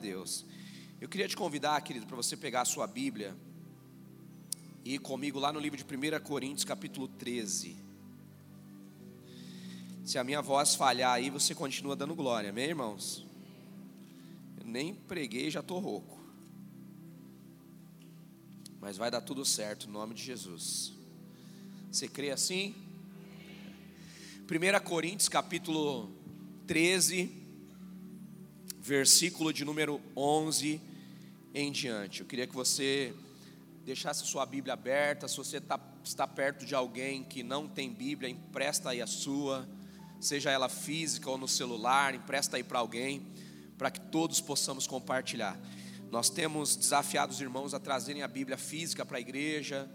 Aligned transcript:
Deus. 0.00 0.46
Eu 1.00 1.08
queria 1.08 1.28
te 1.28 1.36
convidar, 1.36 1.80
querido, 1.82 2.06
para 2.06 2.16
você 2.16 2.36
pegar 2.36 2.62
a 2.62 2.64
sua 2.64 2.86
Bíblia 2.86 3.36
e 4.84 4.94
ir 4.94 4.98
comigo 4.98 5.38
lá 5.38 5.52
no 5.52 5.60
livro 5.60 5.76
de 5.76 5.84
1 5.84 6.20
Coríntios, 6.24 6.64
capítulo 6.64 7.06
13. 7.06 7.76
Se 10.04 10.18
a 10.18 10.24
minha 10.24 10.40
voz 10.40 10.74
falhar 10.74 11.12
aí, 11.12 11.28
você 11.28 11.54
continua 11.54 11.94
dando 11.94 12.14
glória, 12.14 12.50
amém, 12.50 12.68
irmãos? 12.68 13.26
Eu 14.58 14.66
nem 14.66 14.94
preguei, 14.94 15.50
já 15.50 15.60
estou 15.60 15.78
rouco. 15.78 16.18
Mas 18.80 18.96
vai 18.96 19.10
dar 19.10 19.20
tudo 19.20 19.44
certo, 19.44 19.86
em 19.86 19.92
nome 19.92 20.14
de 20.14 20.22
Jesus. 20.22 20.94
Você 21.92 22.08
crê 22.08 22.30
assim? 22.30 22.74
1 24.50 24.82
Coríntios 24.82 25.28
capítulo 25.28 26.10
13, 26.66 27.39
versículo 28.80 29.52
de 29.52 29.62
número 29.62 30.00
11 30.16 30.80
em 31.54 31.70
diante. 31.70 32.20
Eu 32.20 32.26
queria 32.26 32.46
que 32.46 32.54
você 32.54 33.14
deixasse 33.84 34.26
sua 34.26 34.46
Bíblia 34.46 34.72
aberta. 34.72 35.28
Se 35.28 35.36
você 35.36 35.58
está, 35.58 35.78
está 36.02 36.26
perto 36.26 36.64
de 36.64 36.74
alguém 36.74 37.22
que 37.22 37.42
não 37.42 37.68
tem 37.68 37.92
Bíblia, 37.92 38.30
empresta 38.30 38.90
aí 38.90 39.02
a 39.02 39.06
sua, 39.06 39.68
seja 40.18 40.50
ela 40.50 40.68
física 40.68 41.28
ou 41.28 41.36
no 41.36 41.46
celular, 41.46 42.14
empresta 42.14 42.56
aí 42.56 42.64
para 42.64 42.78
alguém, 42.78 43.26
para 43.76 43.90
que 43.90 44.00
todos 44.00 44.40
possamos 44.40 44.86
compartilhar. 44.86 45.60
Nós 46.10 46.30
temos 46.30 46.74
desafiado 46.74 47.32
os 47.32 47.40
irmãos 47.40 47.74
a 47.74 47.78
trazerem 47.78 48.22
a 48.22 48.28
Bíblia 48.28 48.56
física 48.56 49.04
para 49.04 49.18
a 49.18 49.20
igreja, 49.20 49.90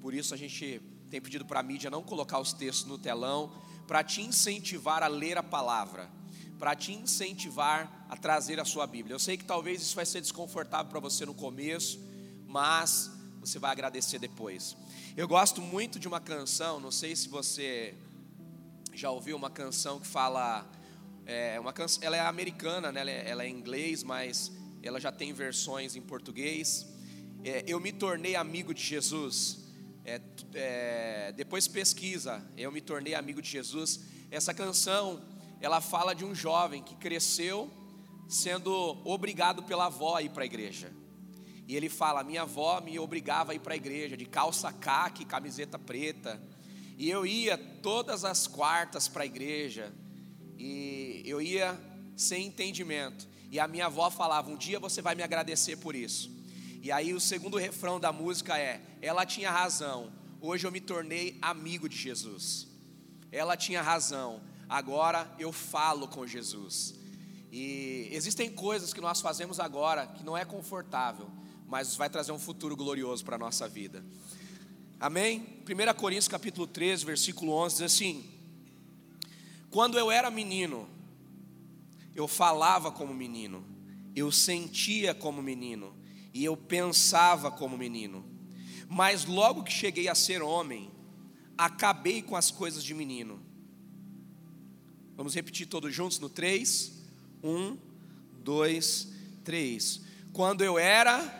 por 0.00 0.12
isso 0.14 0.34
a 0.34 0.36
gente 0.36 0.80
tem 1.10 1.20
pedido 1.20 1.44
para 1.44 1.60
a 1.60 1.62
mídia 1.62 1.90
não 1.90 2.02
colocar 2.02 2.38
os 2.38 2.52
textos 2.52 2.86
no 2.86 2.98
telão, 2.98 3.50
para 3.86 4.04
te 4.04 4.20
incentivar 4.20 5.02
a 5.02 5.08
ler 5.08 5.36
a 5.36 5.42
palavra, 5.42 6.08
para 6.60 6.76
te 6.76 6.92
incentivar 6.92 8.06
a 8.06 8.16
trazer 8.18 8.60
a 8.60 8.66
sua 8.66 8.86
Bíblia. 8.86 9.14
Eu 9.14 9.18
sei 9.18 9.38
que 9.38 9.44
talvez 9.44 9.80
isso 9.80 9.96
vai 9.96 10.04
ser 10.04 10.20
desconfortável 10.20 10.90
para 10.90 11.00
você 11.00 11.24
no 11.24 11.32
começo, 11.32 11.98
mas 12.46 13.10
você 13.40 13.58
vai 13.58 13.70
agradecer 13.70 14.18
depois. 14.18 14.76
Eu 15.16 15.26
gosto 15.26 15.62
muito 15.62 15.98
de 15.98 16.06
uma 16.06 16.20
canção, 16.20 16.78
não 16.78 16.90
sei 16.90 17.16
se 17.16 17.30
você 17.30 17.94
já 18.92 19.10
ouviu 19.10 19.38
uma 19.38 19.48
canção 19.48 19.98
que 19.98 20.06
fala, 20.06 20.70
é, 21.24 21.58
uma 21.58 21.72
canção, 21.72 22.04
ela 22.04 22.14
é 22.14 22.20
americana, 22.20 22.92
né? 22.92 23.00
ela, 23.00 23.10
é, 23.10 23.30
ela 23.30 23.42
é 23.44 23.48
em 23.48 23.56
inglês, 23.56 24.02
mas 24.02 24.52
ela 24.82 25.00
já 25.00 25.10
tem 25.10 25.32
versões 25.32 25.96
em 25.96 26.02
português. 26.02 26.86
É, 27.42 27.64
eu 27.66 27.80
me 27.80 27.90
tornei 27.90 28.36
amigo 28.36 28.74
de 28.74 28.82
Jesus. 28.82 29.60
É, 30.04 30.20
é, 30.52 31.32
depois 31.34 31.66
pesquisa, 31.66 32.46
eu 32.54 32.70
me 32.70 32.82
tornei 32.82 33.14
amigo 33.14 33.40
de 33.40 33.48
Jesus. 33.48 34.00
Essa 34.30 34.52
canção, 34.52 35.22
ela 35.60 35.80
fala 35.80 36.14
de 36.14 36.24
um 36.24 36.34
jovem 36.34 36.82
que 36.82 36.94
cresceu 36.94 37.70
sendo 38.28 38.72
obrigado 39.04 39.62
pela 39.62 39.86
avó 39.86 40.16
a 40.16 40.22
ir 40.22 40.30
para 40.30 40.44
a 40.44 40.46
igreja. 40.46 40.92
E 41.66 41.76
ele 41.76 41.88
fala: 41.88 42.24
minha 42.24 42.42
avó 42.42 42.80
me 42.80 42.98
obrigava 42.98 43.52
a 43.52 43.54
ir 43.54 43.58
para 43.58 43.74
a 43.74 43.76
igreja 43.76 44.16
de 44.16 44.24
calça 44.24 44.72
caque, 44.72 45.24
camiseta 45.24 45.78
preta. 45.78 46.40
E 46.96 47.08
eu 47.08 47.26
ia 47.26 47.56
todas 47.56 48.24
as 48.24 48.46
quartas 48.46 49.08
para 49.08 49.22
a 49.22 49.26
igreja. 49.26 49.92
E 50.58 51.22
eu 51.24 51.40
ia 51.40 51.78
sem 52.16 52.46
entendimento. 52.46 53.28
E 53.50 53.58
a 53.58 53.66
minha 53.66 53.86
avó 53.86 54.10
falava: 54.10 54.50
um 54.50 54.56
dia 54.56 54.78
você 54.78 55.02
vai 55.02 55.14
me 55.14 55.22
agradecer 55.22 55.76
por 55.76 55.94
isso. 55.94 56.30
E 56.82 56.90
aí 56.90 57.12
o 57.12 57.20
segundo 57.20 57.58
refrão 57.58 58.00
da 58.00 58.12
música 58.12 58.58
é: 58.58 58.80
Ela 59.02 59.26
tinha 59.26 59.50
razão, 59.50 60.12
hoje 60.40 60.66
eu 60.66 60.72
me 60.72 60.80
tornei 60.80 61.38
amigo 61.42 61.88
de 61.88 61.96
Jesus. 61.96 62.66
Ela 63.30 63.56
tinha 63.56 63.80
razão, 63.80 64.40
agora 64.70 65.28
eu 65.36 65.52
falo 65.52 66.06
com 66.06 66.24
Jesus. 66.24 66.94
E 67.50 68.08
existem 68.12 68.48
coisas 68.48 68.94
que 68.94 69.00
nós 69.00 69.20
fazemos 69.20 69.58
agora 69.58 70.06
que 70.06 70.22
não 70.22 70.38
é 70.38 70.44
confortável, 70.44 71.28
mas 71.66 71.96
vai 71.96 72.08
trazer 72.08 72.30
um 72.30 72.38
futuro 72.38 72.76
glorioso 72.76 73.24
para 73.24 73.34
a 73.34 73.38
nossa 73.38 73.68
vida. 73.68 74.04
Amém? 75.00 75.62
1 75.68 75.94
Coríntios 75.98 76.28
capítulo 76.28 76.68
13, 76.68 77.04
versículo 77.04 77.52
11 77.52 77.74
diz 77.74 77.82
assim: 77.82 78.24
Quando 79.70 79.98
eu 79.98 80.08
era 80.08 80.30
menino, 80.30 80.88
eu 82.14 82.28
falava 82.28 82.92
como 82.92 83.12
menino, 83.12 83.64
eu 84.14 84.30
sentia 84.30 85.12
como 85.12 85.42
menino, 85.42 85.92
e 86.32 86.44
eu 86.44 86.56
pensava 86.56 87.50
como 87.50 87.76
menino. 87.76 88.24
Mas 88.88 89.24
logo 89.24 89.64
que 89.64 89.72
cheguei 89.72 90.06
a 90.06 90.14
ser 90.14 90.42
homem, 90.42 90.92
acabei 91.58 92.22
com 92.22 92.36
as 92.36 92.52
coisas 92.52 92.84
de 92.84 92.94
menino. 92.94 93.49
Vamos 95.20 95.34
repetir 95.34 95.66
todos 95.66 95.94
juntos 95.94 96.18
no 96.18 96.30
3? 96.30 96.92
1, 97.44 97.76
2, 98.42 99.08
3. 99.44 100.00
Quando 100.32 100.64
eu 100.64 100.78
era 100.78 101.38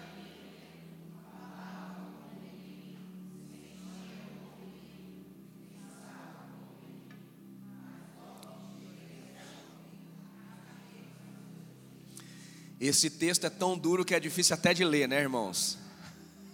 Esse 12.78 13.08
texto 13.08 13.46
é 13.46 13.50
tão 13.50 13.78
duro 13.78 14.04
que 14.04 14.14
é 14.14 14.20
difícil 14.20 14.54
até 14.54 14.74
de 14.74 14.84
ler, 14.84 15.08
né, 15.08 15.22
irmãos? 15.22 15.78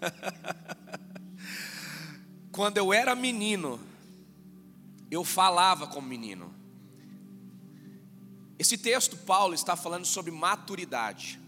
Quando 2.52 2.76
eu 2.76 2.92
era 2.92 3.16
menino, 3.16 3.80
eu 5.10 5.24
falava 5.24 5.88
como 5.88 6.06
menino. 6.06 6.55
Esse 8.58 8.78
texto, 8.78 9.16
Paulo 9.16 9.54
está 9.54 9.76
falando 9.76 10.04
sobre 10.04 10.30
maturidade. 10.30 11.38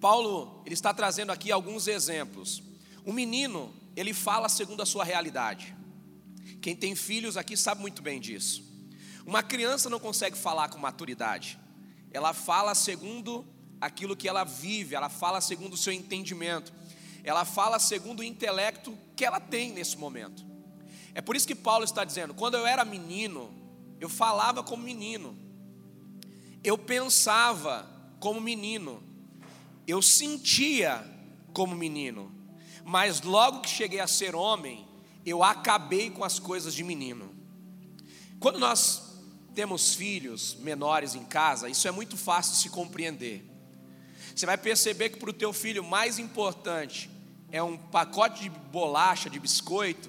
Paulo, 0.00 0.62
ele 0.64 0.74
está 0.74 0.94
trazendo 0.94 1.30
aqui 1.30 1.52
alguns 1.52 1.86
exemplos. 1.86 2.62
O 3.04 3.12
menino, 3.12 3.72
ele 3.94 4.14
fala 4.14 4.48
segundo 4.48 4.82
a 4.82 4.86
sua 4.86 5.04
realidade. 5.04 5.76
Quem 6.62 6.74
tem 6.74 6.94
filhos 6.94 7.36
aqui 7.36 7.56
sabe 7.56 7.80
muito 7.80 8.02
bem 8.02 8.20
disso. 8.20 8.64
Uma 9.26 9.42
criança 9.42 9.90
não 9.90 10.00
consegue 10.00 10.36
falar 10.36 10.68
com 10.68 10.78
maturidade 10.78 11.58
ela 12.10 12.32
fala 12.32 12.74
segundo 12.74 13.46
aquilo 13.80 14.16
que 14.16 14.28
ela 14.28 14.44
vive, 14.44 14.94
ela 14.94 15.08
fala 15.08 15.40
segundo 15.40 15.74
o 15.74 15.76
seu 15.76 15.92
entendimento, 15.92 16.72
ela 17.22 17.44
fala 17.44 17.78
segundo 17.78 18.20
o 18.20 18.24
intelecto 18.24 18.96
que 19.14 19.24
ela 19.24 19.40
tem 19.40 19.72
nesse 19.72 19.96
momento. 19.96 20.44
É 21.14 21.20
por 21.20 21.36
isso 21.36 21.46
que 21.46 21.54
Paulo 21.54 21.84
está 21.84 22.04
dizendo: 22.04 22.34
quando 22.34 22.56
eu 22.56 22.66
era 22.66 22.84
menino, 22.84 23.52
eu 24.00 24.08
falava 24.08 24.62
como 24.62 24.82
menino, 24.82 25.36
eu 26.62 26.76
pensava 26.76 27.88
como 28.18 28.40
menino, 28.40 29.02
eu 29.86 30.02
sentia 30.02 31.04
como 31.52 31.74
menino, 31.74 32.32
mas 32.84 33.22
logo 33.22 33.60
que 33.60 33.68
cheguei 33.68 34.00
a 34.00 34.06
ser 34.06 34.34
homem, 34.34 34.86
eu 35.24 35.42
acabei 35.42 36.10
com 36.10 36.24
as 36.24 36.38
coisas 36.38 36.74
de 36.74 36.84
menino. 36.84 37.34
Quando 38.38 38.58
nós 38.58 39.18
temos 39.54 39.94
filhos 39.94 40.54
menores 40.60 41.14
em 41.14 41.24
casa, 41.24 41.68
isso 41.68 41.86
é 41.88 41.90
muito 41.90 42.16
fácil 42.16 42.52
de 42.52 42.58
se 42.58 42.70
compreender. 42.70 43.44
Você 44.34 44.46
vai 44.46 44.56
perceber 44.56 45.10
que 45.10 45.18
para 45.18 45.30
o 45.30 45.34
teu 45.34 45.52
filho 45.52 45.82
mais 45.82 46.18
importante 46.18 47.10
é 47.50 47.62
um 47.62 47.76
pacote 47.76 48.42
de 48.42 48.50
bolacha, 48.50 49.28
de 49.28 49.40
biscoito, 49.40 50.08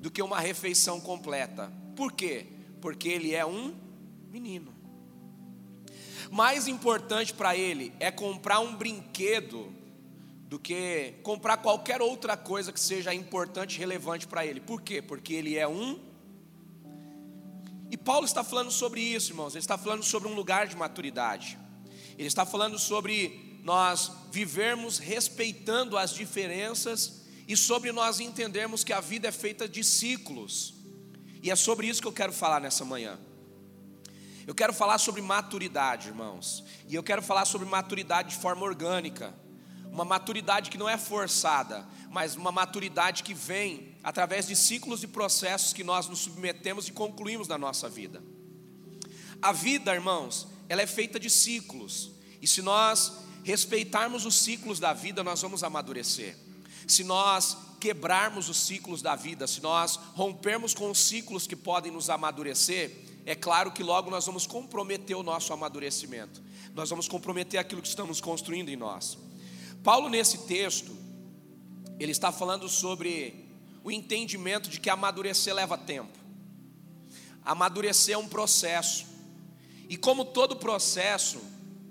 do 0.00 0.10
que 0.10 0.22
uma 0.22 0.38
refeição 0.38 1.00
completa. 1.00 1.72
Por 1.96 2.12
quê? 2.12 2.46
Porque 2.80 3.08
ele 3.08 3.34
é 3.34 3.44
um 3.44 3.74
menino. 4.30 4.75
Mais 6.30 6.66
importante 6.66 7.32
para 7.32 7.56
ele 7.56 7.92
é 8.00 8.10
comprar 8.10 8.60
um 8.60 8.74
brinquedo 8.74 9.72
do 10.48 10.58
que 10.58 11.14
comprar 11.22 11.56
qualquer 11.58 12.00
outra 12.00 12.36
coisa 12.36 12.72
que 12.72 12.80
seja 12.80 13.12
importante 13.14 13.76
e 13.76 13.78
relevante 13.78 14.26
para 14.26 14.46
ele. 14.46 14.60
Por 14.60 14.80
quê? 14.80 15.02
Porque 15.02 15.34
ele 15.34 15.56
é 15.56 15.66
um 15.66 15.98
e 17.90 17.96
Paulo 17.96 18.26
está 18.26 18.42
falando 18.42 18.70
sobre 18.70 19.00
isso, 19.00 19.30
irmãos. 19.30 19.54
Ele 19.54 19.60
está 19.60 19.78
falando 19.78 20.02
sobre 20.02 20.28
um 20.28 20.34
lugar 20.34 20.66
de 20.66 20.76
maturidade. 20.76 21.58
Ele 22.18 22.26
está 22.26 22.44
falando 22.44 22.78
sobre 22.78 23.60
nós 23.62 24.10
vivermos 24.30 24.98
respeitando 24.98 25.96
as 25.96 26.12
diferenças 26.12 27.22
e 27.46 27.56
sobre 27.56 27.92
nós 27.92 28.18
entendermos 28.18 28.82
que 28.82 28.92
a 28.92 29.00
vida 29.00 29.28
é 29.28 29.32
feita 29.32 29.68
de 29.68 29.84
ciclos. 29.84 30.74
E 31.42 31.50
é 31.50 31.56
sobre 31.56 31.86
isso 31.86 32.00
que 32.00 32.08
eu 32.08 32.12
quero 32.12 32.32
falar 32.32 32.60
nessa 32.60 32.84
manhã. 32.84 33.18
Eu 34.46 34.54
quero 34.54 34.72
falar 34.72 34.98
sobre 34.98 35.20
maturidade, 35.20 36.08
irmãos. 36.08 36.62
E 36.88 36.94
eu 36.94 37.02
quero 37.02 37.20
falar 37.20 37.44
sobre 37.44 37.66
maturidade 37.66 38.30
de 38.30 38.36
forma 38.36 38.64
orgânica. 38.64 39.34
Uma 39.90 40.04
maturidade 40.04 40.70
que 40.70 40.78
não 40.78 40.88
é 40.88 40.96
forçada, 40.96 41.86
mas 42.10 42.36
uma 42.36 42.52
maturidade 42.52 43.22
que 43.22 43.34
vem 43.34 43.96
através 44.04 44.46
de 44.46 44.54
ciclos 44.54 45.02
e 45.02 45.08
processos 45.08 45.72
que 45.72 45.82
nós 45.82 46.06
nos 46.06 46.20
submetemos 46.20 46.86
e 46.86 46.92
concluímos 46.92 47.48
na 47.48 47.58
nossa 47.58 47.88
vida. 47.88 48.22
A 49.42 49.52
vida, 49.52 49.92
irmãos, 49.92 50.46
ela 50.68 50.82
é 50.82 50.86
feita 50.86 51.18
de 51.18 51.30
ciclos, 51.30 52.12
e 52.40 52.46
se 52.46 52.62
nós 52.62 53.12
respeitarmos 53.42 54.26
os 54.26 54.36
ciclos 54.36 54.78
da 54.78 54.92
vida, 54.92 55.24
nós 55.24 55.40
vamos 55.40 55.64
amadurecer. 55.64 56.36
Se 56.86 57.02
nós 57.02 57.56
quebrarmos 57.80 58.48
os 58.48 58.58
ciclos 58.58 59.02
da 59.02 59.16
vida, 59.16 59.46
se 59.46 59.60
nós 59.60 59.96
rompermos 60.14 60.74
com 60.74 60.90
os 60.90 60.98
ciclos 60.98 61.46
que 61.46 61.56
podem 61.56 61.90
nos 61.92 62.10
amadurecer, 62.10 63.15
é 63.26 63.34
claro 63.34 63.72
que 63.72 63.82
logo 63.82 64.08
nós 64.08 64.24
vamos 64.24 64.46
comprometer 64.46 65.16
o 65.16 65.22
nosso 65.22 65.52
amadurecimento, 65.52 66.40
nós 66.72 66.88
vamos 66.88 67.08
comprometer 67.08 67.58
aquilo 67.58 67.82
que 67.82 67.88
estamos 67.88 68.20
construindo 68.20 68.68
em 68.68 68.76
nós. 68.76 69.18
Paulo, 69.82 70.08
nesse 70.08 70.46
texto, 70.46 70.96
ele 71.98 72.12
está 72.12 72.30
falando 72.30 72.68
sobre 72.68 73.44
o 73.82 73.90
entendimento 73.90 74.70
de 74.70 74.78
que 74.78 74.88
amadurecer 74.88 75.52
leva 75.52 75.76
tempo. 75.76 76.16
Amadurecer 77.44 78.14
é 78.14 78.18
um 78.18 78.28
processo, 78.28 79.06
e 79.88 79.96
como 79.96 80.24
todo 80.24 80.56
processo 80.56 81.40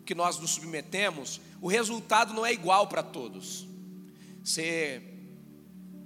que 0.06 0.16
nós 0.16 0.40
nos 0.40 0.52
submetemos, 0.52 1.42
o 1.62 1.68
resultado 1.68 2.34
não 2.34 2.46
é 2.46 2.54
igual 2.54 2.88
para 2.88 3.04
todos. 3.04 3.68
Se, 4.42 5.02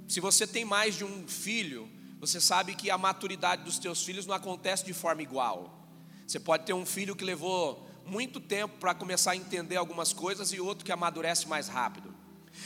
se 0.07 0.19
você 0.19 0.47
tem 0.47 0.65
mais 0.65 0.95
de 0.95 1.03
um 1.03 1.27
filho, 1.27 1.87
você 2.19 2.41
sabe 2.41 2.75
que 2.75 2.91
a 2.91 2.97
maturidade 2.97 3.63
dos 3.63 3.79
teus 3.79 4.03
filhos 4.03 4.25
não 4.25 4.35
acontece 4.35 4.83
de 4.83 4.93
forma 4.93 5.21
igual. 5.21 5.87
Você 6.27 6.39
pode 6.39 6.65
ter 6.65 6.73
um 6.73 6.85
filho 6.85 7.15
que 7.15 7.23
levou 7.23 7.89
muito 8.05 8.39
tempo 8.39 8.77
para 8.77 8.93
começar 8.93 9.31
a 9.31 9.35
entender 9.35 9.77
algumas 9.77 10.11
coisas 10.11 10.51
e 10.51 10.59
outro 10.59 10.83
que 10.83 10.91
amadurece 10.91 11.47
mais 11.47 11.69
rápido. 11.69 12.13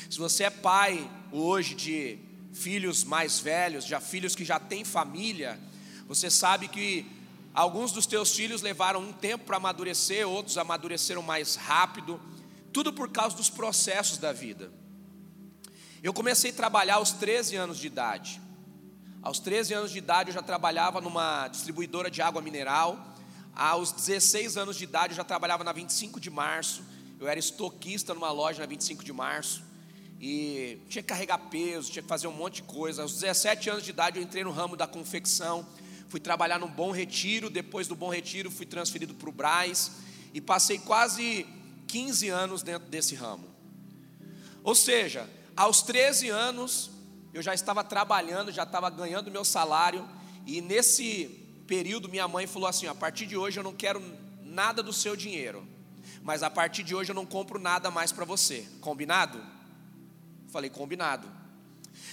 Se 0.09 0.17
você 0.17 0.45
é 0.45 0.49
pai 0.49 1.09
hoje 1.31 1.75
de 1.75 2.17
filhos 2.51 3.03
mais 3.03 3.39
velhos, 3.39 3.85
já 3.85 3.99
filhos 3.99 4.35
que 4.35 4.43
já 4.43 4.59
têm 4.59 4.83
família, 4.83 5.59
você 6.07 6.29
sabe 6.29 6.67
que 6.67 7.05
alguns 7.53 7.91
dos 7.91 8.05
teus 8.05 8.35
filhos 8.35 8.61
levaram 8.61 9.01
um 9.01 9.13
tempo 9.13 9.45
para 9.45 9.57
amadurecer, 9.57 10.27
outros 10.27 10.57
amadureceram 10.57 11.21
mais 11.21 11.55
rápido, 11.55 12.19
tudo 12.71 12.91
por 12.91 13.09
causa 13.09 13.35
dos 13.35 13.49
processos 13.49 14.17
da 14.17 14.33
vida. 14.33 14.71
Eu 16.01 16.13
comecei 16.13 16.51
a 16.51 16.53
trabalhar 16.53 16.95
aos 16.95 17.11
13 17.11 17.55
anos 17.55 17.77
de 17.77 17.87
idade. 17.87 18.41
Aos 19.23 19.39
13 19.39 19.73
anos 19.73 19.91
de 19.91 19.99
idade 19.99 20.31
eu 20.31 20.33
já 20.33 20.41
trabalhava 20.41 20.99
numa 20.99 21.47
distribuidora 21.47 22.11
de 22.11 22.21
água 22.21 22.41
mineral. 22.41 23.15
Aos 23.55 23.93
16 23.93 24.57
anos 24.57 24.75
de 24.75 24.83
idade 24.83 25.13
eu 25.13 25.15
já 25.15 25.23
trabalhava 25.23 25.63
na 25.63 25.71
25 25.71 26.19
de 26.19 26.29
março. 26.29 26.83
Eu 27.17 27.29
era 27.29 27.39
estoquista 27.39 28.13
numa 28.13 28.33
loja 28.33 28.59
na 28.59 28.65
25 28.65 29.01
de 29.01 29.13
março. 29.13 29.63
E 30.19 30.77
tinha 30.89 31.01
que 31.01 31.07
carregar 31.07 31.37
peso, 31.37 31.89
tinha 31.89 32.03
que 32.03 32.09
fazer 32.09 32.27
um 32.27 32.33
monte 32.33 32.55
de 32.55 32.63
coisa. 32.63 33.03
Aos 33.03 33.13
17 33.13 33.69
anos 33.69 33.83
de 33.85 33.91
idade 33.91 34.19
eu 34.19 34.23
entrei 34.23 34.43
no 34.43 34.51
ramo 34.51 34.75
da 34.75 34.85
confecção. 34.85 35.65
Fui 36.09 36.19
trabalhar 36.19 36.59
no 36.59 36.67
Bom 36.67 36.91
Retiro. 36.91 37.49
Depois 37.49 37.87
do 37.87 37.95
Bom 37.95 38.09
Retiro 38.09 38.51
fui 38.51 38.65
transferido 38.65 39.13
para 39.13 39.29
o 39.29 39.31
Braz. 39.31 39.89
E 40.33 40.41
passei 40.41 40.79
quase 40.79 41.47
15 41.87 42.27
anos 42.27 42.61
dentro 42.61 42.89
desse 42.89 43.15
ramo. 43.15 43.47
Ou 44.65 44.75
seja, 44.75 45.29
aos 45.55 45.81
13 45.81 46.27
anos 46.27 46.91
eu 47.33 47.41
já 47.41 47.53
estava 47.53 47.83
trabalhando, 47.83 48.51
já 48.51 48.63
estava 48.63 48.89
ganhando 48.89 49.31
meu 49.31 49.43
salário, 49.43 50.07
e 50.45 50.61
nesse 50.61 51.25
período 51.67 52.07
minha 52.07 52.27
mãe 52.27 52.45
falou 52.45 52.67
assim: 52.67 52.87
a 52.87 52.95
partir 52.95 53.25
de 53.25 53.35
hoje 53.35 53.59
eu 53.59 53.63
não 53.63 53.73
quero 53.73 54.01
nada 54.41 54.83
do 54.83 54.93
seu 54.93 55.15
dinheiro, 55.15 55.67
mas 56.21 56.43
a 56.43 56.49
partir 56.49 56.83
de 56.83 56.93
hoje 56.93 57.11
eu 57.11 57.15
não 57.15 57.25
compro 57.25 57.59
nada 57.59 57.89
mais 57.89 58.11
para 58.11 58.25
você, 58.25 58.67
combinado? 58.79 59.43
Falei, 60.49 60.69
combinado. 60.69 61.27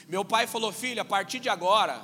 Meu 0.08 0.24
pai 0.24 0.46
falou: 0.46 0.72
filho, 0.72 1.02
a 1.02 1.04
partir 1.04 1.38
de 1.38 1.48
agora, 1.48 2.00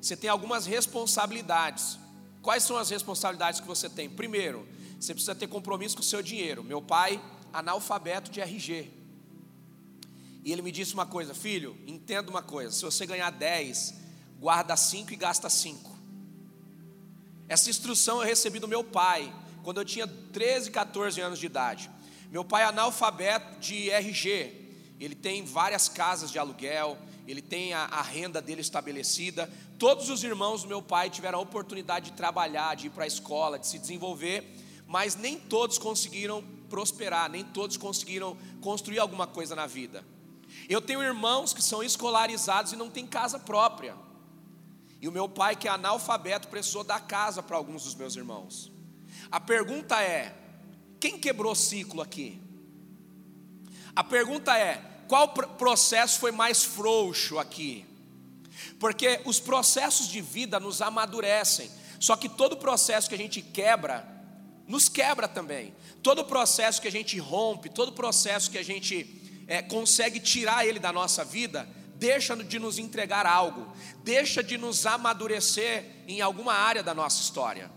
você 0.00 0.16
tem 0.16 0.28
algumas 0.28 0.66
responsabilidades. 0.66 1.98
Quais 2.42 2.62
são 2.62 2.76
as 2.76 2.90
responsabilidades 2.90 3.60
que 3.60 3.66
você 3.66 3.88
tem? 3.88 4.08
Primeiro, 4.08 4.66
você 4.98 5.12
precisa 5.12 5.34
ter 5.34 5.46
compromisso 5.46 5.96
com 5.96 6.02
o 6.02 6.04
seu 6.04 6.22
dinheiro. 6.22 6.64
Meu 6.64 6.82
pai, 6.82 7.20
analfabeto 7.52 8.30
de 8.30 8.40
RG. 8.40 8.97
E 10.44 10.52
ele 10.52 10.62
me 10.62 10.72
disse 10.72 10.94
uma 10.94 11.06
coisa, 11.06 11.34
filho, 11.34 11.76
entenda 11.86 12.30
uma 12.30 12.42
coisa: 12.42 12.70
se 12.70 12.84
você 12.84 13.06
ganhar 13.06 13.30
10, 13.30 13.94
guarda 14.38 14.76
5 14.76 15.12
e 15.12 15.16
gasta 15.16 15.50
5. 15.50 15.98
Essa 17.48 17.70
instrução 17.70 18.20
eu 18.20 18.26
recebi 18.26 18.58
do 18.58 18.68
meu 18.68 18.84
pai, 18.84 19.32
quando 19.62 19.78
eu 19.78 19.84
tinha 19.84 20.06
13, 20.06 20.70
14 20.70 21.20
anos 21.20 21.38
de 21.38 21.46
idade. 21.46 21.90
Meu 22.30 22.44
pai 22.44 22.62
é 22.62 22.66
analfabeto 22.66 23.58
de 23.58 23.90
RG, 23.90 24.54
ele 25.00 25.14
tem 25.14 25.44
várias 25.44 25.88
casas 25.88 26.30
de 26.30 26.38
aluguel, 26.38 26.98
ele 27.26 27.40
tem 27.40 27.72
a, 27.72 27.84
a, 27.84 28.02
renda 28.02 28.40
dele 28.40 28.60
estabelecida. 28.60 29.50
Todos 29.78 30.10
os 30.10 30.22
irmãos 30.24 30.62
do 30.62 30.68
meu 30.68 30.82
pai 30.82 31.08
tiveram 31.08 31.38
a 31.38 31.42
oportunidade 31.42 32.10
de 32.10 32.16
trabalhar, 32.16 32.74
de 32.74 32.88
ir 32.88 32.90
para 32.90 33.04
a 33.04 33.06
escola, 33.06 33.58
de 33.58 33.66
se 33.66 33.78
desenvolver, 33.78 34.44
mas 34.86 35.14
nem 35.14 35.38
todos 35.38 35.78
conseguiram 35.78 36.42
prosperar, 36.68 37.30
nem 37.30 37.44
todos 37.44 37.76
conseguiram 37.76 38.36
construir 38.60 38.98
alguma 38.98 39.26
coisa 39.26 39.54
na 39.54 39.66
vida. 39.66 40.04
Eu 40.68 40.82
tenho 40.82 41.02
irmãos 41.02 41.54
que 41.54 41.62
são 41.62 41.82
escolarizados 41.82 42.72
e 42.72 42.76
não 42.76 42.90
têm 42.90 43.06
casa 43.06 43.38
própria. 43.38 43.96
E 45.00 45.08
o 45.08 45.12
meu 45.12 45.28
pai, 45.28 45.56
que 45.56 45.66
é 45.66 45.70
analfabeto, 45.70 46.48
precisou 46.48 46.84
dar 46.84 47.00
casa 47.00 47.42
para 47.42 47.56
alguns 47.56 47.84
dos 47.84 47.94
meus 47.94 48.16
irmãos. 48.16 48.70
A 49.30 49.40
pergunta 49.40 50.02
é: 50.02 50.36
quem 51.00 51.18
quebrou 51.18 51.54
ciclo 51.54 52.02
aqui? 52.02 52.40
A 53.96 54.04
pergunta 54.04 54.58
é: 54.58 54.82
qual 55.08 55.28
processo 55.28 56.20
foi 56.20 56.32
mais 56.32 56.64
frouxo 56.64 57.38
aqui? 57.38 57.86
Porque 58.78 59.20
os 59.24 59.40
processos 59.40 60.08
de 60.08 60.20
vida 60.20 60.60
nos 60.60 60.82
amadurecem, 60.82 61.70
só 61.98 62.14
que 62.14 62.28
todo 62.28 62.56
processo 62.56 63.08
que 63.08 63.14
a 63.14 63.18
gente 63.18 63.40
quebra, 63.40 64.06
nos 64.66 64.88
quebra 64.88 65.26
também. 65.26 65.74
Todo 66.02 66.24
processo 66.24 66.82
que 66.82 66.88
a 66.88 66.92
gente 66.92 67.18
rompe, 67.18 67.70
todo 67.70 67.92
processo 67.92 68.50
que 68.50 68.58
a 68.58 68.64
gente 68.64 69.18
é, 69.48 69.62
consegue 69.62 70.20
tirar 70.20 70.66
ele 70.66 70.78
da 70.78 70.92
nossa 70.92 71.24
vida, 71.24 71.66
deixa 71.94 72.36
de 72.36 72.58
nos 72.58 72.78
entregar 72.78 73.26
algo, 73.26 73.66
deixa 74.04 74.42
de 74.42 74.58
nos 74.58 74.86
amadurecer 74.86 75.84
em 76.06 76.20
alguma 76.20 76.52
área 76.52 76.82
da 76.82 76.94
nossa 76.94 77.22
história. 77.22 77.70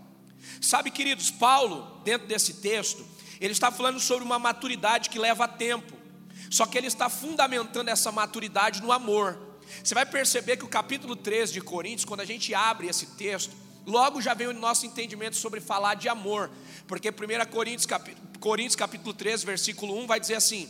Sabe, 0.60 0.90
queridos, 0.90 1.30
Paulo, 1.30 2.00
dentro 2.04 2.28
desse 2.28 2.54
texto, 2.54 3.04
ele 3.40 3.52
está 3.52 3.72
falando 3.72 3.98
sobre 3.98 4.22
uma 4.22 4.38
maturidade 4.38 5.08
que 5.08 5.18
leva 5.18 5.48
tempo, 5.48 5.94
só 6.50 6.66
que 6.66 6.76
ele 6.76 6.86
está 6.86 7.08
fundamentando 7.08 7.88
essa 7.88 8.12
maturidade 8.12 8.82
no 8.82 8.92
amor. 8.92 9.40
Você 9.82 9.94
vai 9.94 10.04
perceber 10.04 10.58
que 10.58 10.64
o 10.64 10.68
capítulo 10.68 11.16
13 11.16 11.54
de 11.54 11.60
Coríntios, 11.62 12.04
quando 12.04 12.20
a 12.20 12.26
gente 12.26 12.54
abre 12.54 12.86
esse 12.86 13.06
texto, 13.06 13.56
logo 13.86 14.20
já 14.20 14.34
vem 14.34 14.48
o 14.48 14.52
nosso 14.52 14.84
entendimento 14.84 15.36
sobre 15.36 15.60
falar 15.60 15.94
de 15.94 16.08
amor, 16.08 16.50
porque 16.86 17.08
1 17.08 17.50
Coríntios, 17.50 17.86
Coríntios 18.38 18.76
capítulo 18.76 19.14
13, 19.14 19.46
versículo 19.46 19.98
1 19.98 20.06
vai 20.06 20.20
dizer 20.20 20.34
assim: 20.34 20.68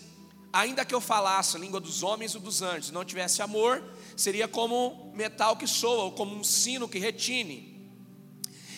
ainda 0.53 0.85
que 0.85 0.95
eu 0.95 1.01
falasse 1.01 1.57
a 1.57 1.61
língua 1.61 1.81
dos 1.81 2.03
homens 2.03 2.35
e 2.35 2.39
dos 2.39 2.61
anjos 2.61 2.91
não 2.91 3.05
tivesse 3.05 3.41
amor, 3.41 3.83
seria 4.17 4.47
como 4.47 5.11
metal 5.15 5.57
que 5.57 5.67
soa, 5.67 6.05
ou 6.05 6.13
como 6.13 6.37
um 6.37 6.45
sino 6.45 6.89
que 6.89 6.99
retine. 6.99 7.73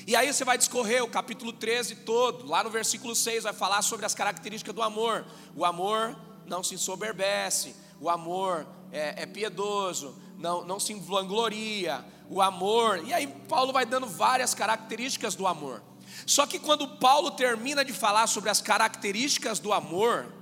E 0.06 0.14
aí 0.14 0.32
você 0.32 0.44
vai 0.44 0.58
discorrer 0.58 1.02
o 1.02 1.08
capítulo 1.08 1.52
13 1.52 1.96
todo, 1.96 2.46
lá 2.46 2.62
no 2.62 2.70
versículo 2.70 3.14
6 3.14 3.44
vai 3.44 3.52
falar 3.52 3.82
sobre 3.82 4.04
as 4.04 4.14
características 4.14 4.74
do 4.74 4.82
amor. 4.82 5.24
O 5.56 5.64
amor 5.64 6.16
não 6.46 6.62
se 6.62 6.74
ensoberbece, 6.74 7.74
o 7.98 8.10
amor 8.10 8.66
é, 8.92 9.22
é 9.22 9.26
piedoso, 9.26 10.14
não, 10.38 10.64
não 10.64 10.78
se 10.78 10.92
vangloria, 10.94 12.04
o 12.28 12.42
amor. 12.42 13.02
E 13.06 13.14
aí 13.14 13.26
Paulo 13.26 13.72
vai 13.72 13.86
dando 13.86 14.06
várias 14.06 14.54
características 14.54 15.34
do 15.34 15.46
amor. 15.46 15.82
Só 16.26 16.46
que 16.46 16.58
quando 16.58 16.86
Paulo 16.86 17.30
termina 17.30 17.84
de 17.84 17.92
falar 17.92 18.26
sobre 18.26 18.50
as 18.50 18.60
características 18.60 19.58
do 19.58 19.72
amor, 19.72 20.32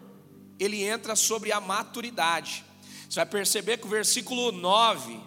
ele 0.63 0.83
entra 0.83 1.17
sobre 1.17 1.53
a 1.53 1.61
maturidade. 1.61 2.65
Você 3.09 3.17
vai 3.17 3.27
perceber 3.27 3.79
que 3.79 3.87
o 3.87 3.91
versículo 3.91 4.53
9 4.53 5.21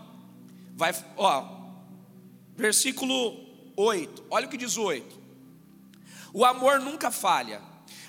vai, 0.75 0.93
ó, 1.17 1.45
versículo 2.55 3.45
8. 3.75 4.25
Olha 4.29 4.47
o 4.47 4.49
que 4.49 4.57
diz 4.57 4.77
o 4.77 4.83
8. 4.83 5.19
O 6.33 6.43
amor 6.43 6.79
nunca 6.79 7.11
falha. 7.11 7.61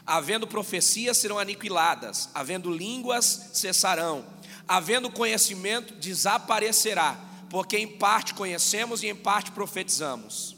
Havendo 0.07 0.47
profecias 0.47 1.19
serão 1.19 1.39
aniquiladas, 1.39 2.31
havendo 2.33 2.71
línguas 2.71 3.51
cessarão, 3.55 4.25
havendo 4.67 5.11
conhecimento 5.11 5.95
desaparecerá, 5.95 7.19
porque 7.51 7.77
em 7.77 7.99
parte 7.99 8.35
conhecemos 8.35 9.03
e 9.03 9.09
em 9.09 9.17
parte 9.17 9.51
profetizamos. 9.51 10.57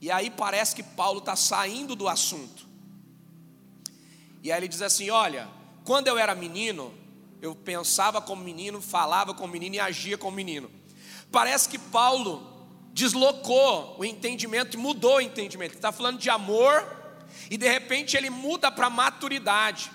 E 0.00 0.10
aí 0.10 0.30
parece 0.30 0.74
que 0.74 0.82
Paulo 0.82 1.20
está 1.20 1.34
saindo 1.36 1.96
do 1.96 2.06
assunto. 2.06 2.66
E 4.42 4.50
aí 4.50 4.58
ele 4.58 4.68
diz 4.68 4.82
assim: 4.82 5.08
olha, 5.10 5.48
quando 5.84 6.08
eu 6.08 6.18
era 6.18 6.34
menino, 6.34 6.92
eu 7.40 7.54
pensava 7.54 8.20
como 8.20 8.42
menino, 8.42 8.80
falava 8.80 9.34
como 9.34 9.52
menino 9.52 9.76
e 9.76 9.80
agia 9.80 10.16
como 10.16 10.36
menino. 10.36 10.70
Parece 11.30 11.68
que 11.68 11.78
Paulo 11.78 12.50
deslocou 12.92 13.96
o 13.98 14.04
entendimento 14.04 14.78
mudou 14.78 15.16
o 15.16 15.20
entendimento. 15.20 15.72
Ele 15.72 15.78
está 15.78 15.90
falando 15.90 16.18
de 16.18 16.30
amor 16.30 16.84
e 17.50 17.56
de 17.56 17.68
repente 17.68 18.16
ele 18.16 18.30
muda 18.30 18.70
para 18.70 18.90
maturidade. 18.90 19.90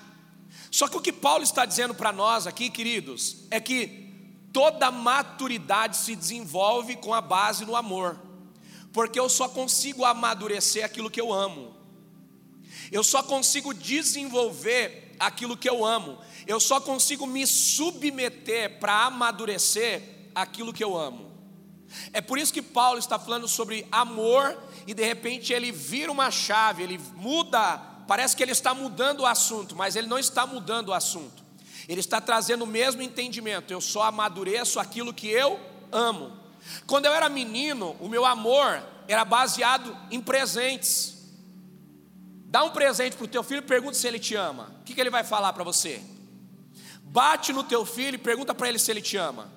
Só 0.72 0.88
que 0.88 0.98
o 0.98 1.02
que 1.02 1.14
Paulo 1.14 1.44
está 1.44 1.66
dizendo 1.66 1.94
para 1.94 2.12
nós 2.12 2.46
aqui, 2.46 2.70
queridos, 2.70 3.46
é 3.50 3.60
que 3.60 4.08
toda 4.52 4.92
maturidade 4.92 5.96
se 5.96 6.16
desenvolve 6.16 6.96
com 6.96 7.14
a 7.14 7.22
base 7.22 7.66
no 7.66 7.76
amor, 7.76 8.20
porque 8.92 9.20
eu 9.20 9.30
só 9.30 9.48
consigo 9.48 10.04
amadurecer 10.04 10.84
aquilo 10.84 11.12
que 11.12 11.22
eu 11.22 11.32
amo, 11.32 11.76
eu 12.92 13.04
só 13.04 13.22
consigo 13.22 13.74
desenvolver 13.74 15.07
aquilo 15.20 15.58
que 15.58 15.70
eu 15.70 15.86
amo. 15.86 16.18
Eu 16.46 16.60
só 16.60 16.80
consigo 16.80 17.26
me 17.26 17.46
submeter 17.46 18.80
para 18.80 19.06
amadurecer 19.06 20.30
aquilo 20.34 20.74
que 20.74 20.84
eu 20.84 20.98
amo. 20.98 21.32
É 22.12 22.22
por 22.22 22.38
isso 22.38 22.54
que 22.54 22.62
Paulo 22.62 23.00
está 23.00 23.18
falando 23.18 23.48
sobre 23.48 23.88
amor 23.92 24.58
e 24.86 24.94
de 24.94 25.04
repente 25.04 25.54
ele 25.54 25.72
vira 25.72 26.12
uma 26.12 26.30
chave, 26.30 26.84
ele 26.84 27.00
muda, 27.16 27.78
parece 28.08 28.36
que 28.36 28.44
ele 28.44 28.52
está 28.52 28.74
mudando 28.74 29.22
o 29.22 29.26
assunto, 29.26 29.76
mas 29.76 29.96
ele 29.96 30.08
não 30.08 30.20
está 30.20 30.46
mudando 30.46 30.90
o 30.90 30.94
assunto. 30.94 31.46
Ele 31.88 32.02
está 32.02 32.20
trazendo 32.20 32.66
o 32.66 32.68
mesmo 32.68 33.02
entendimento. 33.02 33.72
Eu 33.72 33.80
só 33.80 34.04
amadureço 34.04 34.80
aquilo 34.80 35.14
que 35.14 35.30
eu 35.30 35.60
amo. 35.92 36.38
Quando 36.86 37.06
eu 37.06 37.14
era 37.14 37.30
menino, 37.30 37.96
o 38.00 38.10
meu 38.10 38.26
amor 38.26 38.84
era 39.08 39.24
baseado 39.24 39.98
em 40.12 40.20
presentes. 40.20 41.17
Dá 42.50 42.64
um 42.64 42.70
presente 42.70 43.18
para 43.18 43.26
o 43.26 43.28
teu 43.28 43.44
filho 43.44 43.60
e 43.60 43.62
pergunta 43.62 43.94
se 43.94 44.08
ele 44.08 44.20
te 44.20 44.34
ama. 44.34 44.74
O 44.80 44.84
que, 44.86 44.94
que 44.94 45.02
ele 45.02 45.10
vai 45.10 45.24
falar 45.24 45.52
para 45.52 45.66
você? 45.66 46.02
Bate 47.04 47.52
no 47.52 47.62
teu 47.62 47.86
filho 47.86 48.16
e 48.16 48.18
pergunta 48.18 48.56
para 48.56 48.70
ele 48.70 48.80
se 48.80 48.90
ele 48.90 49.02
te 49.02 49.18
ama. 49.18 49.52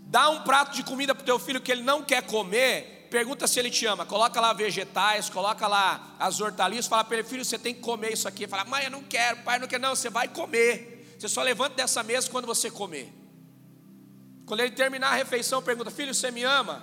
Dá 0.00 0.28
um 0.28 0.42
prato 0.42 0.74
de 0.76 0.82
comida 0.82 1.14
para 1.14 1.22
o 1.22 1.24
teu 1.24 1.38
filho 1.38 1.62
que 1.62 1.72
ele 1.72 1.82
não 1.82 2.02
quer 2.02 2.22
comer, 2.26 3.08
pergunta 3.10 3.46
se 3.46 3.58
ele 3.58 3.70
te 3.70 3.86
ama. 3.86 4.04
Coloca 4.04 4.38
lá 4.38 4.52
vegetais, 4.52 5.30
coloca 5.30 5.66
lá 5.66 6.14
as 6.18 6.40
hortaliças, 6.40 6.88
fala 6.88 7.04
para 7.04 7.18
ele, 7.18 7.26
filho, 7.26 7.44
você 7.44 7.58
tem 7.58 7.74
que 7.74 7.80
comer 7.80 8.12
isso 8.12 8.28
aqui. 8.28 8.46
Fala, 8.46 8.64
mãe, 8.66 8.84
eu 8.84 8.90
não 8.90 9.02
quero, 9.02 9.38
pai, 9.38 9.58
não 9.58 9.66
quer, 9.66 9.80
não, 9.80 9.96
você 9.96 10.10
vai 10.10 10.28
comer. 10.28 11.16
Você 11.18 11.28
só 11.28 11.42
levanta 11.42 11.76
dessa 11.76 12.02
mesa 12.02 12.28
quando 12.28 12.44
você 12.44 12.70
comer. 12.70 13.10
Quando 14.44 14.60
ele 14.60 14.72
terminar 14.72 15.12
a 15.12 15.14
refeição, 15.14 15.62
pergunta, 15.62 15.90
filho, 15.90 16.12
você 16.12 16.30
me 16.30 16.42
ama? 16.42 16.82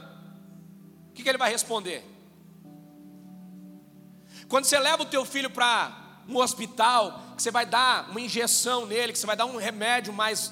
O 1.11 1.13
que, 1.13 1.21
que 1.21 1.29
ele 1.29 1.37
vai 1.37 1.51
responder? 1.51 2.16
Quando 4.47 4.65
você 4.65 4.79
leva 4.79 5.03
o 5.03 5.05
teu 5.05 5.25
filho 5.25 5.49
para 5.49 5.91
um 6.27 6.37
hospital, 6.37 7.33
que 7.35 7.43
você 7.43 7.51
vai 7.51 7.65
dar 7.65 8.09
uma 8.09 8.21
injeção 8.21 8.85
nele, 8.85 9.13
que 9.13 9.19
você 9.19 9.25
vai 9.25 9.35
dar 9.35 9.45
um 9.45 9.57
remédio 9.57 10.11
mais 10.13 10.51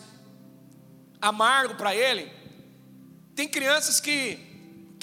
amargo 1.21 1.75
para 1.75 1.95
ele, 1.95 2.31
tem 3.35 3.47
crianças 3.47 3.99
que 3.99 4.44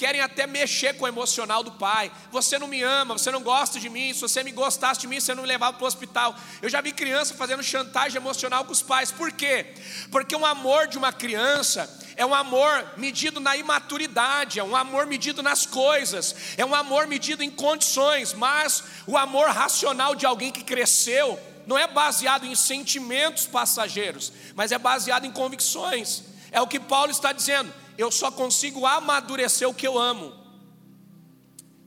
querem 0.03 0.19
até 0.19 0.45
mexer 0.45 0.97
com 0.97 1.05
o 1.05 1.07
emocional 1.07 1.63
do 1.63 1.71
pai. 1.71 2.11
Você 2.29 2.59
não 2.59 2.67
me 2.67 2.81
ama, 2.83 3.17
você 3.17 3.31
não 3.31 3.41
gosta 3.41 3.79
de 3.79 3.87
mim. 3.87 4.13
Se 4.13 4.19
você 4.19 4.43
me 4.43 4.51
gostasse 4.51 4.99
de 4.99 5.07
mim, 5.07 5.17
você 5.17 5.33
não 5.33 5.43
me 5.43 5.47
levava 5.47 5.77
para 5.77 5.85
o 5.85 5.87
hospital. 5.87 6.35
Eu 6.61 6.67
já 6.67 6.81
vi 6.81 6.91
criança 6.91 7.33
fazendo 7.35 7.63
chantagem 7.63 8.17
emocional 8.17 8.65
com 8.65 8.73
os 8.73 8.81
pais. 8.81 9.13
Por 9.13 9.31
quê? 9.31 9.67
Porque 10.11 10.35
o 10.35 10.45
amor 10.45 10.87
de 10.87 10.97
uma 10.97 11.13
criança 11.13 11.89
é 12.17 12.25
um 12.25 12.35
amor 12.35 12.95
medido 12.97 13.39
na 13.39 13.55
imaturidade, 13.55 14.59
é 14.59 14.63
um 14.63 14.75
amor 14.75 15.05
medido 15.05 15.41
nas 15.41 15.65
coisas, 15.65 16.35
é 16.57 16.65
um 16.65 16.75
amor 16.75 17.07
medido 17.07 17.41
em 17.41 17.49
condições. 17.49 18.33
Mas 18.33 18.83
o 19.07 19.17
amor 19.17 19.51
racional 19.51 20.15
de 20.15 20.25
alguém 20.25 20.51
que 20.51 20.65
cresceu 20.65 21.39
não 21.65 21.77
é 21.77 21.87
baseado 21.87 22.45
em 22.45 22.55
sentimentos 22.55 23.45
passageiros, 23.45 24.33
mas 24.53 24.73
é 24.73 24.77
baseado 24.77 25.23
em 25.23 25.31
convicções. 25.31 26.23
É 26.51 26.59
o 26.59 26.67
que 26.67 26.77
Paulo 26.77 27.09
está 27.09 27.31
dizendo 27.31 27.73
eu 27.97 28.11
só 28.11 28.31
consigo 28.31 28.85
amadurecer 28.85 29.67
o 29.67 29.73
que 29.73 29.87
eu 29.87 29.97
amo. 29.97 30.33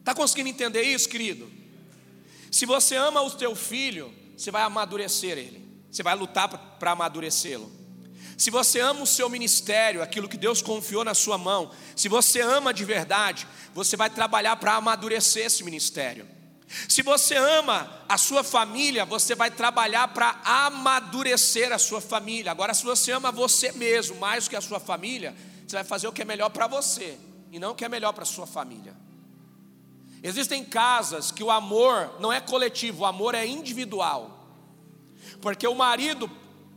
Está 0.01 0.15
conseguindo 0.15 0.49
entender 0.49 0.83
isso, 0.83 1.09
querido? 1.09 1.51
Se 2.51 2.65
você 2.65 2.97
ama 2.97 3.23
o 3.23 3.31
teu 3.31 3.57
filho, 3.57 4.15
você 4.37 4.51
vai 4.51 4.63
amadurecer 4.63 5.37
ele, 5.37 5.67
você 5.91 6.03
vai 6.03 6.15
lutar 6.15 6.49
para 6.49 6.93
amadurecê-lo. 6.93 7.71
Se 8.37 8.51
você 8.51 8.81
ama 8.81 9.03
o 9.03 9.07
seu 9.07 9.29
ministério, 9.31 10.03
aquilo 10.03 10.29
que 10.29 10.37
Deus 10.37 10.61
confiou 10.61 11.03
na 11.03 11.15
sua 11.15 11.39
mão, 11.39 11.71
se 11.95 12.09
você 12.09 12.41
ama 12.41 12.73
de 12.73 12.85
verdade, 12.85 13.47
você 13.75 13.97
vai 13.97 14.11
trabalhar 14.11 14.57
para 14.57 14.75
amadurecer 14.75 15.47
esse 15.47 15.65
ministério. 15.65 16.29
Se 16.89 17.03
você 17.03 17.37
ama 17.37 18.05
a 18.09 18.19
sua 18.19 18.45
família, 18.45 19.05
você 19.05 19.35
vai 19.35 19.51
trabalhar 19.51 20.09
para 20.09 20.41
amadurecer 20.45 21.73
a 21.73 21.79
sua 21.79 22.01
família. 22.01 22.51
Agora, 22.51 22.75
se 22.75 22.85
você 22.85 23.13
ama 23.13 23.33
você 23.33 23.73
mesmo 23.73 24.17
mais 24.17 24.49
que 24.49 24.57
a 24.57 24.61
sua 24.61 24.81
família, 24.81 25.35
você 25.67 25.77
vai 25.77 25.85
fazer 25.85 26.07
o 26.07 26.13
que 26.13 26.23
é 26.23 26.25
melhor 26.25 26.49
para 26.51 26.69
você 26.69 27.19
e 27.51 27.59
não 27.59 27.73
o 27.73 27.75
que 27.75 27.85
é 27.85 27.89
melhor 27.89 28.13
para 28.13 28.25
sua 28.25 28.47
família. 28.47 28.95
Existem 30.23 30.65
casas 30.65 31.31
que 31.31 31.43
o 31.43 31.51
amor 31.51 32.17
não 32.21 32.33
é 32.33 32.41
coletivo, 32.41 33.03
o 33.03 33.07
amor 33.07 33.35
é 33.35 33.45
individual. 33.45 34.47
Porque 35.41 35.67
o 35.67 35.75
marido, 35.75 36.31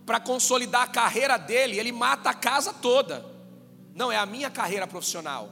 para 0.06 0.20
consolidar 0.20 0.84
a 0.84 0.88
carreira 0.88 1.38
dele, 1.38 1.78
ele 1.78 1.92
mata 1.92 2.32
a 2.32 2.34
casa 2.34 2.74
toda. 2.74 3.26
Não, 3.94 4.12
é 4.12 4.18
a 4.18 4.26
minha 4.26 4.50
carreira 4.50 4.88
profissional. 4.88 5.50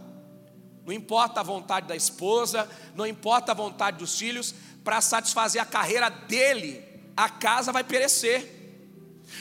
Não 0.84 0.91
importa 0.91 1.39
a 1.39 1.44
vontade 1.44 1.88
da 1.88 1.96
esposa, 1.96 2.67
não 2.96 3.06
importa 3.06 3.51
a 3.51 3.56
vontade 3.56 3.98
dos 3.98 4.17
filhos, 4.17 4.53
para 4.84 5.01
satisfazer 5.01 5.62
a 5.62 5.65
carreira 5.65 6.10
dele, 6.10 6.84
a 7.15 7.29
casa 7.29 7.72
vai 7.72 7.84
perecer. 7.84 8.56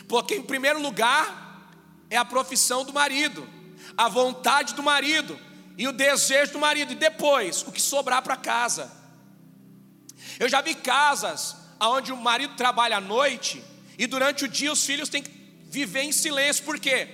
Porque, 0.09 0.35
em 0.35 0.43
primeiro 0.43 0.83
lugar, 0.83 1.71
é 2.11 2.17
a 2.17 2.25
profissão 2.25 2.85
do 2.85 2.93
marido 2.93 3.56
a 3.97 4.09
vontade 4.09 4.75
do 4.75 4.83
marido 4.83 5.39
e 5.79 5.87
o 5.87 5.93
desejo 5.93 6.53
do 6.53 6.59
marido, 6.59 6.93
e 6.93 6.97
depois 6.97 7.63
o 7.67 7.73
que 7.73 7.81
sobrar 7.81 8.23
para 8.23 8.37
casa. 8.37 8.91
Eu 10.39 10.49
já 10.49 10.61
vi 10.61 10.75
casas 10.75 11.57
onde 11.81 12.13
o 12.13 12.17
marido 12.17 12.55
trabalha 12.55 12.97
à 12.97 13.01
noite 13.01 13.63
e 13.99 14.07
durante 14.07 14.45
o 14.45 14.49
dia 14.49 14.73
os 14.73 14.85
filhos 14.85 15.09
têm 15.09 15.23
que 15.23 15.31
viver 15.69 16.03
em 16.03 16.13
silêncio, 16.13 16.65
por 16.65 16.79
quê? 16.79 17.09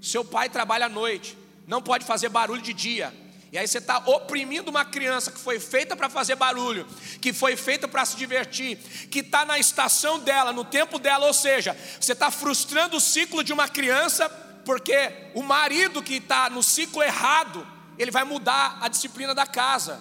Seu 0.00 0.24
pai 0.24 0.48
trabalha 0.48 0.86
à 0.86 0.88
noite, 0.88 1.36
não 1.66 1.82
pode 1.82 2.04
fazer 2.04 2.28
barulho 2.28 2.62
de 2.62 2.72
dia. 2.72 3.14
E 3.52 3.58
aí 3.58 3.66
você 3.66 3.78
está 3.78 3.98
oprimindo 3.98 4.70
uma 4.70 4.84
criança 4.84 5.32
que 5.32 5.38
foi 5.38 5.58
feita 5.58 5.96
para 5.96 6.08
fazer 6.08 6.36
barulho, 6.36 6.86
que 7.20 7.32
foi 7.32 7.56
feita 7.56 7.88
para 7.88 8.04
se 8.04 8.16
divertir, 8.16 8.76
que 9.10 9.18
está 9.18 9.44
na 9.44 9.58
estação 9.58 10.20
dela, 10.20 10.52
no 10.52 10.64
tempo 10.64 11.00
dela, 11.00 11.26
ou 11.26 11.34
seja, 11.34 11.76
você 12.00 12.12
está 12.12 12.30
frustrando 12.30 12.96
o 12.96 13.00
ciclo 13.00 13.42
de 13.42 13.52
uma 13.52 13.68
criança 13.68 14.28
porque 14.64 15.30
o 15.34 15.42
marido 15.42 16.02
que 16.02 16.14
está 16.14 16.50
no 16.50 16.62
ciclo 16.62 17.02
errado, 17.02 17.66
ele 17.98 18.10
vai 18.10 18.24
mudar 18.24 18.78
a 18.80 18.88
disciplina 18.88 19.34
da 19.34 19.46
casa. 19.46 20.00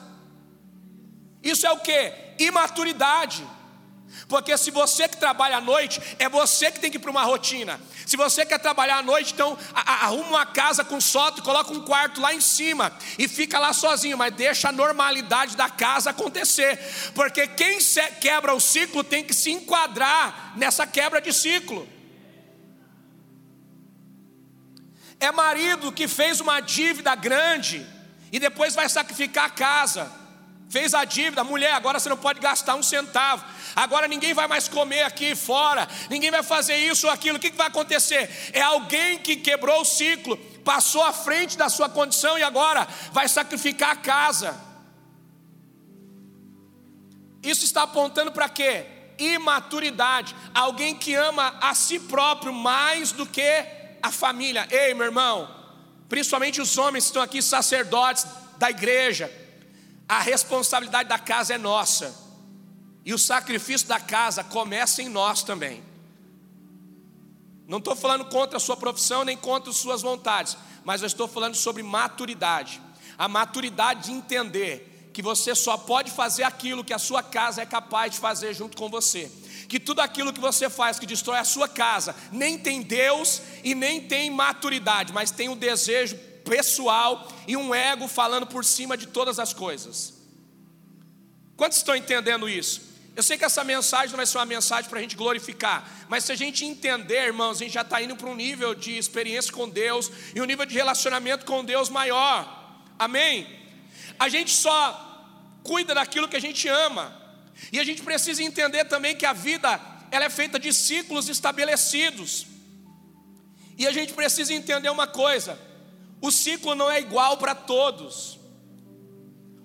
Isso 1.43 1.65
é 1.65 1.71
o 1.71 1.79
que? 1.79 2.13
Imaturidade. 2.39 3.45
Porque 4.27 4.57
se 4.57 4.71
você 4.71 5.07
que 5.07 5.17
trabalha 5.17 5.57
à 5.57 5.61
noite, 5.61 6.01
é 6.17 6.27
você 6.27 6.71
que 6.71 6.79
tem 6.79 6.89
que 6.89 6.97
ir 6.97 6.99
para 6.99 7.11
uma 7.11 7.23
rotina. 7.23 7.79
Se 8.05 8.17
você 8.17 8.45
quer 8.45 8.59
trabalhar 8.59 8.97
à 8.97 9.03
noite, 9.03 9.33
então 9.33 9.57
arruma 9.73 10.29
uma 10.29 10.45
casa 10.45 10.83
com 10.83 10.99
sótão 10.99 11.39
e 11.39 11.45
coloca 11.45 11.71
um 11.71 11.81
quarto 11.81 12.19
lá 12.19 12.33
em 12.33 12.41
cima 12.41 12.91
e 13.17 13.27
fica 13.27 13.59
lá 13.59 13.71
sozinho, 13.71 14.17
mas 14.17 14.33
deixa 14.33 14.69
a 14.69 14.71
normalidade 14.71 15.55
da 15.55 15.69
casa 15.69 16.09
acontecer. 16.09 16.77
Porque 17.13 17.47
quem 17.47 17.77
quebra 18.19 18.53
o 18.53 18.59
ciclo 18.59 19.03
tem 19.03 19.23
que 19.23 19.33
se 19.33 19.51
enquadrar 19.51 20.53
nessa 20.55 20.87
quebra 20.87 21.21
de 21.21 21.31
ciclo. 21.31 21.87
É 25.19 25.31
marido 25.31 25.91
que 25.91 26.07
fez 26.07 26.39
uma 26.39 26.61
dívida 26.61 27.13
grande 27.15 27.85
e 28.31 28.39
depois 28.39 28.73
vai 28.73 28.87
sacrificar 28.87 29.45
a 29.45 29.49
casa. 29.49 30.19
Fez 30.69 30.93
a 30.93 31.03
dívida, 31.03 31.43
mulher, 31.43 31.73
agora 31.73 31.99
você 31.99 32.07
não 32.07 32.15
pode 32.15 32.39
gastar 32.39 32.75
um 32.75 32.83
centavo. 32.83 33.43
Agora 33.75 34.07
ninguém 34.07 34.35
vai 34.35 34.47
mais 34.47 34.67
comer 34.67 35.01
aqui 35.01 35.35
fora, 35.35 35.87
ninguém 36.09 36.29
vai 36.29 36.43
fazer 36.43 36.77
isso 36.77 37.07
ou 37.07 37.13
aquilo. 37.13 37.37
O 37.37 37.41
que 37.41 37.49
vai 37.51 37.67
acontecer? 37.67 38.51
É 38.53 38.61
alguém 38.61 39.17
que 39.17 39.35
quebrou 39.35 39.81
o 39.81 39.85
ciclo, 39.85 40.37
passou 40.63 41.03
à 41.03 41.11
frente 41.11 41.57
da 41.57 41.69
sua 41.69 41.89
condição 41.89 42.37
e 42.37 42.43
agora 42.43 42.87
vai 43.11 43.27
sacrificar 43.27 43.91
a 43.91 43.95
casa. 43.95 44.69
Isso 47.41 47.65
está 47.65 47.83
apontando 47.83 48.31
para 48.31 48.47
quê? 48.47 48.85
Imaturidade. 49.17 50.35
Alguém 50.53 50.95
que 50.95 51.15
ama 51.15 51.57
a 51.59 51.73
si 51.73 51.99
próprio 51.99 52.53
mais 52.53 53.11
do 53.11 53.25
que 53.25 53.78
a 54.01 54.11
família. 54.11 54.67
Ei, 54.71 54.93
meu 54.93 55.05
irmão, 55.05 55.49
principalmente 56.07 56.61
os 56.61 56.77
homens 56.77 57.05
que 57.05 57.09
estão 57.09 57.21
aqui, 57.21 57.41
sacerdotes 57.41 58.25
da 58.57 58.69
igreja, 58.69 59.31
a 60.07 60.19
responsabilidade 60.19 61.09
da 61.09 61.19
casa 61.19 61.53
é 61.53 61.57
nossa, 61.57 62.15
e 63.05 63.13
o 63.13 63.19
sacrifício 63.19 63.87
da 63.87 63.99
casa 63.99 64.43
começa 64.43 65.01
em 65.01 65.09
nós 65.09 65.43
também. 65.43 65.83
Não 67.67 67.77
estou 67.77 67.95
falando 67.95 68.25
contra 68.25 68.57
a 68.57 68.59
sua 68.59 68.75
profissão 68.75 69.23
nem 69.23 69.37
contra 69.37 69.69
as 69.69 69.77
suas 69.77 70.01
vontades, 70.01 70.57
mas 70.83 71.01
eu 71.01 71.07
estou 71.07 71.27
falando 71.27 71.55
sobre 71.55 71.83
maturidade. 71.83 72.81
A 73.17 73.27
maturidade 73.27 74.05
de 74.05 74.11
entender 74.11 75.11
que 75.13 75.21
você 75.21 75.53
só 75.53 75.77
pode 75.77 76.09
fazer 76.11 76.43
aquilo 76.43 76.83
que 76.83 76.93
a 76.93 76.99
sua 76.99 77.21
casa 77.21 77.61
é 77.61 77.65
capaz 77.65 78.13
de 78.13 78.19
fazer 78.19 78.53
junto 78.53 78.75
com 78.75 78.89
você 78.89 79.31
que 79.69 79.79
tudo 79.79 80.01
aquilo 80.01 80.33
que 80.33 80.39
você 80.39 80.67
faz 80.67 80.97
que 80.97 81.05
destrói 81.05 81.37
a 81.37 81.43
sua 81.43 81.67
casa, 81.67 82.15
nem 82.31 82.57
tem 82.57 82.81
Deus 82.81 83.39
e 83.63 83.75
nem 83.75 84.01
tem 84.01 84.31
maturidade, 84.31 85.13
mas 85.13 85.29
tem 85.29 85.47
um 85.47 85.55
desejo 85.55 86.17
pessoal 86.43 87.31
e 87.47 87.55
um 87.55 87.73
ego 87.73 88.07
falando 88.07 88.47
por 88.47 88.65
cima 88.65 88.97
de 88.97 89.05
todas 89.05 89.37
as 89.37 89.53
coisas. 89.53 90.15
Quantos 91.55 91.77
estão 91.77 91.95
entendendo 91.95 92.49
isso? 92.49 92.89
Eu 93.15 93.21
sei 93.21 93.37
que 93.37 93.45
essa 93.45 93.63
mensagem 93.63 94.09
não 94.09 94.17
vai 94.17 94.25
ser 94.25 94.39
uma 94.39 94.45
mensagem 94.45 94.89
para 94.89 94.97
a 94.97 95.01
gente 95.01 95.15
glorificar, 95.15 96.07
mas 96.09 96.23
se 96.23 96.31
a 96.31 96.35
gente 96.35 96.65
entender, 96.65 97.27
irmãos, 97.27 97.57
a 97.57 97.63
gente 97.63 97.73
já 97.73 97.81
está 97.81 98.01
indo 98.01 98.15
para 98.15 98.29
um 98.29 98.35
nível 98.35 98.73
de 98.73 98.97
experiência 98.97 99.53
com 99.53 99.69
Deus 99.69 100.11
e 100.33 100.41
um 100.41 100.45
nível 100.45 100.65
de 100.65 100.73
relacionamento 100.73 101.45
com 101.45 101.63
Deus 101.63 101.89
maior. 101.89 102.81
Amém? 102.97 103.47
A 104.17 104.29
gente 104.29 104.51
só 104.51 105.05
cuida 105.63 105.93
daquilo 105.93 106.27
que 106.27 106.37
a 106.37 106.41
gente 106.41 106.67
ama. 106.67 107.18
E 107.71 107.79
a 107.79 107.83
gente 107.83 108.01
precisa 108.01 108.41
entender 108.43 108.85
também 108.85 109.15
que 109.15 109.25
a 109.25 109.33
vida 109.33 109.79
ela 110.11 110.25
é 110.25 110.29
feita 110.29 110.59
de 110.59 110.73
ciclos 110.73 111.29
estabelecidos. 111.29 112.47
E 113.77 113.87
a 113.87 113.91
gente 113.91 114.13
precisa 114.13 114.53
entender 114.53 114.89
uma 114.89 115.07
coisa: 115.07 115.59
O 116.21 116.31
ciclo 116.31 116.75
não 116.75 116.89
é 116.89 116.99
igual 116.99 117.37
para 117.37 117.55
todos. 117.55 118.39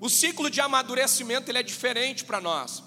O 0.01 0.09
ciclo 0.09 0.51
de 0.51 0.61
amadurecimento 0.61 1.51
ele 1.51 1.59
é 1.59 1.63
diferente 1.63 2.25
para 2.25 2.41
nós. 2.41 2.83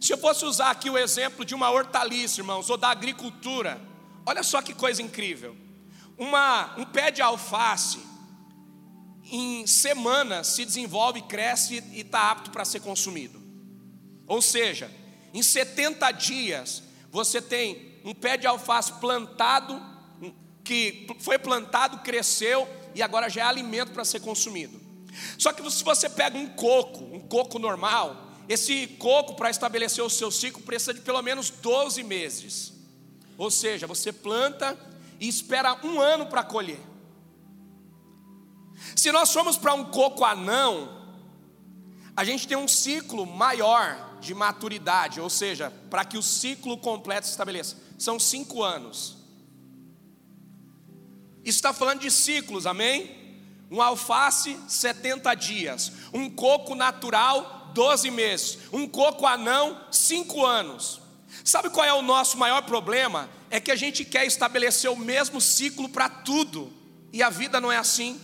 Se 0.00 0.12
eu 0.12 0.18
fosse 0.18 0.44
usar 0.44 0.70
aqui 0.70 0.88
o 0.88 0.96
exemplo 0.96 1.44
de 1.44 1.54
uma 1.54 1.70
hortaliça, 1.70 2.40
irmãos, 2.40 2.70
ou 2.70 2.76
da 2.76 2.88
agricultura, 2.88 3.80
olha 4.24 4.42
só 4.42 4.62
que 4.62 4.72
coisa 4.72 5.02
incrível. 5.02 5.56
Uma, 6.16 6.74
um 6.78 6.84
pé 6.84 7.10
de 7.10 7.20
alface, 7.20 7.98
em 9.24 9.66
semanas, 9.66 10.46
se 10.48 10.64
desenvolve, 10.64 11.22
cresce 11.22 11.82
e 11.92 12.00
está 12.00 12.30
apto 12.30 12.50
para 12.50 12.64
ser 12.64 12.80
consumido. 12.80 13.39
Ou 14.30 14.40
seja, 14.40 14.88
em 15.34 15.42
70 15.42 16.08
dias, 16.12 16.84
você 17.10 17.42
tem 17.42 18.00
um 18.04 18.14
pé 18.14 18.36
de 18.36 18.46
alface 18.46 18.92
plantado, 18.92 19.82
que 20.62 21.08
foi 21.18 21.36
plantado, 21.36 21.98
cresceu 21.98 22.68
e 22.94 23.02
agora 23.02 23.28
já 23.28 23.40
é 23.40 23.44
alimento 23.44 23.90
para 23.90 24.04
ser 24.04 24.20
consumido. 24.20 24.80
Só 25.36 25.52
que 25.52 25.68
se 25.68 25.82
você 25.82 26.08
pega 26.08 26.38
um 26.38 26.46
coco, 26.46 27.02
um 27.12 27.18
coco 27.18 27.58
normal, 27.58 28.30
esse 28.48 28.86
coco 29.00 29.34
para 29.34 29.50
estabelecer 29.50 30.04
o 30.04 30.08
seu 30.08 30.30
ciclo 30.30 30.62
precisa 30.62 30.94
de 30.94 31.00
pelo 31.00 31.20
menos 31.22 31.50
12 31.50 32.04
meses. 32.04 32.72
Ou 33.36 33.50
seja, 33.50 33.84
você 33.84 34.12
planta 34.12 34.78
e 35.18 35.26
espera 35.26 35.76
um 35.84 36.00
ano 36.00 36.26
para 36.26 36.44
colher. 36.44 36.78
Se 38.94 39.10
nós 39.10 39.32
formos 39.32 39.58
para 39.58 39.74
um 39.74 39.86
coco 39.86 40.24
anão, 40.24 41.18
a 42.16 42.24
gente 42.24 42.46
tem 42.46 42.56
um 42.56 42.68
ciclo 42.68 43.26
maior 43.26 44.08
de 44.20 44.34
maturidade, 44.34 45.20
ou 45.20 45.30
seja, 45.30 45.72
para 45.88 46.04
que 46.04 46.18
o 46.18 46.22
ciclo 46.22 46.78
completo 46.78 47.26
se 47.26 47.32
estabeleça, 47.32 47.76
são 47.98 48.18
cinco 48.20 48.62
anos. 48.62 49.16
Isso 51.44 51.58
está 51.58 51.72
falando 51.72 52.00
de 52.00 52.10
ciclos, 52.10 52.66
amém? 52.66 53.18
Um 53.70 53.80
alface, 53.80 54.58
70 54.68 55.34
dias. 55.34 55.92
Um 56.12 56.28
coco 56.28 56.74
natural, 56.74 57.70
12 57.72 58.10
meses. 58.10 58.58
Um 58.72 58.86
coco 58.86 59.26
anão, 59.26 59.80
5 59.90 60.44
anos. 60.44 61.00
Sabe 61.44 61.70
qual 61.70 61.86
é 61.86 61.94
o 61.94 62.02
nosso 62.02 62.36
maior 62.36 62.62
problema? 62.62 63.28
É 63.48 63.60
que 63.60 63.70
a 63.70 63.76
gente 63.76 64.04
quer 64.04 64.26
estabelecer 64.26 64.90
o 64.90 64.96
mesmo 64.96 65.40
ciclo 65.40 65.88
para 65.88 66.08
tudo. 66.08 66.72
E 67.12 67.22
a 67.22 67.30
vida 67.30 67.60
não 67.60 67.72
é 67.72 67.78
assim. 67.78 68.20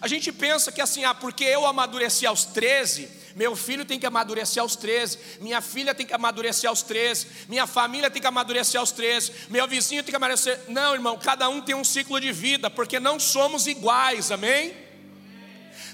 A 0.00 0.06
gente 0.06 0.30
pensa 0.30 0.70
que 0.70 0.80
assim, 0.80 1.04
ah, 1.04 1.14
porque 1.14 1.44
eu 1.44 1.66
amadureci 1.66 2.26
aos 2.26 2.44
13, 2.44 3.08
meu 3.34 3.56
filho 3.56 3.84
tem 3.84 3.98
que 3.98 4.06
amadurecer 4.06 4.62
aos 4.62 4.76
13, 4.76 5.18
minha 5.40 5.60
filha 5.60 5.94
tem 5.94 6.06
que 6.06 6.12
amadurecer 6.12 6.68
aos 6.68 6.82
13, 6.82 7.26
minha 7.48 7.66
família 7.66 8.10
tem 8.10 8.20
que 8.20 8.28
amadurecer 8.28 8.78
aos 8.78 8.92
13, 8.92 9.32
meu 9.48 9.66
vizinho 9.66 10.02
tem 10.02 10.10
que 10.10 10.16
amadurecer. 10.16 10.60
Não, 10.68 10.94
irmão, 10.94 11.18
cada 11.18 11.48
um 11.48 11.60
tem 11.60 11.74
um 11.74 11.84
ciclo 11.84 12.20
de 12.20 12.32
vida, 12.32 12.70
porque 12.70 13.00
não 13.00 13.18
somos 13.18 13.66
iguais, 13.66 14.30
amém? 14.30 14.74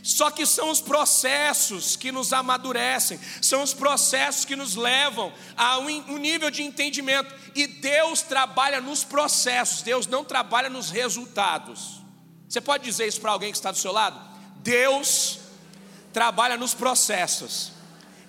Só 0.02 0.30
que 0.30 0.47
são 0.47 0.71
os 0.71 0.80
processos 0.80 1.97
que 1.97 2.12
nos 2.12 2.33
amadurecem, 2.33 3.18
são 3.42 3.62
os 3.62 3.75
processos 3.75 4.45
que 4.45 4.57
nos 4.57 4.75
levam 4.75 5.33
a 5.57 5.78
um 5.78 6.18
nível 6.18 6.50
de 6.50 6.62
entendimento. 6.62 7.35
E 7.54 7.66
Deus 7.66 8.23
trabalha 8.23 8.80
nos 8.80 9.04
processos, 9.04 9.83
Deus 9.83 10.07
não 10.07 10.25
trabalha 10.25 10.71
nos 10.71 10.90
resultados. 10.90 12.00
Você 12.49 12.61
pode 12.61 12.85
dizer 12.85 13.07
isso 13.07 13.21
para 13.21 13.33
alguém 13.33 13.50
que 13.50 13.59
está 13.59 13.71
do 13.71 13.78
seu 13.78 13.92
lado? 13.92 14.18
Deus 14.57 15.40
trabalha 16.19 16.57
nos 16.57 16.75
processos, 16.75 17.71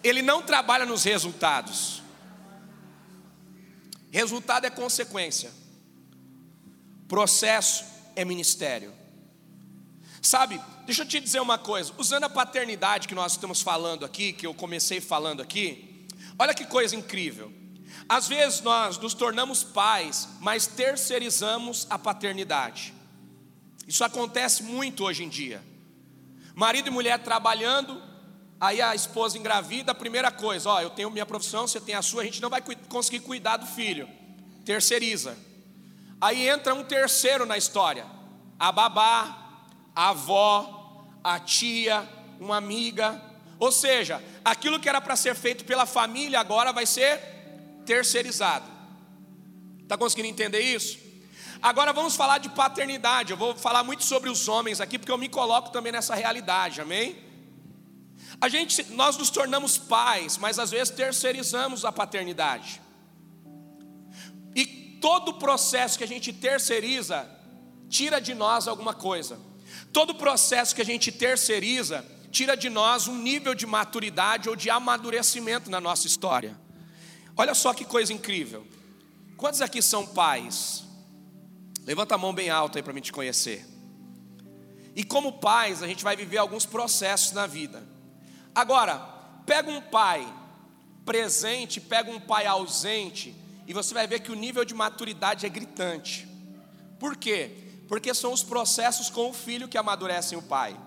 ele 0.04 0.22
não 0.22 0.44
trabalha 0.44 0.86
nos 0.86 1.06
resultados. 1.06 2.04
Resultado 4.12 4.66
é 4.66 4.70
consequência, 4.70 5.52
processo 7.08 7.84
é 8.16 8.24
ministério. 8.24 8.94
Sabe, 10.22 10.62
deixa 10.86 11.02
eu 11.02 11.08
te 11.08 11.20
dizer 11.20 11.40
uma 11.40 11.58
coisa, 11.58 11.92
usando 11.98 12.26
a 12.26 12.30
paternidade 12.30 13.08
que 13.08 13.16
nós 13.16 13.32
estamos 13.32 13.60
falando 13.60 14.06
aqui, 14.06 14.34
que 14.34 14.46
eu 14.46 14.54
comecei 14.54 15.02
falando 15.02 15.42
aqui, 15.42 16.06
olha 16.38 16.54
que 16.54 16.66
coisa 16.66 16.96
incrível. 16.96 17.52
Às 18.08 18.28
vezes 18.28 18.62
nós 18.62 19.00
nos 19.00 19.16
tornamos 19.16 19.64
pais, 19.64 20.30
mas 20.40 20.68
terceirizamos 20.68 21.88
a 21.90 21.98
paternidade. 21.98 22.94
Isso 23.88 24.04
acontece 24.04 24.62
muito 24.62 25.04
hoje 25.06 25.24
em 25.24 25.30
dia. 25.30 25.68
Marido 26.60 26.90
e 26.90 26.92
mulher 26.92 27.18
trabalhando, 27.20 28.04
aí 28.60 28.82
a 28.82 28.94
esposa 28.94 29.38
engravida, 29.38 29.94
a 29.94 29.96
primeira 29.96 30.30
coisa, 30.30 30.70
ó, 30.70 30.82
eu 30.82 30.90
tenho 30.90 31.10
minha 31.10 31.26
profissão, 31.26 31.66
você 31.66 31.80
tem 31.80 31.96
a 31.96 32.02
sua, 32.02 32.22
a 32.22 32.26
gente 32.26 32.42
não 32.42 32.50
vai 32.50 32.62
conseguir 32.90 33.22
cuidar 33.22 33.56
do 33.56 33.66
filho. 33.66 34.10
Terceiriza. 34.66 35.38
Aí 36.20 36.50
entra 36.50 36.76
um 36.76 36.84
terceiro 36.84 37.46
na 37.46 37.58
história. 37.58 38.06
A 38.60 38.74
babá, 38.74 39.62
a 39.96 40.10
avó, 40.10 41.08
a 41.24 41.40
tia, 41.40 42.06
uma 42.42 42.58
amiga. 42.58 43.22
Ou 43.58 43.72
seja, 43.72 44.22
aquilo 44.44 44.82
que 44.82 44.90
era 44.90 45.00
para 45.00 45.16
ser 45.16 45.36
feito 45.36 45.64
pela 45.64 45.86
família 45.86 46.42
agora 46.42 46.74
vai 46.74 46.86
ser 46.86 47.22
terceirizado. 47.86 48.70
Está 49.82 49.98
conseguindo 49.98 50.28
entender 50.28 50.60
isso? 50.60 51.00
Agora 51.62 51.92
vamos 51.92 52.16
falar 52.16 52.38
de 52.38 52.50
paternidade. 52.50 53.32
Eu 53.32 53.38
vou 53.38 53.56
falar 53.56 53.84
muito 53.84 54.04
sobre 54.04 54.30
os 54.30 54.48
homens 54.48 54.80
aqui, 54.80 54.98
porque 54.98 55.12
eu 55.12 55.18
me 55.18 55.28
coloco 55.28 55.72
também 55.72 55.92
nessa 55.92 56.16
realidade, 56.16 56.80
amém? 56.80 57.18
A 58.40 58.48
gente, 58.48 58.84
nós 58.92 59.18
nos 59.18 59.30
tornamos 59.30 59.78
pais, 59.78 60.38
mas 60.38 60.58
às 60.58 60.72
vezes 60.72 60.94
terceirizamos 60.94 61.84
a 61.84 61.92
paternidade. 61.92 62.82
E 64.56 64.66
todo 65.02 65.34
processo 65.34 65.98
que 65.98 66.04
a 66.04 66.08
gente 66.08 66.32
terceiriza 66.32 67.30
tira 67.90 68.22
de 68.22 68.34
nós 68.34 68.68
alguma 68.68 68.94
coisa. 68.94 69.38
Todo 69.92 70.16
processo 70.16 70.74
que 70.74 70.82
a 70.82 70.86
gente 70.86 71.12
terceiriza 71.12 72.06
tira 72.32 72.56
de 72.56 72.70
nós 72.70 73.08
um 73.08 73.18
nível 73.18 73.54
de 73.54 73.66
maturidade 73.66 74.48
ou 74.48 74.56
de 74.56 74.70
amadurecimento 74.70 75.70
na 75.70 75.82
nossa 75.82 76.08
história. 76.08 76.58
Olha 77.36 77.54
só 77.54 77.74
que 77.74 77.84
coisa 77.84 78.14
incrível. 78.14 78.66
Quantos 79.36 79.62
aqui 79.62 79.82
são 79.82 80.06
pais? 80.06 80.89
Levanta 81.90 82.14
a 82.14 82.18
mão 82.20 82.32
bem 82.32 82.52
alta 82.52 82.78
aí 82.78 82.84
para 82.84 82.94
mim 82.94 83.02
te 83.02 83.12
conhecer. 83.12 83.66
E 84.96 85.04
como 85.04 85.40
pais, 85.40 85.82
a 85.82 85.88
gente 85.88 86.04
vai 86.04 86.16
viver 86.16 86.38
alguns 86.38 86.64
processos 86.64 87.32
na 87.32 87.48
vida. 87.48 87.84
Agora, 88.54 89.00
pega 89.44 89.72
um 89.72 89.82
pai 89.82 90.32
presente, 91.04 91.82
pega 91.82 92.12
um 92.12 92.20
pai 92.20 92.46
ausente, 92.46 93.36
e 93.66 93.74
você 93.74 93.92
vai 93.92 94.06
ver 94.06 94.20
que 94.20 94.32
o 94.32 94.36
nível 94.36 94.64
de 94.64 94.76
maturidade 94.76 95.48
é 95.48 95.50
gritante. 95.50 96.28
Por 97.00 97.18
quê? 97.18 97.58
Porque 97.88 98.14
são 98.14 98.32
os 98.32 98.44
processos 98.44 99.10
com 99.10 99.28
o 99.28 99.34
filho 99.34 99.68
que 99.68 99.76
amadurecem 99.76 100.38
o 100.38 100.44
pai. 100.44 100.80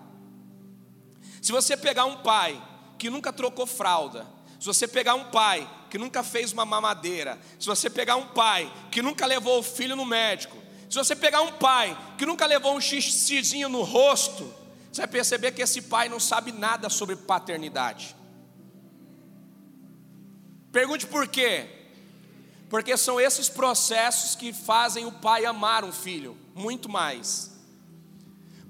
Se 1.41 1.51
você 1.51 1.75
pegar 1.75 2.05
um 2.05 2.23
pai 2.23 2.65
que 2.97 3.09
nunca 3.09 3.33
trocou 3.33 3.67
fralda, 3.67 4.25
se 4.57 4.65
você 4.65 4.87
pegar 4.87 5.15
um 5.15 5.25
pai 5.25 5.69
que 5.89 5.97
nunca 5.97 6.23
fez 6.23 6.53
uma 6.53 6.63
mamadeira, 6.63 7.37
se 7.59 7.65
você 7.65 7.89
pegar 7.89 8.15
um 8.15 8.27
pai 8.27 8.71
que 8.89 9.01
nunca 9.01 9.25
levou 9.25 9.59
o 9.59 9.63
filho 9.63 9.97
no 9.97 10.05
médico, 10.05 10.62
se 10.93 10.99
você 10.99 11.15
pegar 11.15 11.41
um 11.41 11.53
pai 11.53 11.97
que 12.19 12.23
nunca 12.23 12.45
levou 12.45 12.77
um 12.77 12.79
xizinho 12.79 13.67
no 13.67 13.81
rosto, 13.81 14.53
você 14.91 15.01
vai 15.01 15.07
perceber 15.07 15.51
que 15.51 15.63
esse 15.63 15.81
pai 15.81 16.07
não 16.07 16.19
sabe 16.19 16.51
nada 16.51 16.87
sobre 16.87 17.15
paternidade. 17.15 18.15
Pergunte 20.71 21.07
por 21.07 21.27
quê? 21.27 21.67
Porque 22.69 22.95
são 22.95 23.19
esses 23.19 23.49
processos 23.49 24.35
que 24.35 24.53
fazem 24.53 25.07
o 25.07 25.11
pai 25.11 25.45
amar 25.45 25.83
um 25.83 25.91
filho 25.91 26.37
muito 26.53 26.87
mais. 26.87 27.59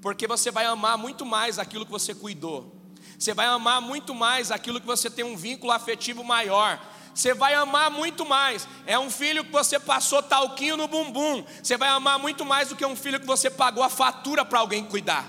Porque 0.01 0.25
você 0.25 0.49
vai 0.49 0.63
amar 0.63 0.97
muito 0.97 1.25
mais 1.25 1.59
aquilo 1.59 1.86
que 1.86 1.91
você 1.91 2.15
cuidou. 2.15 2.73
Você 3.19 3.33
vai 3.33 3.47
amar 3.47 3.81
muito 3.81 4.15
mais 4.15 4.49
aquilo 4.49 4.79
que 4.79 4.88
você 4.88 5.09
tem 5.09 5.25
um 5.25 5.36
vínculo 5.36 5.73
afetivo 5.73 6.23
maior 6.23 6.79
você 7.13 7.34
vai 7.34 7.54
amar 7.54 7.91
muito 7.91 8.26
mais. 8.26 8.67
É 8.86 8.97
um 8.97 9.10
filho 9.10 9.43
que 9.43 9.52
você 9.52 9.80
passou 9.80 10.21
talquinho 10.23 10.76
no 10.76 10.88
bumbum. 10.88 11.45
Você 11.62 11.78
vai 11.78 11.89
amar 11.89 12.17
muito 12.17 12.43
mais 12.43 12.69
do 12.69 12.76
que 12.76 12.86
um 12.86 12.95
filho 12.95 13.19
que 13.19 13.26
você 13.26 13.49
pagou 13.49 13.84
a 13.84 13.89
fatura 13.89 14.43
para 14.43 14.60
alguém 14.60 14.84
cuidar. 14.84 15.26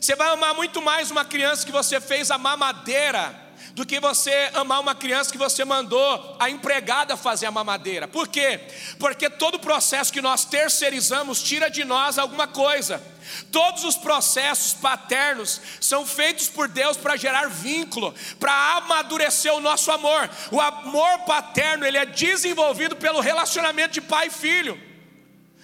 Você 0.00 0.14
vai 0.14 0.28
amar 0.28 0.54
muito 0.54 0.82
mais 0.82 1.10
uma 1.10 1.24
criança 1.24 1.64
que 1.64 1.72
você 1.72 2.00
fez 2.00 2.30
a 2.30 2.38
mamadeira 2.38 3.41
do 3.74 3.86
que 3.86 3.98
você 4.00 4.50
amar 4.54 4.80
uma 4.80 4.94
criança 4.94 5.32
que 5.32 5.38
você 5.38 5.64
mandou 5.64 6.36
a 6.38 6.50
empregada 6.50 7.16
fazer 7.16 7.46
a 7.46 7.50
mamadeira. 7.50 8.06
Por 8.06 8.28
quê? 8.28 8.60
Porque 8.98 9.30
todo 9.30 9.58
processo 9.58 10.12
que 10.12 10.20
nós 10.20 10.44
terceirizamos 10.44 11.42
tira 11.42 11.70
de 11.70 11.84
nós 11.84 12.18
alguma 12.18 12.46
coisa. 12.46 13.02
Todos 13.50 13.84
os 13.84 13.96
processos 13.96 14.74
paternos 14.74 15.60
são 15.80 16.04
feitos 16.04 16.48
por 16.48 16.68
Deus 16.68 16.96
para 16.96 17.16
gerar 17.16 17.48
vínculo, 17.48 18.14
para 18.38 18.76
amadurecer 18.76 19.54
o 19.54 19.60
nosso 19.60 19.90
amor. 19.90 20.28
O 20.50 20.60
amor 20.60 21.20
paterno, 21.20 21.86
ele 21.86 21.96
é 21.96 22.04
desenvolvido 22.04 22.96
pelo 22.96 23.20
relacionamento 23.20 23.94
de 23.94 24.00
pai 24.00 24.26
e 24.26 24.30
filho. 24.30 24.78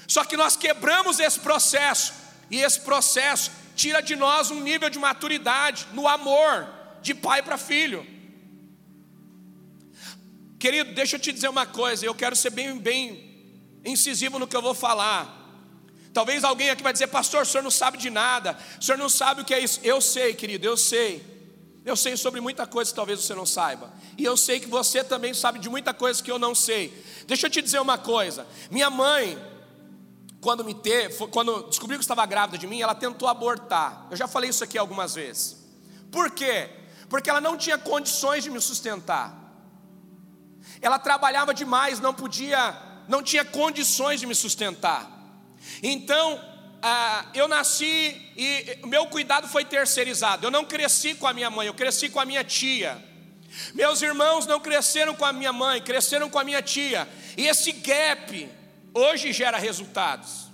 Só 0.06 0.24
que 0.24 0.36
nós 0.36 0.56
quebramos 0.56 1.20
esse 1.20 1.38
processo, 1.40 2.14
e 2.50 2.62
esse 2.62 2.80
processo 2.80 3.50
tira 3.76 4.00
de 4.00 4.16
nós 4.16 4.50
um 4.50 4.60
nível 4.60 4.88
de 4.88 4.98
maturidade 4.98 5.86
no 5.92 6.08
amor 6.08 6.77
de 7.02 7.14
pai 7.14 7.42
para 7.42 7.56
filho. 7.58 8.06
Querido, 10.58 10.92
deixa 10.92 11.16
eu 11.16 11.20
te 11.20 11.32
dizer 11.32 11.48
uma 11.48 11.66
coisa, 11.66 12.04
eu 12.04 12.14
quero 12.14 12.34
ser 12.34 12.50
bem, 12.50 12.78
bem 12.78 13.28
incisivo 13.84 14.38
no 14.38 14.46
que 14.46 14.56
eu 14.56 14.62
vou 14.62 14.74
falar. 14.74 15.36
Talvez 16.12 16.42
alguém 16.42 16.70
aqui 16.70 16.82
vai 16.82 16.92
dizer, 16.92 17.06
pastor, 17.06 17.42
o 17.42 17.46
senhor 17.46 17.62
não 17.62 17.70
sabe 17.70 17.96
de 17.96 18.10
nada, 18.10 18.58
o 18.80 18.84
senhor 18.84 18.98
não 18.98 19.08
sabe 19.08 19.42
o 19.42 19.44
que 19.44 19.54
é 19.54 19.60
isso. 19.60 19.78
Eu 19.84 20.00
sei, 20.00 20.34
querido, 20.34 20.66
eu 20.66 20.76
sei. 20.76 21.24
Eu 21.84 21.96
sei 21.96 22.16
sobre 22.16 22.40
muita 22.40 22.66
coisa 22.66 22.90
que 22.90 22.96
talvez 22.96 23.20
você 23.20 23.34
não 23.34 23.46
saiba. 23.46 23.92
E 24.16 24.24
eu 24.24 24.36
sei 24.36 24.58
que 24.58 24.66
você 24.66 25.04
também 25.04 25.32
sabe 25.32 25.58
de 25.58 25.68
muita 25.68 25.94
coisa 25.94 26.22
que 26.22 26.30
eu 26.30 26.38
não 26.38 26.54
sei. 26.54 26.92
Deixa 27.26 27.46
eu 27.46 27.50
te 27.50 27.62
dizer 27.62 27.80
uma 27.80 27.96
coisa. 27.96 28.46
Minha 28.70 28.90
mãe, 28.90 29.38
quando 30.40 30.64
me 30.64 30.74
teve, 30.74 31.14
quando 31.28 31.68
descobriu 31.68 31.98
que 31.98 32.04
estava 32.04 32.26
grávida 32.26 32.58
de 32.58 32.66
mim, 32.66 32.80
ela 32.80 32.94
tentou 32.94 33.28
abortar. 33.28 34.06
Eu 34.10 34.16
já 34.16 34.26
falei 34.26 34.50
isso 34.50 34.64
aqui 34.64 34.76
algumas 34.76 35.14
vezes. 35.14 35.56
Por 36.10 36.30
quê? 36.30 36.68
Porque 37.08 37.30
ela 37.30 37.40
não 37.40 37.56
tinha 37.56 37.78
condições 37.78 38.44
de 38.44 38.50
me 38.50 38.60
sustentar. 38.60 39.34
Ela 40.80 40.98
trabalhava 40.98 41.54
demais, 41.54 42.00
não 42.00 42.12
podia, 42.12 42.76
não 43.08 43.22
tinha 43.22 43.44
condições 43.44 44.20
de 44.20 44.26
me 44.26 44.34
sustentar. 44.34 45.10
Então, 45.82 46.40
ah, 46.82 47.26
eu 47.34 47.48
nasci 47.48 48.32
e 48.36 48.78
meu 48.86 49.06
cuidado 49.06 49.48
foi 49.48 49.64
terceirizado. 49.64 50.46
Eu 50.46 50.50
não 50.50 50.64
cresci 50.64 51.14
com 51.14 51.26
a 51.26 51.32
minha 51.32 51.50
mãe, 51.50 51.66
eu 51.66 51.74
cresci 51.74 52.08
com 52.08 52.20
a 52.20 52.24
minha 52.24 52.44
tia. 52.44 53.02
Meus 53.74 54.02
irmãos 54.02 54.46
não 54.46 54.60
cresceram 54.60 55.14
com 55.14 55.24
a 55.24 55.32
minha 55.32 55.52
mãe, 55.52 55.80
cresceram 55.80 56.28
com 56.28 56.38
a 56.38 56.44
minha 56.44 56.62
tia. 56.62 57.08
E 57.36 57.46
esse 57.46 57.72
gap 57.72 58.48
hoje 58.94 59.32
gera 59.32 59.58
resultados. 59.58 60.48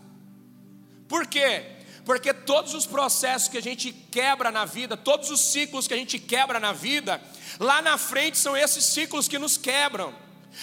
Por 1.08 1.26
quê? 1.26 1.73
Porque 2.04 2.34
todos 2.34 2.74
os 2.74 2.86
processos 2.86 3.48
que 3.48 3.56
a 3.56 3.62
gente 3.62 3.90
quebra 3.92 4.50
na 4.50 4.64
vida, 4.64 4.96
todos 4.96 5.30
os 5.30 5.40
ciclos 5.40 5.88
que 5.88 5.94
a 5.94 5.96
gente 5.96 6.18
quebra 6.18 6.60
na 6.60 6.72
vida, 6.72 7.20
lá 7.58 7.80
na 7.80 7.96
frente 7.96 8.36
são 8.36 8.56
esses 8.56 8.84
ciclos 8.84 9.26
que 9.26 9.38
nos 9.38 9.56
quebram. 9.56 10.14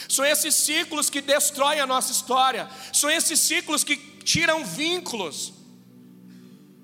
São 0.08 0.24
esses 0.24 0.56
ciclos 0.56 1.10
que 1.10 1.20
destroem 1.20 1.80
a 1.80 1.88
nossa 1.88 2.12
história. 2.12 2.70
São 2.94 3.10
esses 3.10 3.40
ciclos 3.40 3.84
que 3.84 3.98
tiram 4.24 4.64
vínculos. 4.64 5.54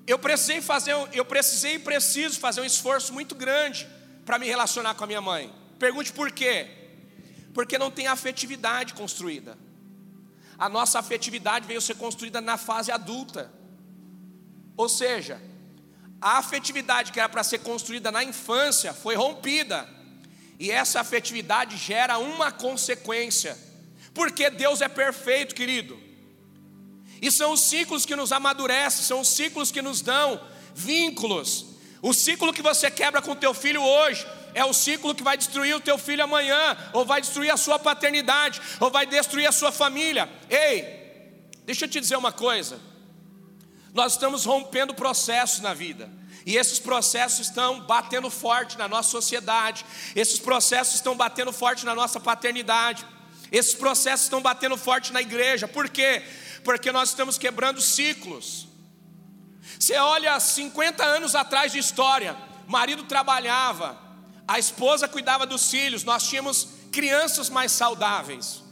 Eu 0.06 0.18
precisei 0.18 0.60
fazer, 0.60 0.94
eu 1.12 1.24
precisei 1.24 1.74
e 1.74 1.78
preciso 1.78 2.40
fazer 2.40 2.60
um 2.60 2.64
esforço 2.64 3.12
muito 3.12 3.34
grande 3.34 3.86
para 4.26 4.38
me 4.38 4.46
relacionar 4.46 4.94
com 4.94 5.04
a 5.04 5.06
minha 5.06 5.20
mãe. 5.20 5.52
Pergunte 5.78 6.12
por 6.12 6.32
quê? 6.32 6.66
Porque 7.54 7.78
não 7.78 7.90
tem 7.90 8.06
afetividade 8.06 8.94
construída. 8.94 9.56
A 10.58 10.68
nossa 10.68 10.98
afetividade 10.98 11.66
veio 11.66 11.80
ser 11.80 11.94
construída 11.94 12.40
na 12.40 12.56
fase 12.56 12.90
adulta. 12.90 13.52
Ou 14.78 14.88
seja, 14.88 15.42
a 16.20 16.38
afetividade 16.38 17.10
que 17.10 17.18
era 17.18 17.28
para 17.28 17.42
ser 17.42 17.58
construída 17.58 18.12
na 18.12 18.22
infância 18.22 18.94
foi 18.94 19.16
rompida. 19.16 19.88
E 20.56 20.70
essa 20.70 21.00
afetividade 21.00 21.76
gera 21.76 22.16
uma 22.18 22.52
consequência. 22.52 23.58
Porque 24.14 24.48
Deus 24.48 24.80
é 24.80 24.88
perfeito, 24.88 25.52
querido. 25.52 25.98
E 27.20 27.28
são 27.28 27.52
os 27.54 27.60
ciclos 27.62 28.06
que 28.06 28.14
nos 28.14 28.30
amadurecem, 28.30 29.02
são 29.02 29.20
os 29.20 29.28
ciclos 29.28 29.72
que 29.72 29.82
nos 29.82 30.00
dão 30.00 30.40
vínculos. 30.72 31.66
O 32.00 32.14
ciclo 32.14 32.52
que 32.52 32.62
você 32.62 32.88
quebra 32.88 33.20
com 33.20 33.34
teu 33.34 33.52
filho 33.52 33.82
hoje 33.82 34.24
é 34.54 34.64
o 34.64 34.72
ciclo 34.72 35.12
que 35.12 35.24
vai 35.24 35.36
destruir 35.36 35.74
o 35.74 35.80
teu 35.80 35.98
filho 35.98 36.22
amanhã, 36.22 36.76
ou 36.92 37.04
vai 37.04 37.20
destruir 37.20 37.50
a 37.50 37.56
sua 37.56 37.80
paternidade, 37.80 38.62
ou 38.78 38.92
vai 38.92 39.06
destruir 39.06 39.48
a 39.48 39.52
sua 39.52 39.72
família. 39.72 40.28
Ei, 40.48 41.42
deixa 41.64 41.84
eu 41.84 41.88
te 41.88 41.98
dizer 41.98 42.16
uma 42.16 42.30
coisa. 42.30 42.78
Nós 43.98 44.12
estamos 44.12 44.44
rompendo 44.44 44.94
processos 44.94 45.60
na 45.60 45.74
vida. 45.74 46.08
E 46.46 46.56
esses 46.56 46.78
processos 46.78 47.48
estão 47.48 47.80
batendo 47.80 48.30
forte 48.30 48.78
na 48.78 48.88
nossa 48.88 49.10
sociedade. 49.10 49.84
Esses 50.16 50.38
processos 50.38 50.94
estão 50.94 51.14
batendo 51.14 51.52
forte 51.52 51.84
na 51.84 51.94
nossa 51.94 52.18
paternidade. 52.18 53.04
Esses 53.52 53.74
processos 53.74 54.24
estão 54.24 54.40
batendo 54.40 54.76
forte 54.76 55.12
na 55.12 55.20
igreja. 55.20 55.68
Por 55.68 55.88
quê? 55.88 56.22
porque 56.68 56.92
nós 56.92 57.08
estamos 57.08 57.38
quebrando 57.38 57.80
ciclos. 57.80 58.68
Você 59.78 59.96
olha 59.96 60.38
50 60.38 61.02
anos 61.02 61.34
atrás 61.34 61.72
de 61.72 61.78
história, 61.78 62.36
marido 62.66 63.04
trabalhava, 63.04 63.98
a 64.46 64.58
esposa 64.58 65.08
cuidava 65.08 65.46
dos 65.46 65.70
filhos, 65.70 66.04
nós 66.04 66.28
tínhamos 66.28 66.68
crianças 66.92 67.48
mais 67.48 67.72
saudáveis. 67.72 68.62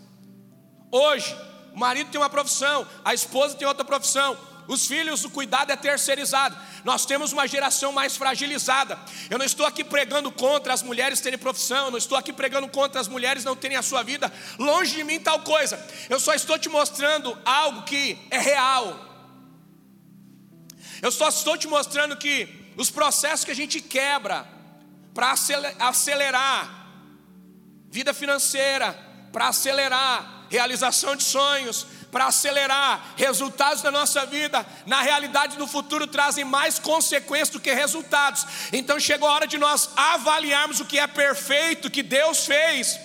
Hoje, 0.90 1.34
o 1.72 1.78
marido 1.78 2.10
tem 2.10 2.20
uma 2.20 2.28
profissão, 2.30 2.86
a 3.04 3.14
esposa 3.14 3.56
tem 3.56 3.66
outra 3.66 3.84
profissão, 3.84 4.36
os 4.68 4.86
filhos, 4.86 5.24
o 5.24 5.30
cuidado 5.30 5.70
é 5.70 5.76
terceirizado. 5.76 6.56
Nós 6.84 7.06
temos 7.06 7.32
uma 7.32 7.46
geração 7.46 7.92
mais 7.92 8.16
fragilizada. 8.16 8.98
Eu 9.30 9.38
não 9.38 9.44
estou 9.44 9.64
aqui 9.64 9.84
pregando 9.84 10.30
contra 10.32 10.72
as 10.72 10.82
mulheres 10.82 11.20
terem 11.20 11.38
profissão, 11.38 11.90
não 11.90 11.98
estou 11.98 12.18
aqui 12.18 12.32
pregando 12.32 12.68
contra 12.68 13.00
as 13.00 13.08
mulheres 13.08 13.44
não 13.44 13.54
terem 13.54 13.76
a 13.76 13.82
sua 13.82 14.02
vida. 14.02 14.32
Longe 14.58 14.94
de 14.94 15.04
mim 15.04 15.20
tal 15.20 15.40
coisa. 15.40 15.78
Eu 16.08 16.18
só 16.18 16.34
estou 16.34 16.58
te 16.58 16.68
mostrando 16.68 17.36
algo 17.44 17.82
que 17.82 18.18
é 18.30 18.38
real. 18.38 19.04
Eu 21.02 21.12
só 21.12 21.28
estou 21.28 21.56
te 21.56 21.68
mostrando 21.68 22.16
que 22.16 22.72
os 22.76 22.90
processos 22.90 23.44
que 23.44 23.50
a 23.50 23.56
gente 23.56 23.80
quebra 23.80 24.46
para 25.14 25.32
acelerar 25.78 26.88
vida 27.88 28.12
financeira, 28.12 28.92
para 29.32 29.48
acelerar 29.48 30.46
realização 30.50 31.16
de 31.16 31.24
sonhos, 31.24 31.86
para 32.10 32.26
acelerar 32.26 33.14
resultados 33.16 33.82
da 33.82 33.90
nossa 33.90 34.24
vida, 34.26 34.66
na 34.86 35.02
realidade 35.02 35.56
do 35.56 35.66
futuro 35.66 36.06
trazem 36.06 36.44
mais 36.44 36.78
consequências 36.78 37.50
do 37.50 37.60
que 37.60 37.72
resultados. 37.72 38.46
Então 38.72 38.98
chegou 38.98 39.28
a 39.28 39.32
hora 39.32 39.46
de 39.46 39.58
nós 39.58 39.90
avaliarmos 39.96 40.80
o 40.80 40.84
que 40.84 40.98
é 40.98 41.06
perfeito 41.06 41.90
que 41.90 42.02
Deus 42.02 42.46
fez. 42.46 42.98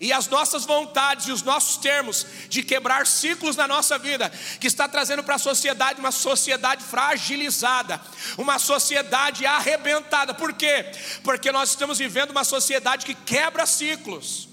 E 0.00 0.12
as 0.12 0.28
nossas 0.28 0.64
vontades 0.64 1.26
e 1.26 1.32
os 1.32 1.42
nossos 1.42 1.76
termos 1.76 2.24
de 2.48 2.62
quebrar 2.62 3.04
ciclos 3.06 3.56
na 3.56 3.66
nossa 3.66 3.98
vida, 3.98 4.30
que 4.60 4.68
está 4.68 4.86
trazendo 4.86 5.24
para 5.24 5.34
a 5.34 5.38
sociedade 5.38 5.98
uma 5.98 6.12
sociedade 6.12 6.84
fragilizada, 6.84 8.00
uma 8.36 8.60
sociedade 8.60 9.44
arrebentada. 9.44 10.32
Por 10.32 10.52
quê? 10.52 10.86
Porque 11.24 11.50
nós 11.50 11.70
estamos 11.70 11.98
vivendo 11.98 12.30
uma 12.30 12.44
sociedade 12.44 13.04
que 13.04 13.14
quebra 13.14 13.66
ciclos. 13.66 14.47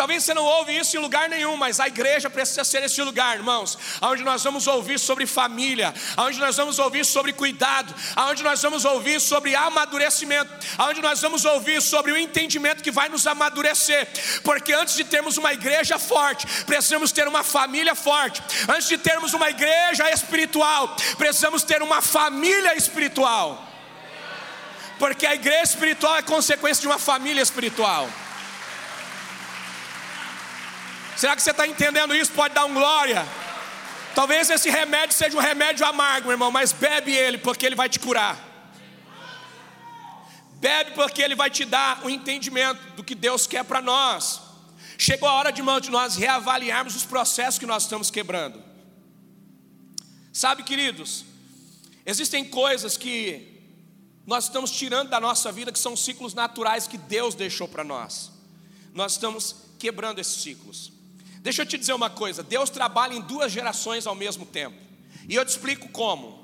Talvez 0.00 0.24
você 0.24 0.32
não 0.32 0.44
ouve 0.44 0.74
isso 0.78 0.96
em 0.96 0.98
lugar 0.98 1.28
nenhum, 1.28 1.58
mas 1.58 1.78
a 1.78 1.86
igreja 1.86 2.30
precisa 2.30 2.64
ser 2.64 2.82
esse 2.82 3.02
lugar, 3.02 3.36
irmãos, 3.36 3.76
onde 4.00 4.22
nós 4.22 4.42
vamos 4.42 4.66
ouvir 4.66 4.98
sobre 4.98 5.26
família, 5.26 5.92
onde 6.16 6.38
nós 6.38 6.56
vamos 6.56 6.78
ouvir 6.78 7.04
sobre 7.04 7.34
cuidado, 7.34 7.94
onde 8.16 8.42
nós 8.42 8.62
vamos 8.62 8.86
ouvir 8.86 9.20
sobre 9.20 9.54
amadurecimento, 9.54 10.50
onde 10.78 11.02
nós 11.02 11.20
vamos 11.20 11.44
ouvir 11.44 11.82
sobre 11.82 12.12
o 12.12 12.16
entendimento 12.16 12.82
que 12.82 12.90
vai 12.90 13.10
nos 13.10 13.26
amadurecer, 13.26 14.08
porque 14.42 14.72
antes 14.72 14.94
de 14.94 15.04
termos 15.04 15.36
uma 15.36 15.52
igreja 15.52 15.98
forte, 15.98 16.46
precisamos 16.64 17.12
ter 17.12 17.28
uma 17.28 17.44
família 17.44 17.94
forte, 17.94 18.42
antes 18.70 18.88
de 18.88 18.96
termos 18.96 19.34
uma 19.34 19.50
igreja 19.50 20.10
espiritual, 20.10 20.96
precisamos 21.18 21.62
ter 21.62 21.82
uma 21.82 22.00
família 22.00 22.74
espiritual, 22.74 23.68
porque 24.98 25.26
a 25.26 25.34
igreja 25.34 25.64
espiritual 25.64 26.16
é 26.16 26.22
consequência 26.22 26.80
de 26.80 26.86
uma 26.86 26.98
família 26.98 27.42
espiritual. 27.42 28.08
Será 31.20 31.36
que 31.36 31.42
você 31.42 31.50
está 31.50 31.66
entendendo 31.66 32.16
isso? 32.16 32.32
Pode 32.32 32.54
dar 32.54 32.64
um 32.64 32.72
glória. 32.72 33.26
Talvez 34.14 34.48
esse 34.48 34.70
remédio 34.70 35.14
seja 35.14 35.36
um 35.36 35.40
remédio 35.40 35.84
amargo, 35.84 36.30
irmão, 36.30 36.50
mas 36.50 36.72
bebe 36.72 37.12
ele, 37.12 37.36
porque 37.36 37.66
ele 37.66 37.74
vai 37.74 37.90
te 37.90 37.98
curar. 37.98 38.42
Bebe, 40.54 40.92
porque 40.92 41.20
ele 41.20 41.34
vai 41.34 41.50
te 41.50 41.66
dar 41.66 42.00
o 42.02 42.06
um 42.06 42.10
entendimento 42.10 42.80
do 42.96 43.04
que 43.04 43.14
Deus 43.14 43.46
quer 43.46 43.64
para 43.64 43.82
nós. 43.82 44.40
Chegou 44.96 45.28
a 45.28 45.34
hora 45.34 45.52
de 45.52 45.60
nós 45.90 46.16
reavaliarmos 46.16 46.96
os 46.96 47.04
processos 47.04 47.58
que 47.58 47.66
nós 47.66 47.82
estamos 47.82 48.10
quebrando. 48.10 48.64
Sabe, 50.32 50.62
queridos, 50.62 51.26
existem 52.06 52.46
coisas 52.46 52.96
que 52.96 53.60
nós 54.26 54.44
estamos 54.44 54.70
tirando 54.70 55.10
da 55.10 55.20
nossa 55.20 55.52
vida 55.52 55.70
que 55.70 55.78
são 55.78 55.94
ciclos 55.94 56.32
naturais 56.32 56.86
que 56.86 56.96
Deus 56.96 57.34
deixou 57.34 57.68
para 57.68 57.84
nós. 57.84 58.32
Nós 58.94 59.12
estamos 59.12 59.54
quebrando 59.78 60.18
esses 60.18 60.42
ciclos. 60.42 60.98
Deixa 61.40 61.62
eu 61.62 61.66
te 61.66 61.78
dizer 61.78 61.92
uma 61.92 62.10
coisa: 62.10 62.42
Deus 62.42 62.70
trabalha 62.70 63.14
em 63.14 63.20
duas 63.20 63.50
gerações 63.50 64.06
ao 64.06 64.14
mesmo 64.14 64.46
tempo, 64.46 64.76
e 65.28 65.34
eu 65.34 65.44
te 65.44 65.48
explico 65.48 65.88
como. 65.88 66.38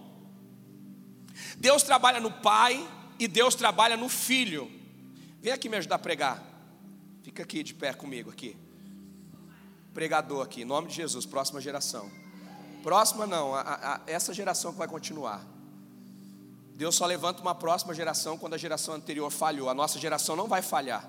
Deus 1.59 1.83
trabalha 1.83 2.21
no 2.21 2.31
pai 2.31 2.87
e 3.19 3.29
Deus 3.29 3.55
trabalha 3.55 3.97
no 3.97 4.09
filho. 4.09 4.71
Vem 5.41 5.53
aqui 5.53 5.69
me 5.69 5.77
ajudar 5.77 5.97
a 5.97 5.99
pregar. 5.99 6.43
Fica 7.23 7.43
aqui 7.43 7.63
de 7.63 7.75
pé 7.75 7.93
comigo 7.93 8.31
aqui. 8.31 8.57
Pregador 9.93 10.43
aqui, 10.45 10.63
em 10.63 10.65
nome 10.65 10.89
de 10.89 10.95
Jesus, 10.95 11.25
próxima 11.25 11.61
geração. 11.61 12.11
Próxima 12.83 13.27
não, 13.27 13.55
a, 13.55 13.61
a, 13.61 14.01
essa 14.07 14.33
geração 14.33 14.73
que 14.73 14.79
vai 14.79 14.87
continuar. 14.87 15.45
Deus 16.75 16.95
só 16.95 17.07
levanta 17.07 17.41
uma 17.41 17.55
próxima 17.55 17.95
geração 17.95 18.37
quando 18.37 18.55
a 18.55 18.59
geração 18.59 18.95
anterior 18.95 19.31
falhou. 19.31 19.71
A 19.71 19.75
nossa 19.75 19.99
geração 19.99 20.37
não 20.37 20.47
vai 20.47 20.61
falhar. 20.61 21.09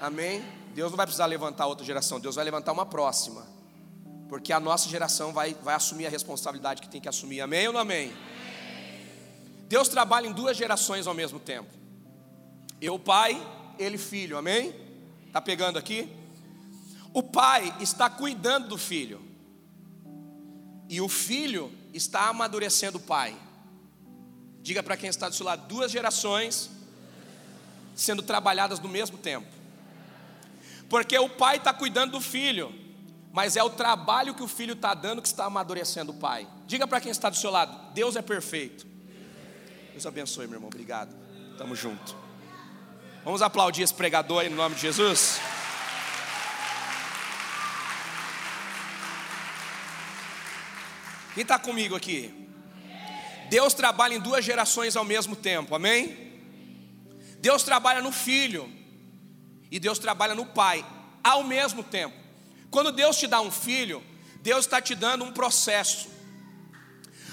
Amém? 0.00 0.44
Deus 0.74 0.90
não 0.90 0.96
vai 0.96 1.06
precisar 1.06 1.26
levantar 1.26 1.66
outra 1.66 1.84
geração, 1.84 2.20
Deus 2.20 2.36
vai 2.36 2.44
levantar 2.44 2.72
uma 2.72 2.86
próxima. 2.86 3.46
Porque 4.28 4.52
a 4.52 4.60
nossa 4.60 4.88
geração 4.88 5.32
vai, 5.32 5.54
vai 5.54 5.74
assumir 5.74 6.06
a 6.06 6.10
responsabilidade 6.10 6.80
que 6.80 6.88
tem 6.88 7.00
que 7.00 7.08
assumir. 7.08 7.40
Amém 7.40 7.66
ou 7.66 7.72
não 7.72 7.80
amém? 7.80 8.12
Deus 9.68 9.88
trabalha 9.88 10.26
em 10.26 10.32
duas 10.32 10.56
gerações 10.56 11.06
ao 11.06 11.14
mesmo 11.14 11.40
tempo. 11.40 11.68
Eu, 12.80 12.98
pai, 12.98 13.40
ele, 13.78 13.98
filho. 13.98 14.38
Amém? 14.38 14.74
Está 15.26 15.40
pegando 15.40 15.78
aqui? 15.78 16.08
O 17.12 17.22
pai 17.22 17.74
está 17.80 18.08
cuidando 18.08 18.68
do 18.68 18.78
filho. 18.78 19.20
e 20.88 21.00
o 21.00 21.08
filho 21.08 21.72
está 21.94 22.28
amadurecendo 22.28 22.98
o 22.98 23.00
pai. 23.00 23.36
Diga 24.60 24.82
para 24.82 24.96
quem 24.96 25.08
está 25.08 25.28
do 25.28 25.34
seu 25.34 25.46
lado: 25.46 25.68
duas 25.68 25.90
gerações 25.90 26.68
sendo 27.94 28.22
trabalhadas 28.22 28.80
no 28.80 28.88
mesmo 28.88 29.16
tempo. 29.16 29.59
Porque 30.90 31.16
o 31.16 31.28
pai 31.28 31.56
está 31.56 31.72
cuidando 31.72 32.10
do 32.10 32.20
filho, 32.20 32.74
mas 33.32 33.56
é 33.56 33.62
o 33.62 33.70
trabalho 33.70 34.34
que 34.34 34.42
o 34.42 34.48
filho 34.48 34.72
está 34.72 34.92
dando 34.92 35.22
que 35.22 35.28
está 35.28 35.44
amadurecendo 35.44 36.10
o 36.10 36.16
pai. 36.16 36.48
Diga 36.66 36.84
para 36.84 37.00
quem 37.00 37.12
está 37.12 37.30
do 37.30 37.36
seu 37.36 37.48
lado: 37.50 37.92
Deus 37.94 38.16
é 38.16 38.22
perfeito. 38.22 38.84
Deus 39.92 40.04
abençoe, 40.04 40.48
meu 40.48 40.56
irmão. 40.56 40.66
Obrigado. 40.66 41.14
Tamo 41.56 41.76
junto. 41.76 42.16
Vamos 43.24 43.40
aplaudir 43.40 43.82
esse 43.82 43.94
pregador 43.94 44.40
aí 44.40 44.48
no 44.48 44.56
nome 44.56 44.74
de 44.74 44.80
Jesus. 44.80 45.38
Quem 51.34 51.42
está 51.42 51.56
comigo 51.56 51.94
aqui? 51.94 52.34
Deus 53.48 53.74
trabalha 53.74 54.14
em 54.14 54.20
duas 54.20 54.44
gerações 54.44 54.96
ao 54.96 55.04
mesmo 55.04 55.36
tempo, 55.36 55.72
amém? 55.76 56.32
Deus 57.38 57.62
trabalha 57.62 58.02
no 58.02 58.10
filho 58.10 58.79
e 59.70 59.78
Deus 59.78 59.98
trabalha 59.98 60.34
no 60.34 60.46
pai 60.46 60.84
ao 61.22 61.44
mesmo 61.44 61.82
tempo. 61.82 62.16
Quando 62.70 62.92
Deus 62.92 63.16
te 63.16 63.26
dá 63.26 63.40
um 63.40 63.50
filho, 63.50 64.02
Deus 64.42 64.64
está 64.64 64.80
te 64.80 64.94
dando 64.94 65.24
um 65.24 65.32
processo, 65.32 66.08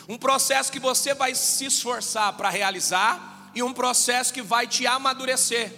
um 0.07 0.17
processo 0.17 0.71
que 0.71 0.79
você 0.79 1.13
vai 1.13 1.35
se 1.35 1.65
esforçar 1.65 2.33
para 2.33 2.49
realizar 2.49 3.51
e 3.53 3.63
um 3.63 3.73
processo 3.73 4.33
que 4.33 4.41
vai 4.41 4.67
te 4.67 4.85
amadurecer. 4.85 5.73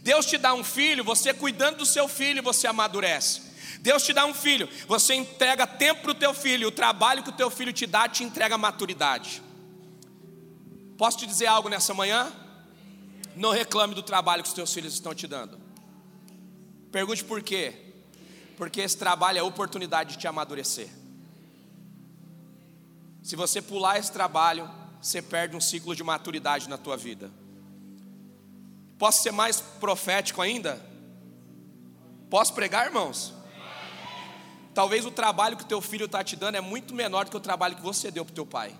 Deus 0.00 0.26
te 0.26 0.38
dá 0.38 0.54
um 0.54 0.64
filho, 0.64 1.04
você 1.04 1.32
cuidando 1.32 1.78
do 1.78 1.86
seu 1.86 2.08
filho, 2.08 2.42
você 2.42 2.66
amadurece. 2.66 3.42
Deus 3.80 4.02
te 4.02 4.12
dá 4.12 4.26
um 4.26 4.34
filho, 4.34 4.68
você 4.88 5.14
entrega 5.14 5.66
tempo 5.66 6.02
para 6.02 6.10
o 6.10 6.14
teu 6.14 6.34
filho, 6.34 6.68
o 6.68 6.72
trabalho 6.72 7.22
que 7.22 7.28
o 7.28 7.32
teu 7.32 7.50
filho 7.50 7.72
te 7.72 7.86
dá 7.86 8.08
te 8.08 8.24
entrega 8.24 8.58
maturidade. 8.58 9.42
Posso 10.96 11.18
te 11.18 11.26
dizer 11.26 11.46
algo 11.46 11.68
nessa 11.68 11.92
manhã? 11.92 12.32
Não 13.34 13.50
reclame 13.50 13.94
do 13.94 14.02
trabalho 14.02 14.42
que 14.42 14.48
os 14.48 14.54
teus 14.54 14.72
filhos 14.72 14.94
estão 14.94 15.14
te 15.14 15.26
dando. 15.26 15.65
Pergunte 16.96 17.22
por 17.22 17.42
quê? 17.42 17.74
Porque 18.56 18.80
esse 18.80 18.96
trabalho 18.96 19.36
é 19.36 19.40
a 19.42 19.44
oportunidade 19.44 20.14
de 20.14 20.18
te 20.18 20.26
amadurecer. 20.26 20.88
Se 23.22 23.36
você 23.36 23.60
pular 23.60 23.98
esse 23.98 24.10
trabalho, 24.10 24.66
você 24.98 25.20
perde 25.20 25.54
um 25.54 25.60
ciclo 25.60 25.94
de 25.94 26.02
maturidade 26.02 26.70
na 26.70 26.78
tua 26.78 26.96
vida. 26.96 27.30
Posso 28.98 29.22
ser 29.22 29.30
mais 29.30 29.60
profético 29.60 30.40
ainda? 30.40 30.80
Posso 32.30 32.54
pregar, 32.54 32.86
irmãos? 32.86 33.34
Talvez 34.72 35.04
o 35.04 35.10
trabalho 35.10 35.58
que 35.58 35.66
teu 35.66 35.82
filho 35.82 36.06
está 36.06 36.24
te 36.24 36.34
dando 36.34 36.54
é 36.54 36.62
muito 36.62 36.94
menor 36.94 37.26
do 37.26 37.30
que 37.30 37.36
o 37.36 37.40
trabalho 37.40 37.76
que 37.76 37.82
você 37.82 38.10
deu 38.10 38.24
para 38.24 38.32
o 38.32 38.34
teu 38.34 38.46
pai. 38.46 38.74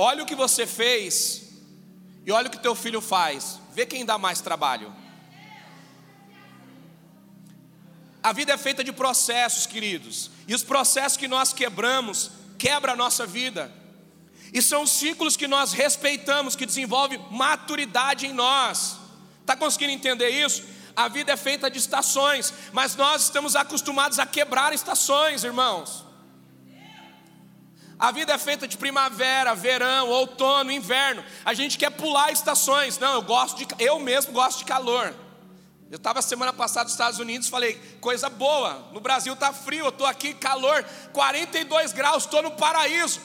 Olha 0.00 0.22
o 0.22 0.26
que 0.26 0.36
você 0.36 0.64
fez 0.64 1.42
e 2.24 2.30
olha 2.30 2.46
o 2.46 2.50
que 2.50 2.62
teu 2.62 2.76
filho 2.76 3.00
faz. 3.00 3.58
Vê 3.74 3.84
quem 3.84 4.04
dá 4.04 4.16
mais 4.16 4.40
trabalho. 4.40 4.94
A 8.22 8.32
vida 8.32 8.52
é 8.52 8.56
feita 8.56 8.84
de 8.84 8.92
processos, 8.92 9.66
queridos. 9.66 10.30
E 10.46 10.54
os 10.54 10.62
processos 10.62 11.18
que 11.18 11.26
nós 11.26 11.52
quebramos 11.52 12.30
quebra 12.56 12.92
a 12.92 12.96
nossa 12.96 13.26
vida. 13.26 13.72
E 14.54 14.62
são 14.62 14.86
ciclos 14.86 15.36
que 15.36 15.48
nós 15.48 15.72
respeitamos, 15.72 16.54
que 16.54 16.64
desenvolve 16.64 17.18
maturidade 17.32 18.24
em 18.24 18.32
nós. 18.32 18.98
Está 19.40 19.56
conseguindo 19.56 19.94
entender 19.94 20.30
isso? 20.30 20.62
A 20.94 21.08
vida 21.08 21.32
é 21.32 21.36
feita 21.36 21.68
de 21.68 21.78
estações, 21.78 22.54
mas 22.72 22.94
nós 22.94 23.24
estamos 23.24 23.56
acostumados 23.56 24.20
a 24.20 24.26
quebrar 24.26 24.72
estações, 24.72 25.42
irmãos. 25.42 26.07
A 27.98 28.12
vida 28.12 28.32
é 28.32 28.38
feita 28.38 28.68
de 28.68 28.76
primavera, 28.76 29.54
verão, 29.54 30.08
outono, 30.08 30.70
inverno. 30.70 31.24
A 31.44 31.52
gente 31.52 31.76
quer 31.76 31.90
pular 31.90 32.30
estações. 32.30 32.98
Não, 32.98 33.14
eu 33.14 33.22
gosto 33.22 33.58
de 33.58 33.66
eu 33.78 33.98
mesmo 33.98 34.32
gosto 34.32 34.58
de 34.58 34.64
calor. 34.66 35.12
Eu 35.90 35.96
estava 35.96 36.20
semana 36.20 36.52
passada 36.52 36.84
nos 36.84 36.92
Estados 36.92 37.18
Unidos, 37.18 37.48
falei, 37.48 37.74
coisa 38.00 38.28
boa. 38.28 38.88
No 38.92 39.00
Brasil 39.00 39.32
está 39.32 39.52
frio, 39.52 39.86
eu 39.86 39.88
estou 39.88 40.06
aqui 40.06 40.34
calor, 40.34 40.84
42 41.12 41.92
graus, 41.92 42.24
estou 42.24 42.42
no 42.42 42.50
paraíso. 42.52 43.20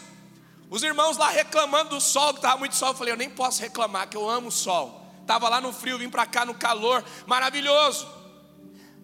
Os 0.69 0.81
irmãos 0.81 1.17
lá 1.17 1.29
reclamando 1.29 1.89
do 1.89 2.01
sol, 2.01 2.31
que 2.31 2.39
estava 2.39 2.57
muito 2.57 2.75
sol, 2.75 2.89
eu 2.89 2.93
falei, 2.95 3.13
eu 3.13 3.17
nem 3.17 3.29
posso 3.29 3.61
reclamar, 3.61 4.07
que 4.07 4.15
eu 4.15 4.27
amo 4.29 4.47
o 4.47 4.51
sol. 4.51 5.13
Estava 5.21 5.49
lá 5.49 5.59
no 5.59 5.73
frio, 5.73 5.99
vim 5.99 6.09
para 6.09 6.25
cá 6.25 6.45
no 6.45 6.55
calor, 6.55 7.03
maravilhoso. 7.27 8.07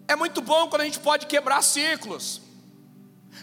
É 0.08 0.16
muito 0.16 0.40
bom 0.40 0.68
quando 0.68 0.82
a 0.82 0.84
gente 0.86 0.98
pode 0.98 1.26
quebrar 1.26 1.62
ciclos. 1.62 2.40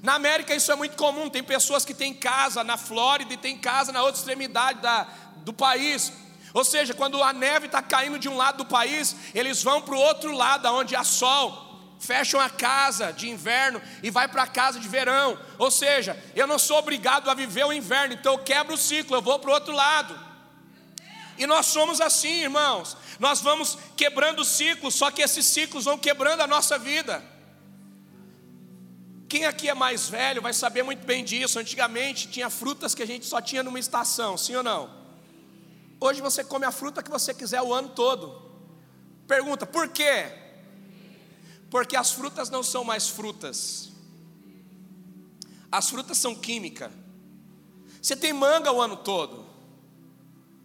Na 0.02 0.14
América 0.14 0.54
isso 0.54 0.72
é 0.72 0.76
muito 0.76 0.96
comum, 0.96 1.30
tem 1.30 1.44
pessoas 1.44 1.84
que 1.84 1.94
têm 1.94 2.14
casa 2.14 2.64
na 2.64 2.78
Flórida 2.78 3.34
e 3.34 3.38
tem 3.38 3.58
casa 3.58 3.92
na 3.92 4.04
outra 4.04 4.20
extremidade 4.20 4.82
da, 4.82 5.08
do 5.38 5.54
país. 5.54 6.12
Ou 6.54 6.64
seja, 6.64 6.94
quando 6.94 7.22
a 7.22 7.34
neve 7.34 7.66
está 7.66 7.82
caindo 7.82 8.18
de 8.18 8.30
um 8.30 8.38
lado 8.38 8.60
do 8.60 8.66
país, 8.66 9.16
eles 9.34 9.62
vão 9.62 9.82
para 9.82 9.96
o 9.96 10.00
outro 10.00 10.32
lado, 10.32 10.68
onde 10.70 10.96
há 10.96 11.04
sol, 11.04 11.96
fecham 12.00 12.40
a 12.40 12.50
casa 12.50 13.12
de 13.12 13.30
inverno 13.30 13.82
e 14.02 14.10
vai 14.10 14.28
para 14.28 14.44
a 14.44 14.48
casa 14.48 14.80
de 14.80 14.88
verão. 14.88 15.38
Ou 15.58 15.72
seja, 15.72 16.18
eu 16.36 16.48
não 16.48 16.60
sou 16.60 16.78
obrigado 16.78 17.30
a 17.30 17.34
viver 17.34 17.66
o 17.66 17.74
inverno, 17.74 18.14
então 18.14 18.34
eu 18.34 18.40
quebro 18.40 18.76
o 18.76 18.78
ciclo, 18.78 19.18
eu 19.18 19.22
vou 19.22 19.40
para 19.40 19.50
o 19.50 19.54
outro 19.54 19.74
lado. 19.74 20.28
E 21.38 21.46
nós 21.46 21.68
somos 21.68 22.02
assim, 22.02 22.42
irmãos. 22.42 22.98
Nós 23.20 23.42
vamos 23.42 23.78
quebrando 23.96 24.44
ciclos, 24.44 24.96
só 24.96 25.12
que 25.12 25.22
esses 25.22 25.46
ciclos 25.46 25.86
vão 25.86 25.98
quebrando 25.98 26.42
a 26.42 26.48
nossa 26.48 26.78
vida. 26.78 27.24
Quem 29.28 29.46
aqui 29.46 29.68
é 29.68 29.74
mais 29.74 30.08
velho 30.08 30.42
vai 30.42 30.54
saber 30.54 30.84
muito 30.84 31.06
bem 31.06 31.24
disso. 31.24 31.60
Antigamente 31.60 32.28
tinha 32.30 32.50
frutas 32.50 32.96
que 32.96 33.04
a 33.04 33.06
gente 33.06 33.26
só 33.26 33.42
tinha 33.42 33.62
numa 33.62 33.80
estação, 33.80 34.38
sim 34.38 34.56
ou 34.56 34.64
não? 34.64 34.90
Hoje 36.00 36.22
você 36.22 36.44
come 36.44 36.66
a 36.66 36.72
fruta 36.72 37.04
que 37.04 37.10
você 37.10 37.34
quiser 37.34 37.62
o 37.62 37.74
ano 37.74 37.90
todo. 37.90 38.42
Pergunta, 39.28 39.66
por 39.66 39.90
quê? 39.90 40.32
Porque 41.70 41.98
as 41.98 42.12
frutas 42.12 42.50
não 42.50 42.64
são 42.64 42.84
mais 42.84 43.10
frutas. 43.10 43.90
As 45.70 45.90
frutas 45.90 46.18
são 46.18 46.34
química. 46.34 46.92
Você 48.02 48.16
tem 48.16 48.32
manga 48.32 48.72
o 48.72 48.82
ano 48.82 48.96
todo. 48.96 49.46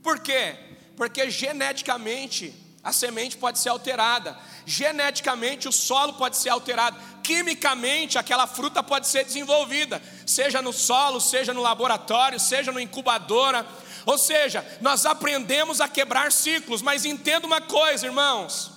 Por 0.02 0.20
quê? 0.20 0.56
Porque 0.96 1.28
geneticamente 1.28 2.54
a 2.82 2.92
semente 2.92 3.36
pode 3.36 3.58
ser 3.58 3.70
alterada, 3.70 4.38
geneticamente 4.66 5.68
o 5.68 5.72
solo 5.72 6.14
pode 6.14 6.36
ser 6.36 6.50
alterado, 6.50 6.98
quimicamente 7.22 8.18
aquela 8.18 8.46
fruta 8.46 8.82
pode 8.82 9.08
ser 9.08 9.24
desenvolvida, 9.24 10.02
seja 10.26 10.60
no 10.60 10.72
solo, 10.72 11.20
seja 11.20 11.52
no 11.52 11.62
laboratório, 11.62 12.38
seja 12.38 12.72
no 12.72 12.80
incubadora. 12.80 13.66
Ou 14.04 14.18
seja, 14.18 14.66
nós 14.80 15.06
aprendemos 15.06 15.80
a 15.80 15.88
quebrar 15.88 16.32
ciclos, 16.32 16.82
mas 16.82 17.04
entenda 17.04 17.46
uma 17.46 17.60
coisa, 17.60 18.06
irmãos: 18.06 18.72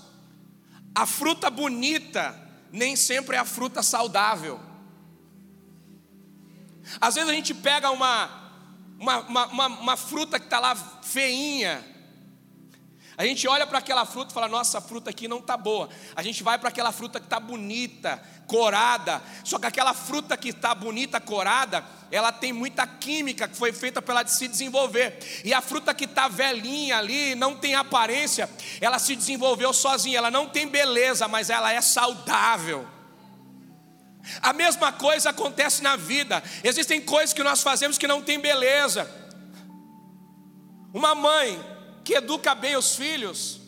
a 0.93 1.05
fruta 1.05 1.49
bonita 1.49 2.39
nem 2.71 2.95
sempre 2.95 3.35
é 3.35 3.39
a 3.39 3.45
fruta 3.45 3.81
saudável. 3.81 4.59
Às 7.01 7.15
vezes 7.15 7.29
a 7.29 7.33
gente 7.33 7.53
pega 7.53 7.89
uma, 7.89 8.29
uma, 8.99 9.19
uma, 9.21 9.45
uma, 9.47 9.67
uma 9.67 9.97
fruta 9.97 10.39
que 10.39 10.45
está 10.45 10.59
lá 10.59 10.75
feinha, 10.75 11.83
a 13.17 13.25
gente 13.25 13.47
olha 13.47 13.65
para 13.65 13.79
aquela 13.79 14.05
fruta 14.05 14.31
e 14.31 14.33
fala: 14.33 14.47
nossa, 14.47 14.79
a 14.79 14.81
fruta 14.81 15.09
aqui 15.09 15.27
não 15.27 15.37
está 15.37 15.55
boa. 15.55 15.89
A 16.15 16.21
gente 16.21 16.43
vai 16.43 16.57
para 16.57 16.69
aquela 16.69 16.91
fruta 16.91 17.19
que 17.19 17.25
está 17.25 17.39
bonita, 17.39 18.21
corada. 18.45 19.21
Só 19.43 19.57
que 19.57 19.65
aquela 19.65 19.93
fruta 19.93 20.35
que 20.35 20.49
está 20.49 20.75
bonita, 20.75 21.21
corada, 21.21 21.85
ela 22.11 22.31
tem 22.31 22.51
muita 22.51 22.85
química 22.85 23.47
que 23.47 23.55
foi 23.55 23.71
feita 23.71 24.01
para 24.01 24.19
ela 24.19 24.27
se 24.27 24.47
desenvolver. 24.47 25.17
E 25.45 25.53
a 25.53 25.61
fruta 25.61 25.93
que 25.93 26.03
está 26.03 26.27
velhinha 26.27 26.97
ali, 26.97 27.35
não 27.35 27.55
tem 27.55 27.75
aparência, 27.75 28.49
ela 28.81 28.99
se 28.99 29.15
desenvolveu 29.15 29.71
sozinha. 29.71 30.17
Ela 30.17 30.31
não 30.31 30.47
tem 30.49 30.67
beleza, 30.67 31.27
mas 31.27 31.49
ela 31.49 31.71
é 31.71 31.79
saudável. 31.79 32.85
A 34.41 34.51
mesma 34.51 34.91
coisa 34.91 35.29
acontece 35.29 35.81
na 35.81 35.95
vida. 35.95 36.43
Existem 36.63 36.99
coisas 36.99 37.33
que 37.33 37.43
nós 37.43 37.61
fazemos 37.61 37.97
que 37.97 38.07
não 38.07 38.21
tem 38.21 38.39
beleza. 38.39 39.09
Uma 40.93 41.13
mãe 41.13 41.74
que 42.05 42.13
educa 42.13 42.53
bem 42.53 42.77
os 42.77 42.95
filhos, 42.95 43.59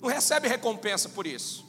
não 0.00 0.08
recebe 0.08 0.48
recompensa 0.48 1.10
por 1.10 1.26
isso. 1.26 1.62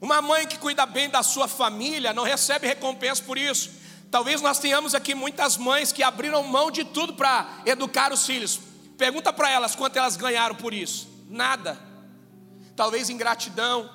Uma 0.00 0.22
mãe 0.22 0.46
que 0.46 0.56
cuida 0.56 0.86
bem 0.86 1.10
da 1.10 1.22
sua 1.24 1.48
família 1.48 2.12
não 2.12 2.22
recebe 2.22 2.66
recompensa 2.66 3.22
por 3.24 3.36
isso. 3.36 3.70
Talvez 4.08 4.40
nós 4.40 4.60
tenhamos 4.60 4.94
aqui 4.94 5.16
muitas 5.16 5.56
mães 5.56 5.90
que 5.90 6.02
abriram 6.02 6.44
mão 6.44 6.70
de 6.70 6.84
tudo 6.84 7.14
para 7.14 7.62
educar 7.66 8.12
os 8.12 8.24
filhos. 8.24 8.60
Pergunta 8.96 9.32
para 9.32 9.50
elas 9.50 9.74
quanto 9.74 9.96
elas 9.96 10.16
ganharam 10.16 10.54
por 10.54 10.72
isso. 10.72 11.08
Nada. 11.28 11.76
Talvez 12.76 13.10
ingratidão. 13.10 13.90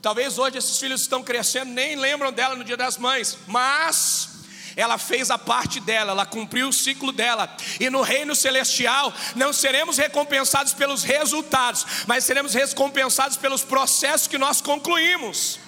Talvez 0.00 0.36
hoje 0.36 0.58
esses 0.58 0.78
filhos 0.78 1.02
estão 1.02 1.22
crescendo, 1.22 1.70
nem 1.70 1.94
lembram 1.94 2.32
dela 2.32 2.56
no 2.56 2.64
dia 2.64 2.76
das 2.76 2.98
mães. 2.98 3.38
Mas 3.46 4.31
ela 4.76 4.98
fez 4.98 5.30
a 5.30 5.38
parte 5.38 5.80
dela, 5.80 6.12
ela 6.12 6.26
cumpriu 6.26 6.68
o 6.68 6.72
ciclo 6.72 7.12
dela. 7.12 7.54
E 7.78 7.90
no 7.90 8.02
reino 8.02 8.34
celestial 8.34 9.12
não 9.34 9.52
seremos 9.52 9.98
recompensados 9.98 10.72
pelos 10.72 11.02
resultados, 11.02 11.84
mas 12.06 12.24
seremos 12.24 12.54
recompensados 12.54 13.36
pelos 13.36 13.62
processos 13.62 14.26
que 14.26 14.38
nós 14.38 14.60
concluímos. 14.60 15.58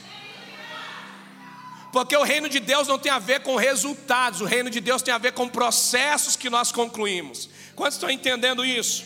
Porque 1.93 2.17
o 2.17 2.25
reino 2.25 2.49
de 2.49 2.59
Deus 2.59 2.89
não 2.89 2.99
tem 2.99 3.13
a 3.13 3.21
ver 3.21 3.43
com 3.43 3.55
resultados, 3.55 4.41
o 4.41 4.45
reino 4.45 4.69
de 4.69 4.81
Deus 4.81 5.01
tem 5.01 5.15
a 5.15 5.19
ver 5.19 5.33
com 5.33 5.49
processos 5.49 6.35
que 6.35 6.51
nós 6.51 6.73
concluímos. 6.73 7.49
Quantos 7.77 7.95
estão 7.95 8.11
entendendo 8.11 8.65
isso? 8.65 9.05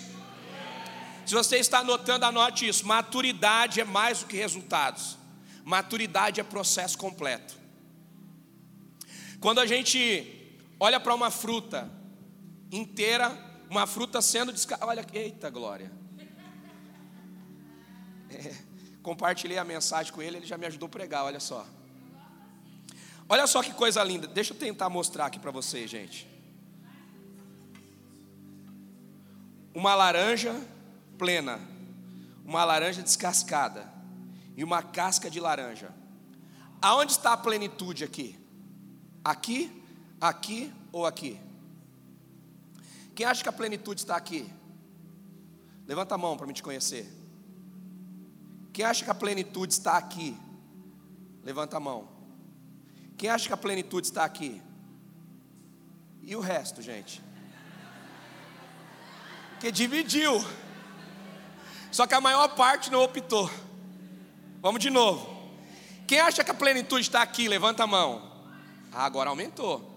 Se 1.26 1.34
você 1.34 1.58
está 1.58 1.80
anotando, 1.80 2.24
anote 2.24 2.66
isso. 2.66 2.86
Maturidade 2.86 3.78
é 3.78 3.84
mais 3.84 4.20
do 4.20 4.26
que 4.26 4.38
resultados. 4.38 5.18
Maturidade 5.62 6.40
é 6.40 6.42
processo 6.42 6.96
completo. 6.96 7.57
Quando 9.40 9.60
a 9.60 9.66
gente 9.66 10.60
olha 10.80 10.98
para 10.98 11.14
uma 11.14 11.30
fruta 11.30 11.90
inteira, 12.72 13.30
uma 13.70 13.86
fruta 13.86 14.20
sendo 14.20 14.52
descartada. 14.52 14.90
Olha, 14.90 15.06
eita 15.12 15.50
glória. 15.50 15.90
É, 18.30 18.54
compartilhei 19.02 19.56
a 19.56 19.64
mensagem 19.64 20.12
com 20.12 20.20
ele, 20.20 20.36
ele 20.36 20.46
já 20.46 20.58
me 20.58 20.66
ajudou 20.66 20.86
a 20.86 20.90
pregar, 20.90 21.24
olha 21.24 21.40
só. 21.40 21.66
Olha 23.26 23.46
só 23.46 23.62
que 23.62 23.72
coisa 23.72 24.04
linda. 24.04 24.26
Deixa 24.26 24.52
eu 24.52 24.58
tentar 24.58 24.90
mostrar 24.90 25.24
aqui 25.24 25.38
para 25.38 25.50
vocês, 25.50 25.90
gente. 25.90 26.28
Uma 29.74 29.94
laranja 29.94 30.54
plena, 31.16 31.58
uma 32.44 32.66
laranja 32.66 33.02
descascada 33.02 33.90
e 34.54 34.62
uma 34.62 34.82
casca 34.82 35.30
de 35.30 35.40
laranja. 35.40 35.90
Aonde 36.82 37.12
está 37.12 37.32
a 37.32 37.36
plenitude 37.36 38.04
aqui? 38.04 38.38
Aqui, 39.28 39.70
aqui 40.18 40.72
ou 40.90 41.04
aqui? 41.04 41.38
Quem 43.14 43.26
acha 43.26 43.42
que 43.42 43.48
a 43.50 43.52
plenitude 43.52 44.00
está 44.00 44.16
aqui? 44.16 44.50
Levanta 45.86 46.14
a 46.14 46.18
mão 46.18 46.34
para 46.34 46.46
me 46.46 46.54
te 46.54 46.62
conhecer. 46.62 47.06
Quem 48.72 48.86
acha 48.86 49.04
que 49.04 49.10
a 49.10 49.14
plenitude 49.14 49.74
está 49.74 49.98
aqui? 49.98 50.34
Levanta 51.44 51.76
a 51.76 51.80
mão. 51.80 52.08
Quem 53.18 53.28
acha 53.28 53.46
que 53.46 53.52
a 53.52 53.58
plenitude 53.58 54.06
está 54.06 54.24
aqui? 54.24 54.62
E 56.22 56.34
o 56.34 56.40
resto, 56.40 56.80
gente? 56.80 57.22
Que 59.60 59.70
dividiu. 59.70 60.42
Só 61.92 62.06
que 62.06 62.14
a 62.14 62.20
maior 62.20 62.48
parte 62.54 62.90
não 62.90 63.02
optou. 63.02 63.50
Vamos 64.62 64.80
de 64.80 64.88
novo. 64.88 65.52
Quem 66.06 66.18
acha 66.18 66.42
que 66.42 66.50
a 66.50 66.54
plenitude 66.54 67.02
está 67.02 67.20
aqui, 67.20 67.46
levanta 67.46 67.84
a 67.84 67.86
mão. 67.86 68.27
Ah, 68.92 69.04
agora 69.04 69.30
aumentou. 69.30 69.96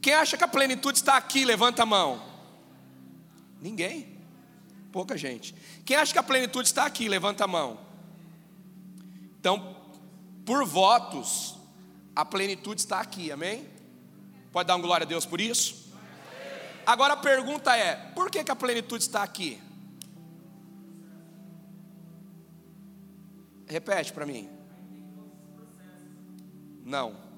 Quem 0.00 0.14
acha 0.14 0.36
que 0.36 0.44
a 0.44 0.48
plenitude 0.48 0.98
está 0.98 1.16
aqui, 1.16 1.44
levanta 1.44 1.84
a 1.84 1.86
mão. 1.86 2.22
Ninguém. 3.60 4.18
Pouca 4.90 5.16
gente. 5.16 5.54
Quem 5.84 5.96
acha 5.96 6.12
que 6.12 6.18
a 6.18 6.22
plenitude 6.22 6.66
está 6.66 6.84
aqui, 6.84 7.08
levanta 7.08 7.44
a 7.44 7.48
mão. 7.48 7.78
Então, 9.38 9.76
por 10.44 10.64
votos, 10.64 11.56
a 12.14 12.24
plenitude 12.24 12.80
está 12.80 13.00
aqui, 13.00 13.30
amém? 13.30 13.66
Pode 14.52 14.66
dar 14.66 14.76
um 14.76 14.82
glória 14.82 15.04
a 15.04 15.08
Deus 15.08 15.24
por 15.24 15.40
isso? 15.40 15.90
Agora 16.84 17.14
a 17.14 17.16
pergunta 17.16 17.76
é: 17.76 17.94
por 18.14 18.30
que, 18.30 18.44
que 18.44 18.50
a 18.50 18.56
plenitude 18.56 19.04
está 19.04 19.22
aqui? 19.22 19.60
Repete 23.66 24.12
para 24.12 24.26
mim. 24.26 24.50
Não. 26.84 27.31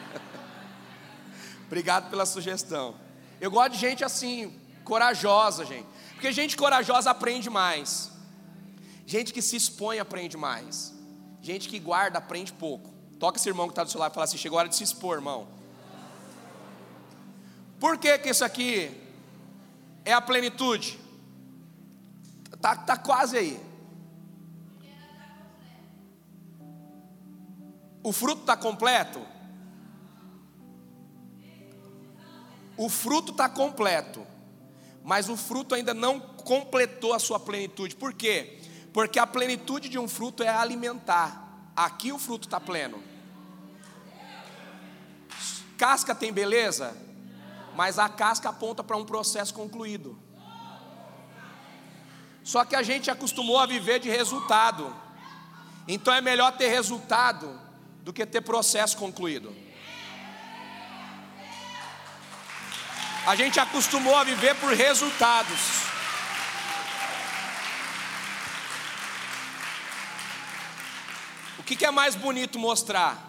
Obrigado 1.66 2.10
pela 2.10 2.24
sugestão. 2.24 2.94
Eu 3.40 3.50
gosto 3.50 3.72
de 3.72 3.78
gente 3.78 4.04
assim, 4.04 4.54
corajosa, 4.84 5.64
gente. 5.64 5.86
Porque 6.12 6.32
gente 6.32 6.56
corajosa 6.56 7.10
aprende 7.10 7.50
mais. 7.50 8.10
Gente 9.04 9.32
que 9.32 9.42
se 9.42 9.56
expõe 9.56 9.98
aprende 9.98 10.36
mais. 10.36 10.94
Gente 11.42 11.68
que 11.68 11.78
guarda 11.78 12.18
aprende 12.18 12.52
pouco. 12.52 12.94
Toca 13.18 13.38
esse 13.38 13.48
irmão 13.48 13.66
que 13.66 13.72
está 13.72 13.84
do 13.84 13.90
seu 13.90 14.00
lado 14.00 14.12
e 14.12 14.14
fala 14.14 14.24
assim: 14.24 14.38
chegou 14.38 14.58
a 14.58 14.60
hora 14.60 14.68
de 14.68 14.76
se 14.76 14.84
expor, 14.84 15.16
irmão. 15.16 15.48
Por 17.78 17.98
que, 17.98 18.18
que 18.18 18.30
isso 18.30 18.44
aqui 18.44 18.90
é 20.04 20.12
a 20.12 20.20
plenitude? 20.20 20.98
Está 22.52 22.74
tá 22.74 22.96
quase 22.96 23.36
aí. 23.36 23.60
O 28.02 28.12
fruto 28.12 28.42
está 28.42 28.56
completo? 28.56 29.20
O 32.76 32.88
fruto 32.88 33.32
está 33.32 33.48
completo, 33.48 34.26
mas 35.02 35.28
o 35.28 35.36
fruto 35.36 35.74
ainda 35.74 35.94
não 35.94 36.20
completou 36.20 37.14
a 37.14 37.18
sua 37.18 37.40
plenitude. 37.40 37.96
Por 37.96 38.12
quê? 38.12 38.58
Porque 38.92 39.18
a 39.18 39.26
plenitude 39.26 39.88
de 39.88 39.98
um 39.98 40.08
fruto 40.08 40.42
é 40.42 40.48
alimentar. 40.48 41.70
Aqui 41.74 42.12
o 42.12 42.18
fruto 42.18 42.46
está 42.46 42.60
pleno. 42.60 43.02
Casca 45.76 46.14
tem 46.14 46.32
beleza, 46.32 46.96
mas 47.74 47.98
a 47.98 48.08
casca 48.08 48.48
aponta 48.48 48.82
para 48.82 48.96
um 48.96 49.04
processo 49.04 49.52
concluído. 49.52 50.18
Só 52.42 52.64
que 52.64 52.76
a 52.76 52.82
gente 52.82 53.10
acostumou 53.10 53.58
a 53.58 53.66
viver 53.66 53.98
de 53.98 54.08
resultado. 54.08 54.94
Então 55.88 56.14
é 56.14 56.20
melhor 56.20 56.56
ter 56.56 56.68
resultado 56.68 57.60
do 58.02 58.12
que 58.12 58.24
ter 58.24 58.40
processo 58.40 58.96
concluído. 58.96 59.65
A 63.26 63.34
gente 63.34 63.58
acostumou 63.58 64.16
a 64.16 64.24
viver 64.24 64.54
por 64.56 64.72
resultados. 64.72 65.86
que, 71.66 71.74
que 71.74 71.84
é 71.84 71.90
mais 71.90 72.14
bonito 72.14 72.58
mostrar? 72.58 73.22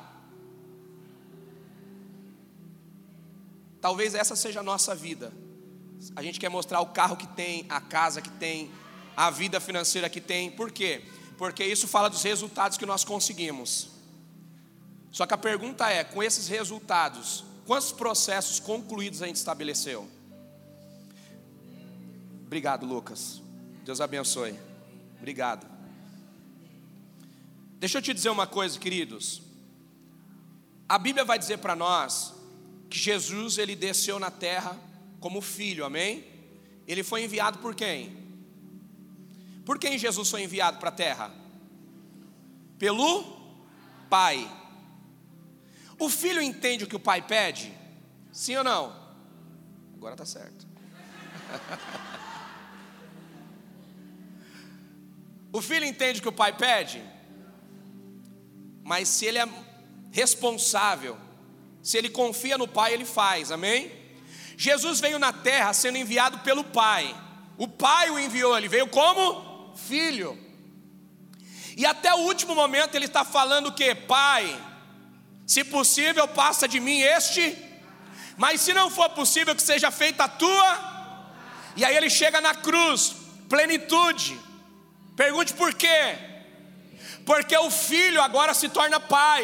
Talvez 3.82 4.14
essa 4.14 4.36
seja 4.36 4.60
a 4.60 4.64
nossa 4.64 4.94
vida. 4.94 5.34
A 6.16 6.22
gente 6.22 6.40
quer 6.40 6.50
mostrar 6.50 6.80
o 6.80 6.86
carro 6.86 7.18
que 7.18 7.28
tem, 7.28 7.66
a 7.68 7.82
casa 7.82 8.22
que 8.22 8.30
tem, 8.30 8.72
a 9.16 9.32
vida 9.32 9.60
financeira 9.60 10.08
que 10.08 10.22
tem. 10.22 10.52
Por 10.52 10.72
quê? 10.72 11.04
Porque 11.36 11.66
isso 11.66 11.88
fala 11.88 12.10
dos 12.10 12.22
resultados 12.22 12.78
que 12.78 12.86
nós 12.86 13.04
conseguimos. 13.04 13.90
Só 15.12 15.26
que 15.26 15.34
a 15.34 15.38
pergunta 15.38 15.90
é: 15.90 16.04
com 16.04 16.22
esses 16.22 16.48
resultados, 16.48 17.44
quantos 17.68 17.92
processos 17.92 18.60
concluídos 18.62 19.22
a 19.22 19.28
gente 19.28 19.36
estabeleceu? 19.36 20.10
Obrigado, 22.46 22.86
Lucas. 22.86 23.42
Deus 23.84 24.00
abençoe. 24.00 24.58
Obrigado. 25.18 25.68
Deixa 27.78 27.98
eu 27.98 28.02
te 28.02 28.14
dizer 28.14 28.30
uma 28.30 28.48
coisa, 28.48 28.80
queridos. 28.80 29.42
A 30.88 30.98
Bíblia 30.98 31.26
vai 31.26 31.38
dizer 31.38 31.58
para 31.58 31.76
nós 31.76 32.34
que 32.90 32.98
Jesus 32.98 33.58
ele 33.58 33.76
desceu 33.76 34.18
na 34.18 34.32
terra 34.32 34.80
como 35.20 35.42
filho, 35.42 35.84
amém? 35.84 36.26
Ele 36.88 37.04
foi 37.04 37.26
enviado 37.26 37.60
por 37.60 37.76
quem? 37.76 38.16
Por 39.66 39.78
quem 39.78 39.98
Jesus 39.98 40.30
foi 40.30 40.44
enviado 40.44 40.80
para 40.80 40.88
a 40.88 40.94
terra? 40.94 41.36
Pelo 42.80 43.26
Pai. 44.10 44.50
O 46.00 46.10
filho 46.10 46.42
entende 46.42 46.84
o 46.84 46.88
que 46.88 46.96
o 46.96 47.00
pai 47.00 47.22
pede? 47.22 47.74
Sim 48.32 48.58
ou 48.58 48.64
não? 48.64 48.96
Agora 49.96 50.14
está 50.14 50.26
certo. 50.26 50.68
o 55.52 55.62
filho 55.62 55.86
entende 55.86 56.20
o 56.20 56.22
que 56.22 56.30
o 56.30 56.34
pai 56.34 56.56
pede? 56.56 57.04
mas 58.88 59.10
se 59.10 59.26
ele 59.26 59.38
é 59.38 59.46
responsável, 60.14 61.18
se 61.84 61.98
ele 61.98 62.08
confia 62.08 62.58
no 62.58 62.70
Pai, 62.70 62.94
ele 62.94 63.04
faz, 63.04 63.52
amém? 63.52 63.92
Jesus 64.56 65.02
veio 65.02 65.20
na 65.20 65.34
terra 65.34 65.74
sendo 65.74 65.98
enviado 65.98 66.40
pelo 66.40 66.64
Pai, 66.64 67.14
o 67.58 67.68
Pai 67.68 68.10
o 68.10 68.18
enviou, 68.18 68.58
ele 68.58 68.70
veio 68.70 68.88
como 68.88 69.74
filho, 69.76 70.40
e 71.76 71.86
até 71.86 72.14
o 72.14 72.20
último 72.20 72.56
momento 72.56 72.96
ele 72.96 73.08
está 73.08 73.26
falando 73.26 73.68
o 73.68 73.74
que? 73.74 73.94
Pai, 73.94 74.58
se 75.48 75.64
possível, 75.64 76.28
passa 76.28 76.68
de 76.68 76.80
mim 76.80 77.00
este, 77.00 77.58
mas 78.38 78.62
se 78.62 78.74
não 78.74 78.92
for 78.92 79.10
possível, 79.10 79.56
que 79.56 79.64
seja 79.64 79.90
feita 79.90 80.26
a 80.26 80.28
tua, 80.28 80.70
e 81.76 81.84
aí 81.84 81.96
ele 81.96 82.10
chega 82.10 82.40
na 82.40 82.54
cruz, 82.54 83.16
plenitude, 83.50 84.40
pergunte 85.16 85.54
por 85.54 85.74
quê? 85.74 86.28
porque 87.28 87.56
o 87.58 87.70
filho 87.70 88.22
agora 88.22 88.54
se 88.54 88.70
torna 88.70 89.02
pai. 89.02 89.44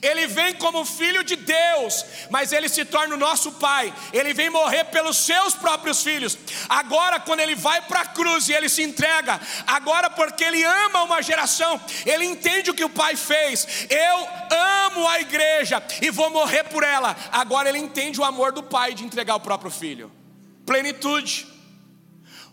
Ele 0.00 0.26
vem 0.26 0.54
como 0.54 0.84
filho 0.84 1.22
de 1.22 1.36
Deus, 1.36 2.04
mas 2.30 2.52
ele 2.52 2.68
se 2.68 2.84
torna 2.84 3.14
o 3.14 3.18
nosso 3.18 3.52
pai. 3.52 3.92
Ele 4.12 4.32
vem 4.32 4.50
morrer 4.50 4.84
pelos 4.84 5.18
seus 5.18 5.54
próprios 5.54 6.02
filhos. 6.02 6.36
Agora, 6.68 7.20
quando 7.20 7.40
ele 7.40 7.54
vai 7.54 7.82
para 7.82 8.00
a 8.00 8.06
cruz 8.06 8.48
e 8.48 8.52
ele 8.52 8.68
se 8.68 8.82
entrega, 8.82 9.40
agora 9.66 10.08
porque 10.10 10.44
ele 10.44 10.62
ama 10.64 11.02
uma 11.02 11.22
geração, 11.22 11.80
ele 12.04 12.24
entende 12.24 12.70
o 12.70 12.74
que 12.74 12.84
o 12.84 12.90
pai 12.90 13.16
fez. 13.16 13.86
Eu 13.90 14.28
amo 14.86 15.06
a 15.08 15.20
igreja 15.20 15.82
e 16.00 16.10
vou 16.10 16.30
morrer 16.30 16.64
por 16.64 16.82
ela. 16.82 17.16
Agora 17.30 17.68
ele 17.68 17.78
entende 17.78 18.20
o 18.20 18.24
amor 18.24 18.52
do 18.52 18.62
pai 18.62 18.94
de 18.94 19.04
entregar 19.04 19.36
o 19.36 19.40
próprio 19.40 19.70
filho. 19.70 20.10
Plenitude. 20.64 21.46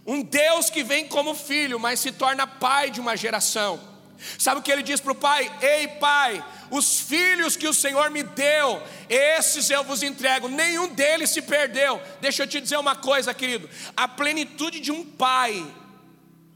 Um 0.06 0.22
Deus 0.22 0.70
que 0.70 0.84
vem 0.84 1.08
como 1.08 1.34
filho, 1.34 1.80
mas 1.80 2.00
se 2.00 2.12
torna 2.12 2.46
pai 2.46 2.92
de 2.92 3.00
uma 3.00 3.16
geração. 3.16 3.93
Sabe 4.38 4.60
o 4.60 4.64
que 4.64 4.72
ele 4.72 4.84
diz 4.84 5.00
para 5.00 5.12
o 5.12 5.16
pai? 5.16 5.52
Ei, 5.62 5.88
pai, 5.88 6.44
os 6.70 7.00
filhos 7.00 7.56
que 7.56 7.68
o 7.68 7.74
Senhor 7.74 8.10
me 8.10 8.24
deu, 8.24 8.82
esses 9.10 9.70
eu 9.70 9.84
vos 9.84 10.02
entrego, 10.02 10.48
nenhum 10.48 10.94
deles 10.94 11.30
se 11.30 11.42
perdeu. 11.42 12.02
Deixa 12.22 12.44
eu 12.44 12.48
te 12.48 12.60
dizer 12.60 12.78
uma 12.78 12.96
coisa, 12.96 13.34
querido: 13.34 13.70
a 13.96 14.08
plenitude 14.08 14.80
de 14.80 14.92
um 14.92 15.06
pai 15.06 15.66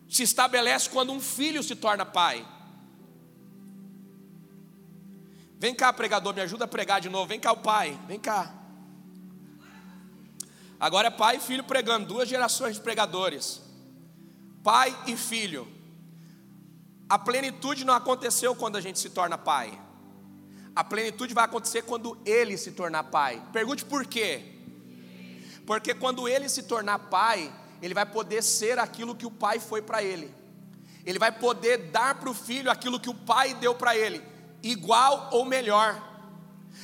se 0.09 0.23
estabelece 0.23 0.89
quando 0.89 1.11
um 1.11 1.19
filho 1.19 1.61
se 1.61 1.75
torna 1.75 2.05
pai. 2.05 2.45
Vem 5.59 5.73
cá, 5.73 5.91
pregador, 5.91 6.33
me 6.33 6.41
ajuda 6.41 6.65
a 6.65 6.67
pregar 6.67 7.01
de 7.01 7.09
novo. 7.09 7.27
Vem 7.27 7.39
cá, 7.39 7.51
o 7.51 7.57
pai, 7.57 7.99
vem 8.07 8.19
cá. 8.19 8.53
Agora 10.79 11.07
é 11.07 11.11
pai 11.11 11.37
e 11.37 11.39
filho 11.39 11.63
pregando, 11.63 12.05
duas 12.05 12.29
gerações 12.29 12.75
de 12.75 12.81
pregadores. 12.81 13.61
Pai 14.63 14.95
e 15.07 15.17
filho. 15.17 15.76
A 17.09 17.17
plenitude 17.17 17.85
não 17.85 17.93
aconteceu 17.93 18.55
quando 18.55 18.75
a 18.75 18.81
gente 18.81 18.99
se 18.99 19.09
torna 19.09 19.37
pai. 19.37 19.79
A 20.75 20.83
plenitude 20.83 21.33
vai 21.33 21.45
acontecer 21.45 21.81
quando 21.83 22.17
ele 22.25 22.57
se 22.57 22.71
tornar 22.71 23.05
pai. 23.05 23.41
Pergunte 23.51 23.83
por 23.83 24.05
quê? 24.05 24.43
Porque 25.65 25.93
quando 25.93 26.27
ele 26.27 26.47
se 26.47 26.63
tornar 26.63 26.99
pai, 26.99 27.51
ele 27.81 27.93
vai 27.93 28.05
poder 28.05 28.43
ser 28.43 28.77
aquilo 28.77 29.15
que 29.15 29.25
o 29.25 29.31
pai 29.31 29.59
foi 29.59 29.81
para 29.81 30.03
ele. 30.03 30.33
Ele 31.05 31.17
vai 31.17 31.31
poder 31.31 31.89
dar 31.89 32.15
para 32.15 32.29
o 32.29 32.33
filho 32.33 32.69
aquilo 32.69 32.99
que 32.99 33.09
o 33.09 33.13
pai 33.13 33.53
deu 33.53 33.73
para 33.73 33.97
ele, 33.97 34.21
igual 34.61 35.29
ou 35.31 35.45
melhor. 35.45 36.06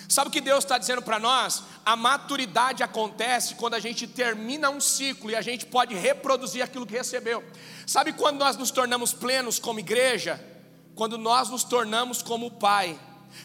Sabe 0.07 0.29
o 0.29 0.31
que 0.31 0.41
Deus 0.41 0.63
está 0.63 0.77
dizendo 0.77 1.01
para 1.01 1.19
nós? 1.19 1.63
A 1.85 1.95
maturidade 1.95 2.83
acontece 2.83 3.55
quando 3.55 3.73
a 3.73 3.79
gente 3.79 4.07
termina 4.07 4.69
um 4.69 4.79
ciclo 4.79 5.31
e 5.31 5.35
a 5.35 5.41
gente 5.41 5.65
pode 5.65 5.95
reproduzir 5.95 6.63
aquilo 6.63 6.85
que 6.85 6.93
recebeu. 6.93 7.43
Sabe 7.85 8.13
quando 8.13 8.39
nós 8.39 8.57
nos 8.57 8.71
tornamos 8.71 9.13
plenos 9.13 9.59
como 9.59 9.79
igreja? 9.79 10.43
Quando 10.95 11.17
nós 11.17 11.49
nos 11.49 11.63
tornamos 11.63 12.21
como 12.21 12.51
pai 12.51 12.99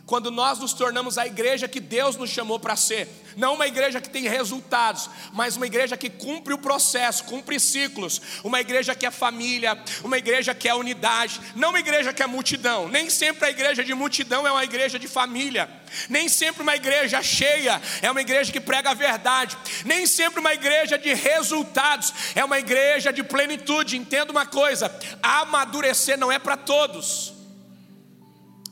quando 0.07 0.31
nós 0.31 0.59
nos 0.59 0.73
tornamos 0.73 1.19
a 1.19 1.27
igreja 1.27 1.69
que 1.69 1.81
Deus 1.81 2.17
nos 2.17 2.31
chamou 2.31 2.59
para 2.59 2.77
ser, 2.77 3.09
não 3.37 3.55
uma 3.55 3.67
igreja 3.67 4.01
que 4.01 4.11
tem 4.11 4.29
resultados, 4.29 5.09
mas 5.33 5.57
uma 5.57 5.67
igreja 5.67 5.97
que 5.97 6.11
cumpre 6.11 6.55
o 6.55 6.59
processo, 6.59 7.25
cumpre 7.25 7.61
ciclos, 7.61 8.21
uma 8.43 8.61
igreja 8.61 8.95
que 8.95 9.07
é 9.07 9.11
família, 9.11 9.79
uma 10.03 10.19
igreja 10.19 10.55
que 10.55 10.69
é 10.69 10.75
unidade, 10.75 11.41
não 11.55 11.71
uma 11.71 11.81
igreja 11.81 12.13
que 12.13 12.23
é 12.23 12.27
multidão. 12.27 12.89
Nem 12.89 13.09
sempre 13.11 13.47
a 13.47 13.51
igreja 13.51 13.85
de 13.85 13.95
multidão 13.95 14.47
é 14.47 14.53
uma 14.53 14.65
igreja 14.65 14.99
de 14.99 15.09
família, 15.09 15.69
nem 16.09 16.29
sempre 16.29 16.63
uma 16.63 16.77
igreja 16.77 17.23
cheia 17.23 17.81
é 18.03 18.11
uma 18.11 18.21
igreja 18.21 18.53
que 18.53 18.61
prega 18.61 18.91
a 18.91 18.95
verdade, 18.95 19.57
nem 19.85 20.07
sempre 20.07 20.41
uma 20.41 20.53
igreja 20.53 20.99
de 20.99 21.15
resultados 21.15 22.13
é 22.35 22.45
uma 22.45 22.59
igreja 22.59 23.13
de 23.13 23.23
plenitude. 23.23 23.97
Entenda 23.97 24.33
uma 24.33 24.47
coisa: 24.47 24.93
amadurecer 25.23 26.19
não 26.19 26.31
é 26.31 26.39
para 26.39 26.57
todos. 26.57 27.38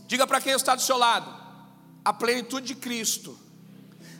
Diga 0.07 0.27
para 0.27 0.41
quem 0.41 0.53
está 0.53 0.75
do 0.75 0.83
seu 0.83 0.97
lado: 0.97 1.35
a 2.05 2.13
plenitude 2.13 2.67
de 2.67 2.75
Cristo 2.75 3.39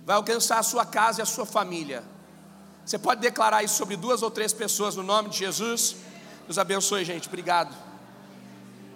vai 0.05 0.17
alcançar 0.17 0.59
a 0.59 0.63
sua 0.63 0.85
casa 0.85 1.21
e 1.21 1.23
a 1.23 1.27
sua 1.27 1.47
família. 1.47 2.03
Você 2.85 2.99
pode 2.99 3.21
declarar 3.21 3.65
isso 3.65 3.75
sobre 3.75 3.97
duas 3.97 4.23
ou 4.23 4.31
três 4.31 4.53
pessoas 4.53 4.95
no 4.95 5.03
nome 5.03 5.29
de 5.29 5.39
Jesus? 5.39 5.97
Deus 6.47 6.59
abençoe, 6.59 7.05
gente. 7.05 7.27
Obrigado. 7.27 7.75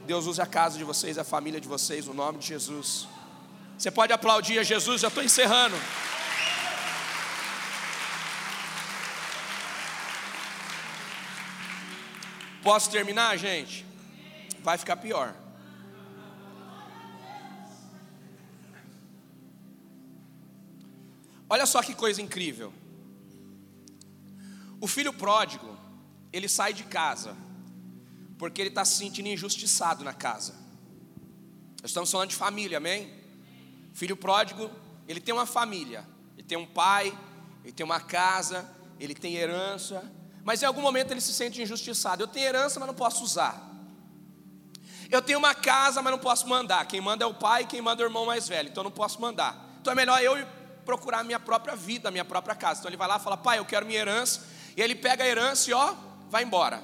Deus 0.07 0.27
use 0.27 0.41
a 0.41 0.47
casa 0.47 0.79
de 0.79 0.85
vocês, 0.85 1.19
a 1.19 1.25
família 1.25 1.61
de 1.61 1.69
vocês, 1.69 2.07
no 2.07 2.15
nome 2.15 2.39
de 2.39 2.47
Jesus. 2.47 3.09
Você 3.77 3.91
pode 3.91 4.13
aplaudir 4.13 4.59
a 4.59 4.63
Jesus, 4.63 5.01
já 5.01 5.09
estou 5.09 5.23
encerrando. 5.23 5.77
Posso 12.63 12.91
terminar, 12.91 13.37
gente? 13.37 13.87
Vai 14.63 14.77
ficar 14.77 14.97
pior. 14.97 15.35
Olha 21.53 21.67
só 21.67 21.83
que 21.83 21.95
coisa 21.95 22.23
incrível. 22.23 22.73
O 24.81 24.87
filho 24.87 25.13
pródigo, 25.13 25.77
ele 26.33 26.49
sai 26.49 26.73
de 26.73 26.85
casa, 26.85 27.37
porque 28.39 28.63
ele 28.63 28.69
está 28.69 28.85
se 28.85 28.95
sentindo 28.95 29.29
injustiçado 29.29 30.05
na 30.05 30.15
casa. 30.15 30.55
Estamos 31.83 32.09
falando 32.09 32.31
de 32.31 32.37
família, 32.37 32.79
amém? 32.79 33.13
Filho 33.93 34.17
pródigo, 34.17 34.71
ele 35.09 35.21
tem 35.21 35.35
uma 35.35 35.45
família, 35.45 36.07
ele 36.39 36.47
tem 36.47 36.57
um 36.57 36.67
pai, 36.67 37.13
ele 37.65 37.73
tem 37.73 37.85
uma 37.85 37.99
casa, 37.99 38.65
ele 39.01 39.15
tem 39.15 39.35
herança, 39.35 40.09
mas 40.45 40.63
em 40.63 40.67
algum 40.67 40.81
momento 40.81 41.11
ele 41.11 41.21
se 41.21 41.35
sente 41.35 41.61
injustiçado. 41.61 42.23
Eu 42.23 42.29
tenho 42.29 42.47
herança, 42.47 42.79
mas 42.79 42.87
não 42.87 42.95
posso 42.95 43.25
usar. 43.25 43.69
Eu 45.11 45.21
tenho 45.21 45.41
uma 45.41 45.53
casa, 45.53 46.01
mas 46.01 46.13
não 46.13 46.19
posso 46.21 46.47
mandar. 46.47 46.87
Quem 46.87 47.01
manda 47.01 47.25
é 47.25 47.27
o 47.27 47.35
pai, 47.35 47.67
quem 47.67 47.83
manda 47.83 48.03
é 48.03 48.07
o 48.07 48.09
irmão 48.09 48.25
mais 48.25 48.47
velho, 48.47 48.69
então 48.69 48.85
não 48.85 48.91
posso 48.93 49.21
mandar. 49.21 49.79
Então 49.81 49.93
é 49.93 49.97
melhor 49.97 50.23
eu 50.23 50.37
procurar 50.91 51.21
a 51.21 51.25
minha 51.25 51.39
própria 51.39 51.77
vida, 51.77 52.09
a 52.09 52.13
minha 52.13 52.25
própria 52.25 52.57
casa. 52.57 52.81
Então 52.81 52.91
ele 52.91 52.97
vai 52.97 53.07
lá 53.07 53.17
e 53.17 53.21
fala: 53.21 53.37
Pai, 53.37 53.61
eu 53.61 53.65
quero 53.65 53.87
minha 53.87 54.01
herança. 54.01 54.45
E 54.77 54.83
ele 54.83 54.97
pega 54.97 55.23
a 55.23 55.27
herança 55.27 55.71
e 55.71 55.73
ó, 55.73 55.95
vai 56.29 56.43
embora. 56.43 56.83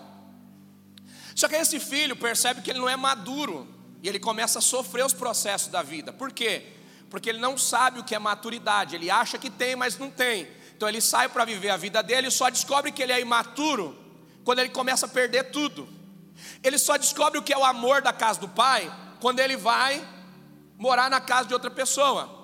Só 1.34 1.48
que 1.48 1.56
esse 1.56 1.80
filho 1.80 2.14
percebe 2.14 2.62
que 2.62 2.70
ele 2.70 2.78
não 2.78 2.88
é 2.88 2.96
maduro 2.96 3.68
e 4.02 4.08
ele 4.08 4.20
começa 4.20 4.60
a 4.60 4.62
sofrer 4.62 5.04
os 5.04 5.12
processos 5.12 5.68
da 5.68 5.82
vida. 5.82 6.12
Por 6.12 6.30
quê? 6.32 6.72
Porque 7.10 7.28
ele 7.28 7.40
não 7.40 7.58
sabe 7.58 7.98
o 7.98 8.04
que 8.04 8.14
é 8.14 8.18
maturidade. 8.18 8.94
Ele 8.94 9.10
acha 9.10 9.38
que 9.38 9.50
tem, 9.50 9.74
mas 9.74 9.98
não 9.98 10.08
tem. 10.08 10.48
Então 10.76 10.88
ele 10.88 11.00
sai 11.00 11.28
para 11.28 11.44
viver 11.44 11.70
a 11.70 11.76
vida 11.76 12.00
dele 12.00 12.28
e 12.28 12.30
só 12.30 12.48
descobre 12.48 12.92
que 12.92 13.02
ele 13.02 13.12
é 13.12 13.20
imaturo 13.20 13.98
quando 14.44 14.60
ele 14.60 14.68
começa 14.68 15.06
a 15.06 15.08
perder 15.08 15.50
tudo. 15.50 15.88
Ele 16.62 16.78
só 16.78 16.96
descobre 16.96 17.38
o 17.40 17.42
que 17.42 17.52
é 17.52 17.58
o 17.58 17.64
amor 17.64 18.02
da 18.02 18.12
casa 18.12 18.38
do 18.38 18.48
pai 18.48 18.92
quando 19.20 19.40
ele 19.40 19.56
vai 19.56 20.06
morar 20.78 21.10
na 21.10 21.20
casa 21.20 21.48
de 21.48 21.54
outra 21.54 21.70
pessoa. 21.70 22.36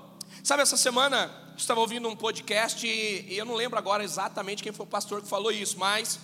Sabe, 0.42 0.62
essa 0.62 0.76
semana 0.76 1.41
estava 1.56 1.80
ouvindo 1.80 2.08
um 2.08 2.16
podcast 2.16 2.86
e, 2.86 3.36
eu 3.36 3.44
não 3.44 3.54
lembro 3.54 3.78
agora 3.78 4.02
exatamente 4.02 4.62
quem 4.62 4.72
foi 4.72 4.84
o 4.84 4.88
pastor 4.88 5.22
que 5.22 5.28
falou 5.28 5.52
isso, 5.52 5.78
mas 5.78 6.18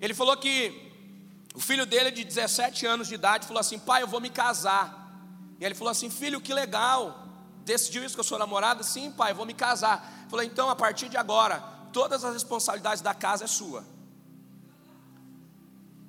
ele 0.00 0.14
falou 0.14 0.36
que 0.36 0.88
o 1.54 1.60
filho 1.60 1.84
dele, 1.84 2.10
de 2.10 2.24
17 2.24 2.86
anos 2.86 3.08
de 3.08 3.14
idade, 3.14 3.46
falou 3.46 3.60
assim: 3.60 3.78
Pai, 3.78 4.02
eu 4.02 4.06
vou 4.06 4.20
me 4.20 4.30
casar. 4.30 4.86
E 5.58 5.64
ele 5.64 5.74
falou 5.74 5.90
assim: 5.90 6.08
Filho, 6.08 6.40
que 6.40 6.54
legal. 6.54 7.26
Decidiu 7.64 8.04
isso 8.04 8.14
com 8.14 8.20
a 8.20 8.24
sua 8.24 8.38
namorada? 8.38 8.82
Sim, 8.82 9.10
pai, 9.10 9.32
eu 9.32 9.36
vou 9.36 9.44
me 9.44 9.54
casar. 9.54 10.18
Ele 10.20 10.30
falou: 10.30 10.44
Então, 10.44 10.70
a 10.70 10.76
partir 10.76 11.08
de 11.08 11.16
agora, 11.16 11.60
todas 11.92 12.24
as 12.24 12.32
responsabilidades 12.32 13.02
da 13.02 13.12
casa 13.14 13.44
é 13.44 13.46
sua. 13.46 13.84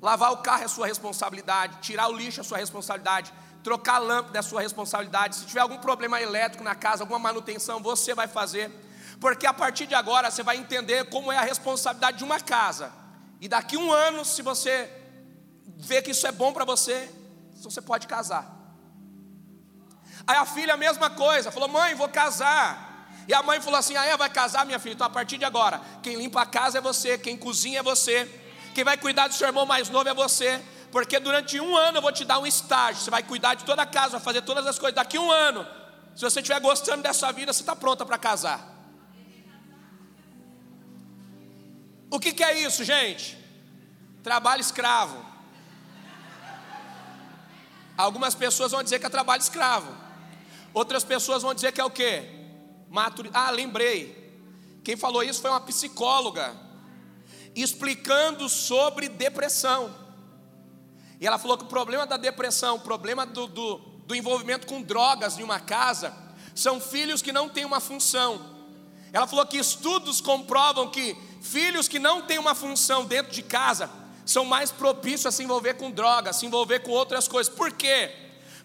Lavar 0.01 0.31
o 0.31 0.37
carro 0.37 0.63
é 0.63 0.67
sua 0.67 0.87
responsabilidade, 0.87 1.79
tirar 1.81 2.07
o 2.07 2.13
lixo 2.13 2.39
é 2.39 2.43
sua 2.43 2.57
responsabilidade, 2.57 3.33
trocar 3.63 3.95
a 3.95 3.99
lâmpada 3.99 4.39
é 4.39 4.41
sua 4.41 4.61
responsabilidade. 4.61 5.35
Se 5.35 5.45
tiver 5.45 5.61
algum 5.61 5.77
problema 5.77 6.21
elétrico 6.21 6.63
na 6.63 6.75
casa, 6.75 7.03
alguma 7.03 7.19
manutenção, 7.19 7.81
você 7.81 8.13
vai 8.13 8.27
fazer. 8.27 8.71
Porque 9.19 9.45
a 9.45 9.53
partir 9.53 9.85
de 9.85 9.95
agora 9.95 10.31
você 10.31 10.43
vai 10.43 10.57
entender 10.57 11.09
como 11.09 11.31
é 11.31 11.37
a 11.37 11.41
responsabilidade 11.41 12.17
de 12.17 12.23
uma 12.23 12.39
casa. 12.39 12.91
E 13.41 13.47
daqui 13.47 13.77
um 13.77 13.91
ano, 13.91 14.23
se 14.23 14.41
você 14.41 14.89
vê 15.77 16.01
que 16.01 16.11
isso 16.11 16.25
é 16.25 16.31
bom 16.31 16.51
para 16.53 16.65
você, 16.65 17.09
você 17.61 17.81
pode 17.81 18.07
casar. 18.07 18.57
Aí 20.25 20.37
a 20.37 20.45
filha 20.45 20.73
a 20.73 20.77
mesma 20.77 21.09
coisa, 21.09 21.51
falou: 21.51 21.69
"Mãe, 21.69 21.95
vou 21.95 22.09
casar". 22.09 22.87
E 23.27 23.33
a 23.33 23.43
mãe 23.43 23.61
falou 23.61 23.79
assim: 23.79 23.95
"Ah, 23.95 24.05
é, 24.05 24.15
vai 24.17 24.29
casar, 24.29 24.65
minha 24.65 24.79
filha? 24.79 24.93
Então 24.93 25.07
a 25.07 25.09
partir 25.09 25.37
de 25.37 25.45
agora, 25.45 25.81
quem 26.01 26.15
limpa 26.15 26.41
a 26.41 26.45
casa 26.45 26.77
é 26.77 26.81
você, 26.81 27.17
quem 27.17 27.37
cozinha 27.37 27.79
é 27.79 27.83
você, 27.83 28.27
quem 28.73 28.83
vai 28.83 28.97
cuidar 28.97 29.27
do 29.27 29.33
seu 29.33 29.47
irmão 29.47 29.65
mais 29.65 29.89
novo 29.89 30.07
é 30.07 30.13
você, 30.13 30.61
porque 30.91 31.19
durante 31.19 31.59
um 31.59 31.75
ano 31.75 31.97
eu 31.97 32.01
vou 32.01 32.11
te 32.11 32.25
dar 32.25 32.39
um 32.39 32.47
estágio. 32.47 33.01
Você 33.01 33.11
vai 33.11 33.23
cuidar 33.23 33.55
de 33.55 33.65
toda 33.65 33.81
a 33.81 33.85
casa, 33.85 34.11
vai 34.11 34.21
fazer 34.21 34.41
todas 34.41 34.65
as 34.65 34.79
coisas. 34.79 34.95
Daqui 34.95 35.17
um 35.17 35.31
ano, 35.31 35.65
se 36.15 36.21
você 36.21 36.39
estiver 36.39 36.59
gostando 36.59 37.03
dessa 37.03 37.31
vida, 37.31 37.53
você 37.53 37.61
está 37.61 37.75
pronta 37.75 38.05
para 38.05 38.17
casar. 38.17 38.77
O 42.09 42.19
que, 42.19 42.33
que 42.33 42.43
é 42.43 42.59
isso, 42.59 42.83
gente? 42.83 43.37
Trabalho 44.23 44.61
escravo. 44.61 45.25
Algumas 47.95 48.33
pessoas 48.33 48.71
vão 48.71 48.81
dizer 48.81 48.99
que 48.99 49.05
é 49.05 49.09
trabalho 49.09 49.41
escravo. 49.41 49.95
Outras 50.73 51.03
pessoas 51.03 51.43
vão 51.43 51.53
dizer 51.53 51.71
que 51.71 51.81
é 51.81 51.85
o 51.85 51.89
quê? 51.89 52.23
Maturidade. 52.89 53.45
Ah, 53.45 53.51
lembrei. 53.51 54.19
Quem 54.83 54.95
falou 54.95 55.21
isso 55.21 55.41
foi 55.41 55.51
uma 55.51 55.61
psicóloga 55.61 56.55
explicando 57.55 58.47
sobre 58.47 59.09
depressão. 59.09 59.93
E 61.19 61.27
ela 61.27 61.37
falou 61.37 61.57
que 61.57 61.65
o 61.65 61.67
problema 61.67 62.07
da 62.07 62.17
depressão, 62.17 62.75
o 62.75 62.79
problema 62.79 63.25
do, 63.25 63.47
do, 63.47 63.77
do 64.05 64.15
envolvimento 64.15 64.65
com 64.65 64.81
drogas 64.81 65.37
em 65.37 65.43
uma 65.43 65.59
casa 65.59 66.13
são 66.55 66.79
filhos 66.79 67.21
que 67.21 67.31
não 67.31 67.49
têm 67.49 67.65
uma 67.65 67.79
função. 67.79 68.57
Ela 69.11 69.27
falou 69.27 69.45
que 69.45 69.57
estudos 69.57 70.21
comprovam 70.21 70.89
que 70.89 71.15
filhos 71.41 71.87
que 71.87 71.99
não 71.99 72.21
têm 72.21 72.37
uma 72.37 72.55
função 72.55 73.05
dentro 73.05 73.31
de 73.31 73.41
casa 73.41 73.89
são 74.25 74.45
mais 74.45 74.71
propícios 74.71 75.25
a 75.25 75.31
se 75.31 75.43
envolver 75.43 75.73
com 75.75 75.89
drogas, 75.89 76.37
se 76.37 76.45
envolver 76.45 76.79
com 76.79 76.91
outras 76.91 77.27
coisas. 77.27 77.53
Por 77.53 77.71
quê? 77.71 78.11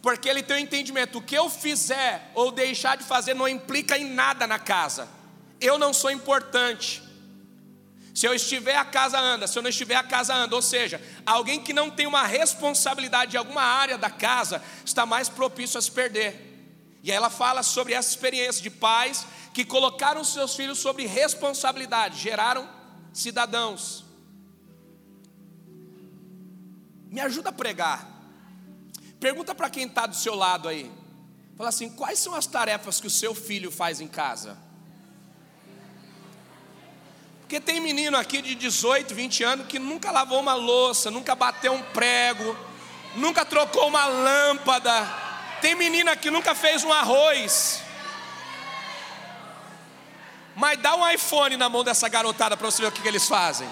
Porque 0.02 0.28
ele 0.28 0.42
tem 0.42 0.56
o 0.56 0.60
um 0.60 0.62
entendimento: 0.62 1.18
o 1.18 1.22
que 1.22 1.34
eu 1.34 1.48
fizer 1.48 2.30
ou 2.34 2.52
deixar 2.52 2.96
de 2.96 3.04
fazer 3.04 3.34
não 3.34 3.48
implica 3.48 3.96
em 3.96 4.04
nada 4.04 4.46
na 4.46 4.58
casa. 4.58 5.08
Eu 5.60 5.78
não 5.78 5.92
sou 5.92 6.10
importante. 6.10 7.02
Se 8.14 8.26
eu 8.26 8.32
estiver, 8.32 8.76
a 8.76 8.84
casa 8.84 9.18
anda. 9.18 9.48
Se 9.48 9.58
eu 9.58 9.62
não 9.62 9.70
estiver, 9.70 9.96
a 9.96 10.04
casa 10.04 10.32
anda. 10.32 10.54
Ou 10.54 10.62
seja, 10.62 11.02
alguém 11.26 11.60
que 11.60 11.72
não 11.72 11.90
tem 11.90 12.06
uma 12.06 12.24
responsabilidade 12.24 13.34
em 13.34 13.38
alguma 13.38 13.62
área 13.62 13.98
da 13.98 14.08
casa 14.08 14.62
está 14.84 15.04
mais 15.04 15.28
propício 15.28 15.78
a 15.78 15.82
se 15.82 15.90
perder. 15.90 16.52
E 17.02 17.10
aí 17.10 17.16
ela 17.16 17.28
fala 17.28 17.64
sobre 17.64 17.92
essa 17.92 18.08
experiência 18.08 18.62
de 18.62 18.70
pais 18.70 19.26
que 19.52 19.64
colocaram 19.64 20.22
seus 20.22 20.54
filhos 20.54 20.78
sobre 20.78 21.06
responsabilidade, 21.06 22.20
geraram 22.20 22.68
cidadãos. 23.12 24.04
Me 27.10 27.20
ajuda 27.20 27.50
a 27.50 27.52
pregar. 27.52 28.08
Pergunta 29.18 29.54
para 29.54 29.68
quem 29.70 29.86
está 29.86 30.06
do 30.06 30.14
seu 30.14 30.34
lado 30.34 30.68
aí. 30.68 30.90
Fala 31.56 31.68
assim: 31.68 31.90
quais 31.90 32.18
são 32.20 32.34
as 32.34 32.46
tarefas 32.46 33.00
que 33.00 33.06
o 33.08 33.10
seu 33.10 33.34
filho 33.34 33.70
faz 33.70 34.00
em 34.00 34.08
casa? 34.08 34.56
Porque 37.44 37.60
tem 37.60 37.78
menino 37.78 38.16
aqui 38.16 38.40
de 38.40 38.54
18, 38.54 39.14
20 39.14 39.44
anos 39.44 39.66
que 39.66 39.78
nunca 39.78 40.10
lavou 40.10 40.40
uma 40.40 40.54
louça, 40.54 41.10
nunca 41.10 41.34
bateu 41.34 41.74
um 41.74 41.82
prego, 41.82 42.56
nunca 43.16 43.44
trocou 43.44 43.86
uma 43.86 44.06
lâmpada. 44.06 45.06
Tem 45.60 45.74
menina 45.74 46.16
que 46.16 46.30
nunca 46.30 46.54
fez 46.54 46.82
um 46.82 46.92
arroz. 46.92 47.82
Mas 50.56 50.78
dá 50.78 50.96
um 50.96 51.06
iPhone 51.10 51.58
na 51.58 51.68
mão 51.68 51.84
dessa 51.84 52.08
garotada 52.08 52.56
para 52.56 52.70
você 52.70 52.80
ver 52.80 52.88
o 52.88 52.92
que, 52.92 53.02
que 53.02 53.08
eles 53.08 53.28
fazem. 53.28 53.68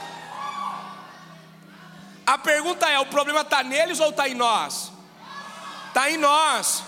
A 2.27 2.37
pergunta 2.37 2.87
é: 2.91 2.99
o 2.99 3.07
problema 3.07 3.41
está 3.41 3.62
neles 3.62 4.01
ou 4.01 4.11
está 4.11 4.29
em 4.29 4.35
nós? 4.35 4.93
Está 5.89 6.11
em 6.11 6.18
nós. 6.18 6.85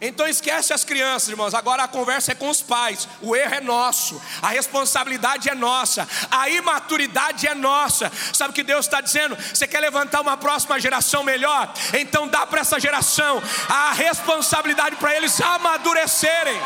Então 0.00 0.28
esquece 0.28 0.72
as 0.72 0.84
crianças, 0.84 1.28
irmãos. 1.28 1.54
Agora 1.54 1.82
a 1.82 1.88
conversa 1.88 2.30
é 2.30 2.34
com 2.34 2.48
os 2.48 2.62
pais. 2.62 3.08
O 3.20 3.34
erro 3.34 3.54
é 3.54 3.60
nosso, 3.60 4.20
a 4.40 4.48
responsabilidade 4.48 5.48
é 5.48 5.54
nossa, 5.54 6.08
a 6.30 6.48
imaturidade 6.48 7.48
é 7.48 7.54
nossa. 7.54 8.10
Sabe 8.32 8.50
o 8.50 8.54
que 8.54 8.62
Deus 8.62 8.86
está 8.86 9.00
dizendo? 9.00 9.36
Você 9.36 9.66
quer 9.66 9.80
levantar 9.80 10.20
uma 10.20 10.36
próxima 10.36 10.78
geração 10.78 11.24
melhor? 11.24 11.72
Então 11.94 12.28
dá 12.28 12.46
para 12.46 12.60
essa 12.60 12.78
geração 12.78 13.42
a 13.68 13.92
responsabilidade 13.92 14.96
para 14.96 15.16
eles 15.16 15.40
amadurecerem. 15.40 16.60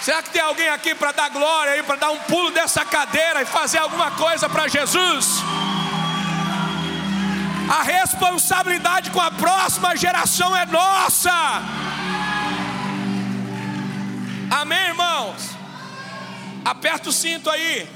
Será 0.00 0.22
que 0.22 0.30
tem 0.30 0.40
alguém 0.40 0.68
aqui 0.70 0.94
para 0.94 1.12
dar 1.12 1.28
glória 1.28 1.74
aí, 1.74 1.82
para 1.82 1.96
dar 1.96 2.10
um 2.10 2.18
pulo 2.20 2.50
dessa 2.50 2.82
cadeira 2.86 3.42
e 3.42 3.44
fazer 3.44 3.78
alguma 3.78 4.10
coisa 4.12 4.48
para 4.48 4.66
Jesus? 4.66 5.42
A 7.70 7.82
responsabilidade 7.84 9.12
com 9.12 9.20
a 9.20 9.30
próxima 9.30 9.96
geração 9.96 10.56
é 10.56 10.66
nossa. 10.66 11.30
Amém, 14.50 14.86
irmãos? 14.88 15.50
Aperta 16.64 17.10
o 17.10 17.12
cinto 17.12 17.48
aí. 17.48 17.88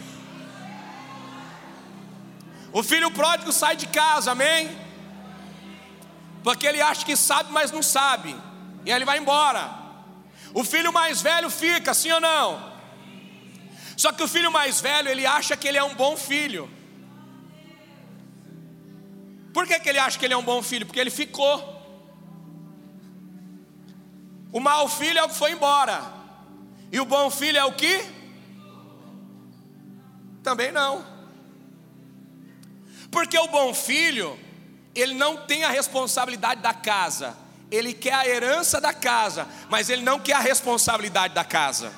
O 2.73 2.85
filho 2.85 3.11
pródigo 3.11 3.53
sai 3.53 3.75
de 3.75 3.89
casa, 3.89 4.31
amém? 4.31 4.71
Porque 6.45 6.69
ele 6.69 6.81
acha 6.81 7.05
que 7.05 7.17
sabe, 7.17 7.51
mas 7.53 7.73
não 7.73 7.83
sabe. 7.83 8.37
E 8.87 8.93
aí 8.93 8.97
ele 8.97 9.05
vai 9.05 9.19
embora. 9.19 9.69
O 10.53 10.63
filho 10.63 10.93
mais 10.93 11.21
velho 11.21 11.51
fica, 11.51 11.93
sim 11.93 12.13
ou 12.13 12.21
não? 12.21 12.73
Só 13.97 14.13
que 14.13 14.23
o 14.23 14.29
filho 14.29 14.53
mais 14.53 14.81
velho, 14.81 15.09
ele 15.09 15.27
acha 15.27 15.57
que 15.57 15.67
ele 15.67 15.79
é 15.79 15.83
um 15.83 15.97
bom 15.97 16.17
filho. 16.17 16.71
Por 19.55 19.69
que, 19.69 19.79
que 19.79 19.89
ele 19.89 20.01
acha 20.01 20.19
que 20.19 20.25
ele 20.25 20.35
é 20.35 20.37
um 20.37 20.43
bom 20.43 20.61
filho? 20.61 20.85
Porque 20.85 20.99
ele 20.99 21.11
ficou. 21.11 21.73
O 24.53 24.59
mau 24.59 24.89
filho 24.89 25.19
é 25.19 25.23
o 25.23 25.29
que 25.29 25.37
foi 25.37 25.53
embora. 25.53 26.03
E 26.91 26.99
o 26.99 27.05
bom 27.05 27.31
filho 27.31 27.57
é 27.57 27.65
o 27.65 27.73
que? 27.73 28.05
Também 30.43 30.73
não. 30.73 31.07
Porque 33.13 33.39
o 33.39 33.47
bom 33.47 33.73
filho, 33.73 34.37
ele 34.93 35.15
não 35.15 35.37
tem 35.47 35.63
a 35.63 35.71
responsabilidade 35.71 36.61
da 36.61 36.75
casa. 36.75 37.37
Ele 37.71 37.95
quer 37.95 38.15
a 38.15 38.27
herança 38.27 38.81
da 38.81 38.93
casa, 38.93 39.47
mas 39.71 39.89
ele 39.89 40.03
não 40.03 40.19
quer 40.19 40.35
a 40.35 40.41
responsabilidade 40.41 41.33
da 41.33 41.45
casa. 41.45 41.93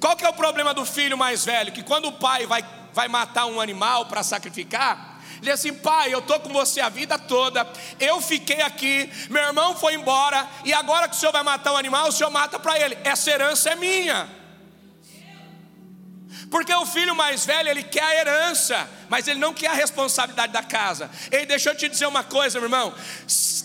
Qual 0.00 0.16
que 0.16 0.24
é 0.24 0.28
o 0.28 0.34
problema 0.34 0.74
do 0.74 0.84
filho 0.84 1.16
mais 1.16 1.44
velho? 1.44 1.72
Que 1.72 1.82
quando 1.82 2.08
o 2.08 2.12
pai 2.12 2.44
vai, 2.46 2.64
vai 2.92 3.06
matar 3.06 3.46
um 3.46 3.60
animal 3.60 4.06
para 4.06 4.22
sacrificar, 4.24 5.09
diz 5.40 5.54
assim: 5.54 5.74
pai, 5.74 6.12
eu 6.12 6.18
estou 6.20 6.38
com 6.40 6.50
você 6.50 6.80
a 6.80 6.88
vida 6.88 7.18
toda, 7.18 7.66
eu 7.98 8.20
fiquei 8.20 8.60
aqui, 8.62 9.10
meu 9.28 9.42
irmão 9.42 9.76
foi 9.76 9.94
embora, 9.94 10.46
e 10.64 10.72
agora 10.72 11.08
que 11.08 11.16
o 11.16 11.18
senhor 11.18 11.32
vai 11.32 11.42
matar 11.42 11.72
um 11.72 11.76
animal, 11.76 12.08
o 12.08 12.12
senhor 12.12 12.30
mata 12.30 12.58
para 12.58 12.78
ele, 12.78 12.96
essa 13.04 13.30
herança 13.30 13.70
é 13.70 13.76
minha. 13.76 14.40
Porque 16.50 16.74
o 16.74 16.84
filho 16.84 17.14
mais 17.14 17.46
velho, 17.46 17.68
ele 17.68 17.82
quer 17.82 18.02
a 18.02 18.14
herança, 18.14 18.88
mas 19.08 19.28
ele 19.28 19.38
não 19.38 19.54
quer 19.54 19.68
a 19.68 19.74
responsabilidade 19.74 20.52
da 20.52 20.62
casa. 20.62 21.08
Ei, 21.30 21.46
deixa 21.46 21.70
eu 21.70 21.76
te 21.76 21.88
dizer 21.88 22.06
uma 22.06 22.24
coisa, 22.24 22.58
meu 22.58 22.66
irmão: 22.66 22.92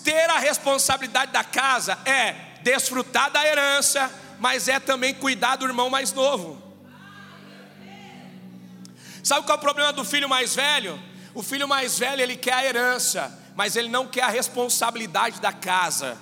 ter 0.03 0.29
a 0.29 0.37
responsabilidade 0.37 1.31
da 1.31 1.43
casa 1.43 1.97
é 2.05 2.35
desfrutar 2.61 3.31
da 3.31 3.45
herança, 3.45 4.11
mas 4.39 4.67
é 4.67 4.79
também 4.79 5.13
cuidar 5.13 5.55
do 5.55 5.65
irmão 5.65 5.89
mais 5.89 6.13
novo. 6.13 6.61
Sabe 9.23 9.43
qual 9.47 9.55
é 9.55 9.57
o 9.57 9.61
problema 9.61 9.91
do 9.91 10.05
filho 10.05 10.29
mais 10.29 10.53
velho? 10.53 11.01
O 11.35 11.43
filho 11.43 11.67
mais 11.67 11.99
velho, 11.99 12.21
ele 12.21 12.37
quer 12.37 12.53
a 12.53 12.65
herança, 12.65 13.37
mas 13.55 13.75
ele 13.75 13.89
não 13.89 14.07
quer 14.07 14.23
a 14.23 14.29
responsabilidade 14.29 15.41
da 15.41 15.51
casa. 15.51 16.17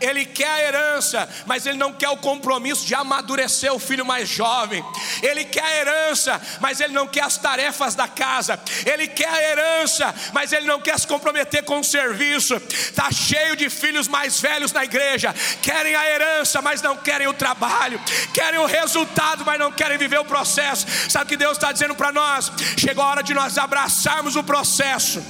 Ele 0.00 0.24
quer 0.24 0.48
a 0.48 0.62
herança, 0.62 1.28
mas 1.46 1.66
ele 1.66 1.78
não 1.78 1.92
quer 1.92 2.08
o 2.08 2.16
compromisso 2.16 2.86
de 2.86 2.94
amadurecer 2.94 3.72
o 3.72 3.78
filho 3.78 4.04
mais 4.04 4.28
jovem. 4.28 4.84
Ele 5.22 5.44
quer 5.44 5.64
a 5.64 5.76
herança, 5.76 6.40
mas 6.60 6.80
ele 6.80 6.92
não 6.92 7.06
quer 7.06 7.24
as 7.24 7.36
tarefas 7.36 7.94
da 7.94 8.08
casa. 8.08 8.58
Ele 8.86 9.06
quer 9.06 9.28
a 9.28 9.42
herança, 9.42 10.14
mas 10.32 10.52
ele 10.52 10.66
não 10.66 10.80
quer 10.80 10.98
se 10.98 11.06
comprometer 11.06 11.64
com 11.64 11.80
o 11.80 11.84
serviço. 11.84 12.54
Está 12.56 13.10
cheio 13.10 13.56
de 13.56 13.68
filhos 13.68 14.08
mais 14.08 14.40
velhos 14.40 14.72
na 14.72 14.84
igreja. 14.84 15.34
Querem 15.60 15.94
a 15.94 16.08
herança, 16.08 16.62
mas 16.62 16.82
não 16.82 16.96
querem 16.96 17.26
o 17.26 17.34
trabalho. 17.34 18.00
Querem 18.32 18.60
o 18.60 18.66
resultado, 18.66 19.44
mas 19.44 19.58
não 19.58 19.72
querem 19.72 19.98
viver 19.98 20.18
o 20.18 20.24
processo. 20.24 20.86
Sabe 21.08 21.24
o 21.24 21.28
que 21.28 21.36
Deus 21.36 21.56
está 21.56 21.72
dizendo 21.72 21.94
para 21.94 22.12
nós? 22.12 22.50
Chegou 22.76 23.04
a 23.04 23.08
hora 23.08 23.22
de 23.22 23.34
nós 23.34 23.58
abraçarmos 23.58 24.36
o 24.36 24.44
processo. 24.44 25.22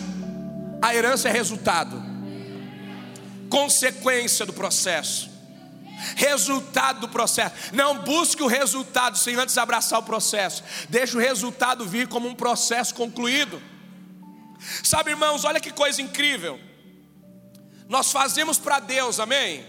A 0.83 0.95
herança 0.95 1.29
é 1.29 1.33
resultado 1.33 2.10
consequência 3.51 4.47
do 4.47 4.53
processo. 4.53 5.29
Resultado 6.17 7.01
do 7.01 7.09
processo. 7.09 7.55
Não 7.75 7.99
busque 7.99 8.43
o 8.43 8.47
resultado 8.47 9.19
sem 9.19 9.35
antes 9.35 9.59
abraçar 9.59 9.99
o 9.99 10.03
processo. 10.03 10.63
Deixe 10.89 11.15
o 11.15 11.21
resultado 11.21 11.85
vir 11.85 12.09
como 12.09 12.27
um 12.27 12.35
processo 12.35 12.95
concluído. 12.95 13.61
Sabe, 14.83 15.11
irmãos, 15.11 15.45
olha 15.45 15.61
que 15.61 15.71
coisa 15.71 16.01
incrível. 16.01 16.59
Nós 17.87 18.13
fazemos 18.13 18.57
para 18.57 18.79
Deus, 18.79 19.21
amém? 19.21 19.67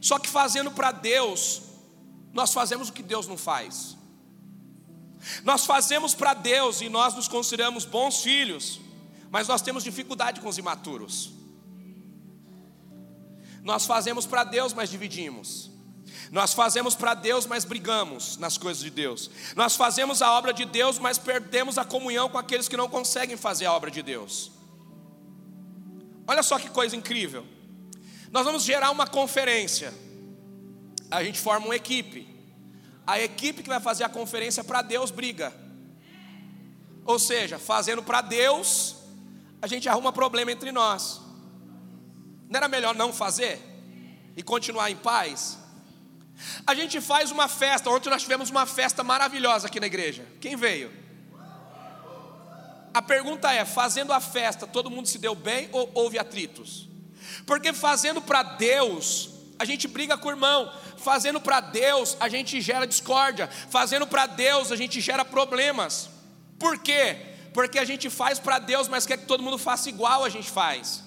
Só 0.00 0.18
que 0.18 0.28
fazendo 0.28 0.70
para 0.70 0.92
Deus, 0.92 1.62
nós 2.32 2.52
fazemos 2.52 2.88
o 2.88 2.92
que 2.92 3.02
Deus 3.02 3.26
não 3.26 3.36
faz. 3.36 3.96
Nós 5.42 5.64
fazemos 5.64 6.14
para 6.14 6.34
Deus 6.34 6.80
e 6.80 6.88
nós 6.88 7.14
nos 7.14 7.26
consideramos 7.26 7.84
bons 7.84 8.22
filhos, 8.22 8.78
mas 9.30 9.48
nós 9.48 9.62
temos 9.62 9.82
dificuldade 9.82 10.40
com 10.40 10.48
os 10.48 10.58
imaturos. 10.58 11.35
Nós 13.66 13.84
fazemos 13.84 14.24
para 14.26 14.44
Deus, 14.44 14.72
mas 14.72 14.88
dividimos. 14.88 15.72
Nós 16.30 16.54
fazemos 16.54 16.94
para 16.94 17.14
Deus, 17.14 17.46
mas 17.46 17.64
brigamos 17.64 18.36
nas 18.36 18.56
coisas 18.56 18.80
de 18.80 18.90
Deus. 18.90 19.28
Nós 19.56 19.74
fazemos 19.74 20.22
a 20.22 20.30
obra 20.34 20.52
de 20.52 20.64
Deus, 20.64 21.00
mas 21.00 21.18
perdemos 21.18 21.76
a 21.76 21.84
comunhão 21.84 22.28
com 22.28 22.38
aqueles 22.38 22.68
que 22.68 22.76
não 22.76 22.88
conseguem 22.88 23.36
fazer 23.36 23.66
a 23.66 23.72
obra 23.72 23.90
de 23.90 24.04
Deus. 24.04 24.52
Olha 26.28 26.44
só 26.44 26.60
que 26.60 26.70
coisa 26.70 26.94
incrível. 26.94 27.44
Nós 28.30 28.44
vamos 28.44 28.62
gerar 28.62 28.92
uma 28.92 29.04
conferência. 29.04 29.92
A 31.10 31.24
gente 31.24 31.40
forma 31.40 31.66
uma 31.66 31.74
equipe. 31.74 32.24
A 33.04 33.20
equipe 33.20 33.64
que 33.64 33.68
vai 33.68 33.80
fazer 33.80 34.04
a 34.04 34.08
conferência 34.08 34.62
para 34.62 34.80
Deus 34.80 35.10
briga. 35.10 35.52
Ou 37.04 37.18
seja, 37.18 37.58
fazendo 37.58 38.00
para 38.00 38.20
Deus, 38.20 38.94
a 39.60 39.66
gente 39.66 39.88
arruma 39.88 40.12
problema 40.12 40.52
entre 40.52 40.70
nós. 40.70 41.25
Não 42.48 42.58
era 42.58 42.68
melhor 42.68 42.94
não 42.94 43.12
fazer 43.12 43.60
e 44.36 44.42
continuar 44.42 44.90
em 44.90 44.96
paz? 44.96 45.58
A 46.66 46.74
gente 46.74 47.00
faz 47.00 47.30
uma 47.30 47.48
festa. 47.48 47.90
Ontem 47.90 48.10
nós 48.10 48.22
tivemos 48.22 48.50
uma 48.50 48.66
festa 48.66 49.02
maravilhosa 49.02 49.66
aqui 49.66 49.80
na 49.80 49.86
igreja. 49.86 50.26
Quem 50.40 50.56
veio? 50.56 50.92
A 52.92 53.02
pergunta 53.02 53.52
é: 53.52 53.64
fazendo 53.64 54.12
a 54.12 54.20
festa, 54.20 54.66
todo 54.66 54.90
mundo 54.90 55.08
se 55.08 55.18
deu 55.18 55.34
bem 55.34 55.68
ou 55.72 55.90
houve 55.94 56.18
atritos? 56.18 56.88
Porque 57.46 57.72
fazendo 57.72 58.20
para 58.20 58.42
Deus, 58.42 59.30
a 59.58 59.64
gente 59.64 59.88
briga 59.88 60.16
com 60.16 60.28
o 60.28 60.32
irmão, 60.32 60.72
fazendo 60.96 61.40
para 61.40 61.60
Deus, 61.60 62.16
a 62.20 62.28
gente 62.28 62.60
gera 62.60 62.86
discórdia, 62.86 63.48
fazendo 63.70 64.06
para 64.06 64.26
Deus, 64.26 64.70
a 64.70 64.76
gente 64.76 65.00
gera 65.00 65.24
problemas. 65.24 66.10
Por 66.58 66.78
quê? 66.78 67.16
Porque 67.52 67.78
a 67.78 67.84
gente 67.84 68.10
faz 68.10 68.38
para 68.38 68.58
Deus, 68.58 68.88
mas 68.88 69.06
quer 69.06 69.18
que 69.18 69.26
todo 69.26 69.42
mundo 69.42 69.58
faça 69.58 69.88
igual 69.88 70.24
a 70.24 70.28
gente 70.28 70.50
faz. 70.50 71.02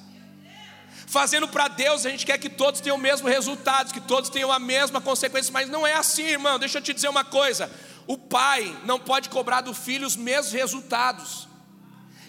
Fazendo 1.09 1.47
para 1.47 1.67
Deus, 1.67 2.05
a 2.05 2.09
gente 2.11 2.23
quer 2.23 2.37
que 2.37 2.47
todos 2.47 2.81
tenham 2.81 2.95
o 2.95 3.01
mesmo 3.01 3.27
resultado, 3.27 3.91
que 3.91 3.99
todos 3.99 4.29
tenham 4.29 4.51
a 4.51 4.59
mesma 4.59 5.01
consequência, 5.01 5.51
mas 5.51 5.67
não 5.67 5.85
é 5.85 5.95
assim, 5.95 6.21
irmão. 6.21 6.59
Deixa 6.59 6.77
eu 6.77 6.83
te 6.83 6.93
dizer 6.93 7.09
uma 7.09 7.23
coisa: 7.23 7.67
o 8.05 8.15
pai 8.15 8.77
não 8.85 8.99
pode 8.99 9.27
cobrar 9.27 9.61
do 9.61 9.73
filho 9.73 10.05
os 10.05 10.15
mesmos 10.15 10.53
resultados, 10.53 11.47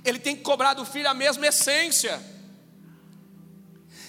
ele 0.03 0.19
tem 0.19 0.35
que 0.35 0.43
cobrar 0.43 0.73
do 0.73 0.87
filho 0.87 1.11
a 1.11 1.13
mesma 1.13 1.47
essência. 1.47 2.25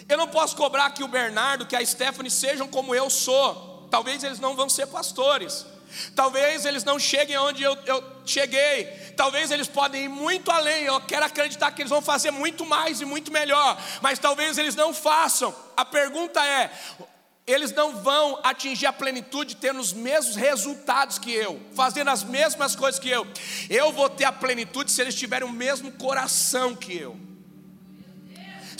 Eu 0.07 0.17
não 0.17 0.29
posso 0.29 0.55
cobrar 0.55 0.89
que 0.91 1.03
o 1.03 1.07
Bernardo, 1.09 1.65
que 1.65 1.75
a 1.75 1.85
Stephanie 1.85 2.31
sejam 2.31 2.65
como 2.65 2.95
eu 2.95 3.09
sou, 3.09 3.89
talvez 3.91 4.23
eles 4.23 4.39
não 4.39 4.55
vão 4.55 4.69
ser 4.69 4.87
pastores. 4.87 5.65
Talvez 6.15 6.65
eles 6.65 6.83
não 6.83 6.99
cheguem 6.99 7.37
onde 7.37 7.63
eu, 7.63 7.77
eu, 7.85 8.03
cheguei. 8.25 8.85
Talvez 9.15 9.51
eles 9.51 9.67
podem 9.67 10.05
ir 10.05 10.09
muito 10.09 10.51
além. 10.51 10.83
Eu 10.83 10.99
quero 11.01 11.25
acreditar 11.25 11.71
que 11.71 11.81
eles 11.81 11.89
vão 11.89 12.01
fazer 12.01 12.31
muito 12.31 12.65
mais 12.65 13.01
e 13.01 13.05
muito 13.05 13.31
melhor. 13.31 13.81
Mas 14.01 14.19
talvez 14.19 14.57
eles 14.57 14.75
não 14.75 14.93
façam. 14.93 15.53
A 15.75 15.85
pergunta 15.85 16.43
é: 16.45 16.71
eles 17.45 17.71
não 17.71 17.97
vão 17.97 18.39
atingir 18.43 18.85
a 18.85 18.93
plenitude 18.93 19.55
tendo 19.55 19.79
os 19.79 19.93
mesmos 19.93 20.35
resultados 20.35 21.17
que 21.17 21.31
eu, 21.31 21.59
fazendo 21.75 22.09
as 22.09 22.23
mesmas 22.23 22.75
coisas 22.75 22.99
que 22.99 23.09
eu. 23.09 23.27
Eu 23.69 23.91
vou 23.91 24.09
ter 24.09 24.25
a 24.25 24.31
plenitude 24.31 24.91
se 24.91 25.01
eles 25.01 25.15
tiverem 25.15 25.47
o 25.47 25.51
mesmo 25.51 25.91
coração 25.93 26.75
que 26.75 26.95
eu 26.95 27.30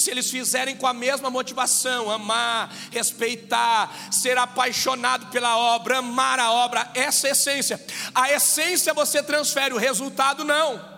se 0.01 0.11
eles 0.11 0.29
fizerem 0.29 0.75
com 0.75 0.87
a 0.87 0.93
mesma 0.93 1.29
motivação, 1.29 2.09
amar, 2.09 2.73
respeitar, 2.91 3.89
ser 4.11 4.37
apaixonado 4.37 5.27
pela 5.27 5.57
obra, 5.57 5.99
amar 5.99 6.39
a 6.39 6.51
obra, 6.51 6.89
essa 6.93 7.27
é 7.27 7.29
a 7.29 7.33
essência. 7.33 7.85
A 8.13 8.31
essência 8.31 8.93
você 8.93 9.23
transfere, 9.23 9.73
o 9.73 9.77
resultado 9.77 10.43
não. 10.43 10.91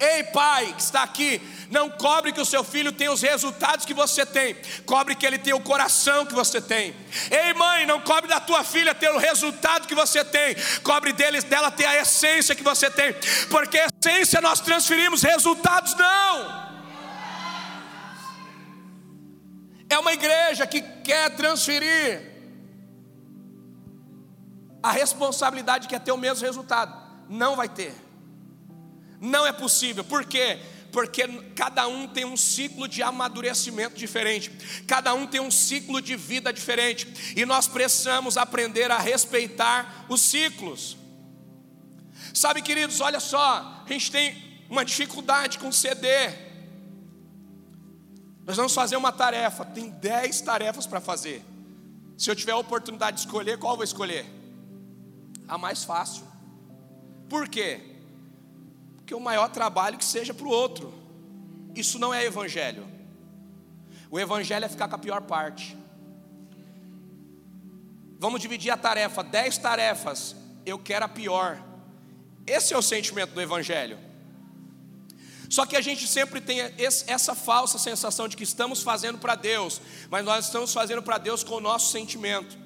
Ei, 0.00 0.24
pai 0.24 0.72
que 0.72 0.80
está 0.80 1.02
aqui, 1.02 1.42
não 1.70 1.90
cobre 1.90 2.32
que 2.32 2.40
o 2.40 2.44
seu 2.44 2.64
filho 2.64 2.90
tenha 2.90 3.12
os 3.12 3.20
resultados 3.20 3.84
que 3.84 3.92
você 3.92 4.24
tem, 4.24 4.56
cobre 4.86 5.14
que 5.14 5.26
ele 5.26 5.36
tenha 5.36 5.54
o 5.54 5.60
coração 5.60 6.24
que 6.24 6.32
você 6.32 6.58
tem. 6.58 6.96
Ei, 7.30 7.52
mãe, 7.52 7.84
não 7.84 8.00
cobre 8.00 8.26
da 8.26 8.40
tua 8.40 8.64
filha 8.64 8.94
ter 8.94 9.10
o 9.10 9.18
resultado 9.18 9.86
que 9.86 9.94
você 9.94 10.24
tem, 10.24 10.56
cobre 10.82 11.12
deles, 11.12 11.44
dela 11.44 11.70
ter 11.70 11.84
a 11.84 12.00
essência 12.00 12.54
que 12.54 12.62
você 12.62 12.90
tem, 12.90 13.14
porque 13.50 13.78
a 13.78 13.88
essência 14.02 14.40
nós 14.40 14.60
transferimos, 14.60 15.22
resultados 15.22 15.94
não. 15.94 16.69
É 19.90 19.98
uma 19.98 20.12
igreja 20.12 20.66
que 20.68 20.80
quer 20.80 21.34
transferir 21.34 22.30
a 24.80 24.92
responsabilidade 24.92 25.88
que 25.88 25.96
é 25.96 25.98
ter 25.98 26.12
o 26.12 26.16
mesmo 26.16 26.46
resultado. 26.46 26.94
Não 27.28 27.56
vai 27.56 27.68
ter. 27.68 27.92
Não 29.20 29.44
é 29.44 29.52
possível. 29.52 30.04
Por 30.04 30.24
quê? 30.24 30.60
Porque 30.92 31.26
cada 31.54 31.88
um 31.88 32.06
tem 32.06 32.24
um 32.24 32.36
ciclo 32.36 32.86
de 32.86 33.02
amadurecimento 33.02 33.96
diferente, 33.96 34.50
cada 34.86 35.12
um 35.14 35.26
tem 35.26 35.40
um 35.40 35.50
ciclo 35.50 36.00
de 36.00 36.16
vida 36.16 36.52
diferente, 36.52 37.34
e 37.36 37.44
nós 37.44 37.68
precisamos 37.68 38.36
aprender 38.36 38.90
a 38.90 38.98
respeitar 38.98 40.06
os 40.08 40.20
ciclos. 40.20 40.96
Sabe, 42.34 42.62
queridos, 42.62 43.00
olha 43.00 43.20
só, 43.20 43.84
a 43.86 43.92
gente 43.92 44.10
tem 44.10 44.64
uma 44.68 44.84
dificuldade 44.84 45.58
com 45.58 45.70
CD. 45.70 46.49
Nós 48.46 48.56
vamos 48.56 48.74
fazer 48.74 48.96
uma 48.96 49.12
tarefa, 49.12 49.64
tem 49.64 49.90
dez 49.90 50.40
tarefas 50.40 50.86
para 50.86 51.00
fazer. 51.00 51.44
Se 52.16 52.30
eu 52.30 52.36
tiver 52.36 52.52
a 52.52 52.58
oportunidade 52.58 53.18
de 53.18 53.22
escolher, 53.26 53.58
qual 53.58 53.76
vou 53.76 53.84
escolher? 53.84 54.26
A 55.48 55.56
mais 55.56 55.84
fácil. 55.84 56.24
Por 57.28 57.48
quê? 57.48 57.80
Porque 58.96 59.14
o 59.14 59.20
maior 59.20 59.48
trabalho 59.48 59.96
que 59.96 60.04
seja 60.04 60.34
para 60.34 60.46
o 60.46 60.50
outro. 60.50 60.92
Isso 61.74 61.98
não 61.98 62.12
é 62.12 62.24
evangelho. 62.24 62.86
O 64.10 64.18
evangelho 64.18 64.64
é 64.64 64.68
ficar 64.68 64.88
com 64.88 64.96
a 64.96 64.98
pior 64.98 65.22
parte. 65.22 65.76
Vamos 68.18 68.40
dividir 68.40 68.70
a 68.70 68.76
tarefa, 68.76 69.22
dez 69.22 69.56
tarefas. 69.56 70.36
Eu 70.66 70.78
quero 70.78 71.04
a 71.04 71.08
pior. 71.08 71.62
Esse 72.46 72.74
é 72.74 72.76
o 72.76 72.82
sentimento 72.82 73.32
do 73.32 73.40
evangelho. 73.40 74.09
Só 75.50 75.66
que 75.66 75.76
a 75.76 75.80
gente 75.80 76.06
sempre 76.06 76.40
tem 76.40 76.60
essa 76.78 77.34
falsa 77.34 77.76
sensação 77.76 78.28
de 78.28 78.36
que 78.36 78.44
estamos 78.44 78.84
fazendo 78.84 79.18
para 79.18 79.34
Deus, 79.34 79.80
mas 80.08 80.24
nós 80.24 80.46
estamos 80.46 80.72
fazendo 80.72 81.02
para 81.02 81.18
Deus 81.18 81.42
com 81.42 81.56
o 81.56 81.60
nosso 81.60 81.90
sentimento. 81.90 82.56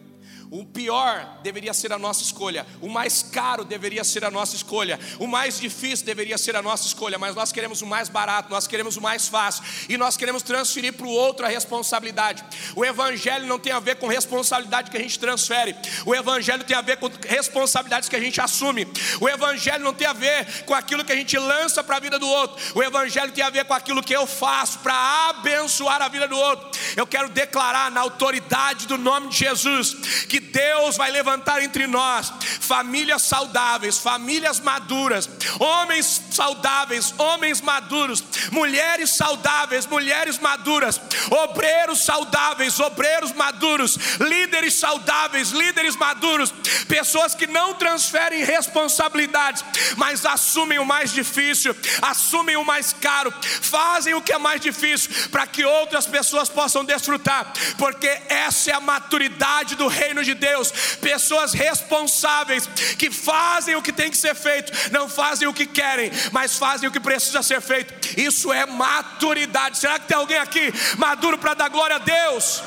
O 0.55 0.65
pior 0.65 1.41
deveria 1.43 1.75
ser 1.75 1.93
a 1.93 1.99
nossa 1.99 2.23
escolha, 2.23 2.65
o 2.81 2.89
mais 2.89 3.25
caro 3.25 3.65
deveria 3.65 4.05
ser 4.05 4.25
a 4.25 4.31
nossa 4.31 4.55
escolha, 4.55 5.01
o 5.19 5.27
mais 5.27 5.59
difícil 5.59 6.07
deveria 6.07 6.39
ser 6.39 6.55
a 6.55 6.63
nossa 6.63 6.87
escolha, 6.87 7.19
mas 7.19 7.35
nós 7.35 7.51
queremos 7.51 7.83
o 7.83 7.87
mais 7.87 8.09
barato, 8.09 8.51
nós 8.51 8.69
queremos 8.69 8.97
o 8.97 9.01
mais 9.01 9.27
fácil 9.27 9.65
e 9.89 9.97
nós 9.97 10.17
queremos 10.17 10.45
transferir 10.45 10.93
para 10.93 11.09
o 11.09 11.11
outro 11.11 11.45
a 11.45 11.49
responsabilidade. 11.49 12.45
O 12.77 12.85
Evangelho 12.85 13.49
não 13.49 13.59
tem 13.59 13.73
a 13.73 13.81
ver 13.81 13.97
com 13.97 14.07
responsabilidade 14.07 14.93
que 14.93 14.97
a 14.97 15.01
gente 15.01 15.19
transfere, 15.19 15.75
o 16.07 16.15
Evangelho 16.15 16.63
tem 16.63 16.77
a 16.77 16.83
ver 16.83 16.99
com 16.99 17.11
responsabilidades 17.27 18.09
que 18.09 18.15
a 18.15 18.21
gente 18.21 18.41
assume. 18.41 18.87
O 19.21 19.29
Evangelho 19.29 19.83
não 19.83 19.93
tem 19.93 20.07
a 20.07 20.13
ver 20.13 20.63
com 20.67 20.75
aquilo 20.75 21.05
que 21.05 21.11
a 21.11 21.17
gente 21.17 21.37
lança 21.37 21.83
para 21.83 21.97
a 21.97 22.01
vida 22.01 22.17
do 22.17 22.29
outro, 22.29 22.79
o 22.79 22.83
Evangelho 22.85 23.33
tem 23.33 23.43
a 23.43 23.51
ver 23.51 23.65
com 23.65 23.75
aquilo 23.75 24.05
que 24.05 24.15
eu 24.15 24.25
faço 24.25 24.79
para 24.79 25.31
abençoar 25.31 26.01
a 26.01 26.07
vida 26.07 26.29
do 26.29 26.39
outro. 26.39 26.81
Eu 26.97 27.09
quero 27.09 27.29
declarar 27.29 27.91
na 27.91 28.03
autoridade 28.03 28.87
do 28.87 28.97
nome 28.97 29.31
de 29.31 29.39
Jesus 29.39 29.95
que 30.29 30.44
Deus 30.45 30.97
vai 30.97 31.11
levantar 31.11 31.63
entre 31.63 31.87
nós 31.87 32.33
famílias 32.61 33.23
saudáveis, 33.23 33.99
famílias 33.99 34.61
maduras, 34.61 35.29
homens 35.59 36.23
saudáveis, 36.31 37.15
homens 37.19 37.61
maduros, 37.61 38.25
mulheres 38.51 39.11
saudáveis, 39.11 39.87
mulheres 39.87 40.39
maduras, 40.39 41.01
obreiros 41.31 42.05
saudáveis, 42.05 42.81
obreiros 42.81 43.33
maduros, 43.33 43.97
líderes 44.21 44.75
saudáveis, 44.75 45.51
líderes 45.51 45.97
maduros, 45.97 46.53
pessoas 46.89 47.35
que 47.35 47.47
não 47.47 47.75
transferem 47.75 48.45
responsabilidades, 48.45 49.65
mas 49.97 50.25
assumem 50.25 50.79
o 50.79 50.85
mais 50.85 51.13
difícil, 51.13 51.77
assumem 52.03 52.57
o 52.57 52.65
mais 52.65 52.93
caro, 52.93 53.33
fazem 53.61 54.15
o 54.15 54.23
que 54.23 54.33
é 54.33 54.39
mais 54.39 54.61
difícil 54.61 55.11
para 55.31 55.47
que 55.47 55.65
outras 55.65 56.07
pessoas 56.07 56.49
possam 56.49 56.85
desfrutar, 56.85 57.53
porque 57.79 58.09
essa 58.29 58.71
é 58.71 58.75
a 58.75 58.81
maturidade 58.81 59.77
do 59.77 59.89
reino 59.89 60.23
de 60.23 60.34
Deus, 60.35 60.71
pessoas 61.01 61.53
responsáveis 61.53 62.67
que 62.99 63.11
fazem 63.11 63.77
o 63.77 63.83
que 63.83 63.93
tem 63.93 64.11
que 64.11 64.17
ser 64.17 64.35
feito, 64.35 64.73
não 64.91 65.09
fazem 65.09 65.49
o 65.49 65.55
que 65.55 65.67
querem, 65.67 66.11
mas 66.33 66.57
fazem 66.57 66.89
o 66.89 66.93
que 66.93 67.01
precisa 67.01 67.43
ser 67.43 67.61
feito. 67.61 68.19
Isso 68.21 68.53
é 68.53 68.67
maturidade. 68.67 69.79
Será 69.79 69.99
que 69.99 70.07
tem 70.07 70.17
alguém 70.17 70.39
aqui 70.39 70.73
maduro 70.99 71.39
para 71.39 71.55
dar 71.55 71.69
glória 71.69 71.97
a 71.97 71.99
Deus? 71.99 72.63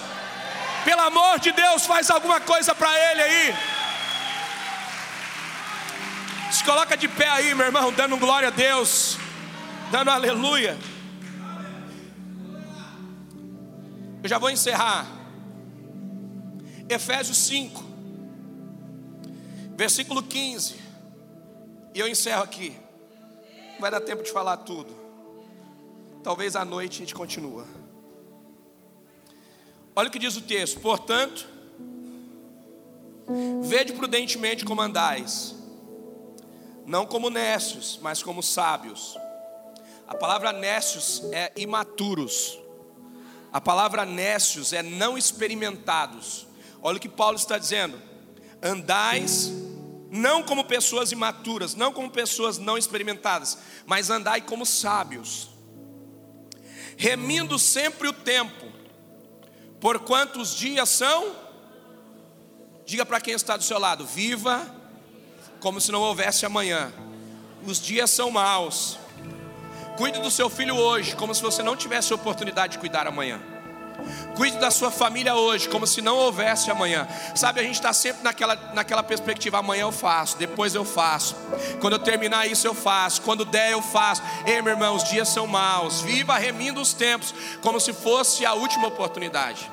Pelo 0.83 1.01
amor 1.01 1.39
de 1.39 1.51
Deus, 1.51 1.85
faz 1.85 2.09
alguma 2.09 2.39
coisa 2.39 2.73
para 2.73 2.89
Ele 3.11 3.21
aí. 3.21 3.55
Se 6.51 6.63
coloca 6.63 6.95
de 6.95 7.07
pé 7.09 7.27
aí, 7.27 7.53
meu 7.53 7.65
irmão, 7.65 7.91
dando 7.91 8.15
glória 8.17 8.47
a 8.47 8.51
Deus, 8.51 9.17
dando 9.91 10.09
aleluia. 10.09 10.77
Eu 14.23 14.29
já 14.29 14.37
vou 14.37 14.49
encerrar. 14.49 15.16
Efésios 16.89 17.37
5, 17.37 17.83
versículo 19.75 20.23
15. 20.23 20.75
E 21.93 21.99
eu 21.99 22.07
encerro 22.07 22.43
aqui. 22.43 22.75
Não 23.73 23.81
vai 23.81 23.91
dar 23.91 24.01
tempo 24.01 24.23
de 24.23 24.31
falar 24.31 24.57
tudo. 24.57 24.93
Talvez 26.23 26.55
à 26.55 26.63
noite 26.63 26.95
a 26.95 26.99
gente 26.99 27.13
continua. 27.13 27.65
Olha 29.95 30.07
o 30.07 30.11
que 30.11 30.19
diz 30.19 30.35
o 30.37 30.41
texto. 30.41 30.79
Portanto, 30.79 31.47
vede 33.63 33.93
prudentemente 33.93 34.63
como 34.63 34.81
andais, 34.81 35.55
não 36.85 37.05
como 37.05 37.29
nécios, 37.29 37.99
mas 38.01 38.23
como 38.23 38.41
sábios. 38.41 39.17
A 40.07 40.15
palavra 40.15 40.53
nécios 40.53 41.21
é 41.33 41.51
imaturos. 41.57 42.57
A 43.51 43.59
palavra 43.59 44.05
nécios 44.05 44.71
é 44.71 44.81
não 44.81 45.17
experimentados. 45.17 46.46
Olha 46.81 46.97
o 46.97 46.99
que 46.99 47.09
Paulo 47.09 47.35
está 47.35 47.57
dizendo: 47.57 47.99
andais 48.61 49.51
não 50.09 50.41
como 50.41 50.63
pessoas 50.63 51.11
imaturas, 51.11 51.75
não 51.75 51.91
como 51.91 52.09
pessoas 52.09 52.57
não 52.57 52.77
experimentadas, 52.77 53.57
mas 53.85 54.09
andai 54.09 54.41
como 54.41 54.65
sábios, 54.65 55.49
remindo 56.95 57.59
sempre 57.59 58.07
o 58.07 58.13
tempo, 58.13 58.65
por 59.79 59.99
quantos 59.99 60.55
dias 60.55 60.89
são? 60.89 61.35
Diga 62.85 63.05
para 63.05 63.19
quem 63.19 63.33
está 63.33 63.57
do 63.57 63.63
seu 63.63 63.77
lado: 63.77 64.05
viva 64.05 64.73
como 65.59 65.81
se 65.81 65.91
não 65.91 66.01
houvesse 66.01 66.45
amanhã, 66.45 66.93
os 67.65 67.79
dias 67.79 68.09
são 68.09 68.31
maus. 68.31 68.97
Cuide 69.97 70.21
do 70.21 70.29
seu 70.29 70.47
filho 70.47 70.75
hoje, 70.75 71.15
como 71.15 71.33
se 71.33 71.41
você 71.41 71.63
não 71.63 71.75
tivesse 71.75 72.13
oportunidade 72.13 72.73
de 72.73 72.79
cuidar 72.79 73.07
amanhã. 73.07 73.41
Cuide 74.35 74.57
da 74.57 74.69
sua 74.69 74.91
família 74.91 75.35
hoje, 75.35 75.67
como 75.67 75.87
se 75.87 76.01
não 76.01 76.15
houvesse 76.15 76.69
amanhã. 76.69 77.07
Sabe, 77.35 77.59
a 77.59 77.63
gente 77.63 77.75
está 77.75 77.91
sempre 77.91 78.23
naquela, 78.23 78.55
naquela 78.73 79.03
perspectiva: 79.03 79.57
amanhã 79.57 79.81
eu 79.81 79.91
faço, 79.91 80.37
depois 80.37 80.75
eu 80.75 80.85
faço. 80.85 81.35
Quando 81.81 81.93
eu 81.93 81.99
terminar 81.99 82.47
isso, 82.47 82.67
eu 82.67 82.73
faço. 82.73 83.21
Quando 83.21 83.45
der, 83.45 83.71
eu 83.71 83.81
faço. 83.81 84.21
Ei, 84.45 84.61
meu 84.61 84.73
irmão, 84.73 84.95
os 84.95 85.03
dias 85.03 85.27
são 85.29 85.47
maus. 85.47 86.01
Viva 86.01 86.37
remindo 86.37 86.79
os 86.79 86.93
tempos, 86.93 87.33
como 87.61 87.79
se 87.79 87.93
fosse 87.93 88.45
a 88.45 88.53
última 88.53 88.87
oportunidade. 88.87 89.71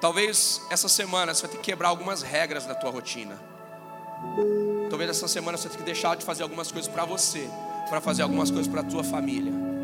Talvez 0.00 0.62
essa 0.70 0.88
semana 0.88 1.34
você 1.34 1.42
vai 1.42 1.50
ter 1.50 1.56
que 1.58 1.64
quebrar 1.64 1.88
algumas 1.88 2.22
regras 2.22 2.66
da 2.66 2.74
tua 2.74 2.90
rotina. 2.90 3.36
Talvez 4.88 5.10
essa 5.10 5.28
semana 5.28 5.58
você 5.58 5.68
tenha 5.68 5.78
que 5.78 5.84
deixar 5.84 6.16
de 6.16 6.24
fazer 6.24 6.42
algumas 6.42 6.70
coisas 6.70 6.90
para 6.90 7.04
você, 7.04 7.48
para 7.88 8.00
fazer 8.00 8.22
algumas 8.22 8.50
coisas 8.50 8.68
para 8.68 8.80
a 8.80 8.84
tua 8.84 9.04
família. 9.04 9.77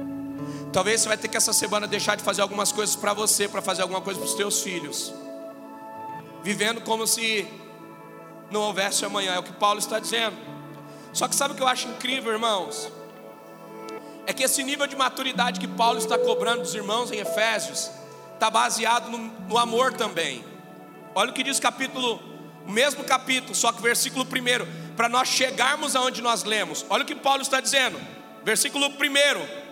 Talvez 0.73 1.01
você 1.01 1.09
vai 1.09 1.17
ter 1.17 1.29
que 1.29 1.37
essa 1.37 1.53
semana 1.53 1.87
deixar 1.87 2.17
de 2.17 2.23
fazer 2.23 2.43
algumas 2.43 2.73
coisas 2.73 2.97
para 2.97 3.13
você, 3.13 3.49
para 3.49 3.63
fazer 3.63 3.83
alguma 3.83 4.01
coisa 4.01 4.19
para 4.19 4.29
os 4.29 4.35
teus 4.35 4.63
filhos. 4.63 5.13
Vivendo 6.43 6.81
como 6.81 7.07
se 7.07 7.47
não 8.51 8.63
houvesse 8.63 9.05
amanhã, 9.05 9.35
é 9.35 9.39
o 9.39 9.43
que 9.43 9.53
Paulo 9.53 9.79
está 9.79 9.99
dizendo. 9.99 10.37
Só 11.13 11.29
que 11.29 11.35
sabe 11.35 11.55
o 11.55 11.57
que 11.57 11.63
eu 11.63 11.69
acho 11.69 11.89
incrível, 11.89 12.33
irmãos? 12.33 12.91
É 14.27 14.33
que 14.33 14.43
esse 14.43 14.63
nível 14.65 14.87
de 14.87 14.97
maturidade 14.97 15.61
que 15.61 15.69
Paulo 15.69 15.99
está 15.99 16.19
cobrando 16.19 16.63
dos 16.63 16.75
irmãos 16.75 17.13
em 17.13 17.19
Efésios 17.19 17.91
está 18.35 18.51
baseado 18.51 19.11
no, 19.11 19.19
no 19.19 19.59
amor 19.59 19.93
também. 19.93 20.45
Olha 21.15 21.31
o 21.31 21.33
que 21.33 21.43
diz 21.43 21.59
o 21.59 21.63
capítulo, 21.63 22.21
o 22.67 22.71
mesmo 22.71 23.05
capítulo, 23.05 23.55
só 23.55 23.71
que 23.71 23.81
versículo 23.81 24.25
1, 24.25 24.95
para 24.97 25.09
nós 25.09 25.29
chegarmos 25.29 25.95
aonde 25.95 26.21
nós 26.21 26.43
lemos. 26.43 26.85
Olha 26.91 27.05
o 27.05 27.07
que 27.07 27.15
Paulo 27.15 27.43
está 27.43 27.61
dizendo, 27.61 28.01
versículo 28.43 28.87
1: 28.89 29.64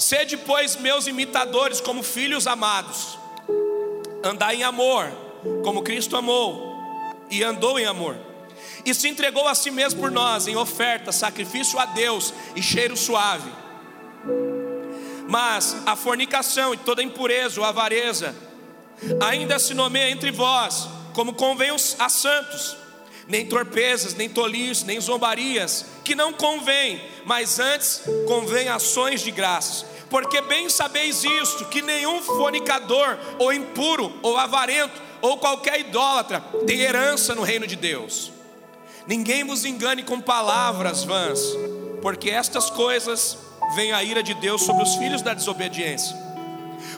Sede, 0.00 0.38
pois, 0.38 0.76
meus 0.76 1.06
imitadores, 1.06 1.78
como 1.78 2.02
filhos 2.02 2.46
amados, 2.46 3.18
andai 4.24 4.56
em 4.56 4.62
amor, 4.62 5.12
como 5.62 5.82
Cristo 5.82 6.16
amou 6.16 7.22
e 7.30 7.44
andou 7.44 7.78
em 7.78 7.84
amor, 7.84 8.16
e 8.82 8.94
se 8.94 9.08
entregou 9.08 9.46
a 9.46 9.54
si 9.54 9.70
mesmo 9.70 10.00
por 10.00 10.10
nós, 10.10 10.48
em 10.48 10.56
oferta, 10.56 11.12
sacrifício 11.12 11.78
a 11.78 11.84
Deus 11.84 12.32
e 12.56 12.62
cheiro 12.62 12.96
suave. 12.96 13.52
Mas 15.28 15.76
a 15.84 15.94
fornicação 15.94 16.72
e 16.72 16.78
toda 16.78 17.02
impureza 17.02 17.60
ou 17.60 17.66
avareza 17.66 18.34
ainda 19.20 19.58
se 19.58 19.74
nomeia 19.74 20.10
entre 20.10 20.30
vós, 20.30 20.88
como 21.12 21.34
convém 21.34 21.72
a 21.98 22.08
santos 22.08 22.74
nem 23.30 23.46
torpezas, 23.46 24.14
nem 24.14 24.28
tolices, 24.28 24.82
nem 24.82 25.00
zombarias, 25.00 25.86
que 26.04 26.16
não 26.16 26.32
convém, 26.32 27.00
mas 27.24 27.60
antes 27.60 28.02
convém 28.26 28.68
ações 28.68 29.20
de 29.20 29.30
graças. 29.30 29.86
Porque 30.10 30.40
bem 30.42 30.68
sabeis 30.68 31.24
isto, 31.24 31.64
que 31.66 31.80
nenhum 31.80 32.20
fornicador, 32.20 33.16
ou 33.38 33.52
impuro, 33.52 34.12
ou 34.22 34.36
avarento, 34.36 35.00
ou 35.22 35.38
qualquer 35.38 35.80
idólatra 35.80 36.40
tem 36.66 36.80
herança 36.80 37.34
no 37.34 37.42
reino 37.42 37.66
de 37.66 37.76
Deus. 37.76 38.32
Ninguém 39.06 39.44
vos 39.44 39.64
engane 39.64 40.02
com 40.02 40.20
palavras 40.20 41.04
vãs, 41.04 41.40
porque 42.02 42.28
estas 42.28 42.68
coisas 42.68 43.38
vem 43.74 43.92
a 43.92 44.02
ira 44.02 44.22
de 44.22 44.34
Deus 44.34 44.62
sobre 44.62 44.82
os 44.82 44.96
filhos 44.96 45.22
da 45.22 45.32
desobediência. 45.32 46.16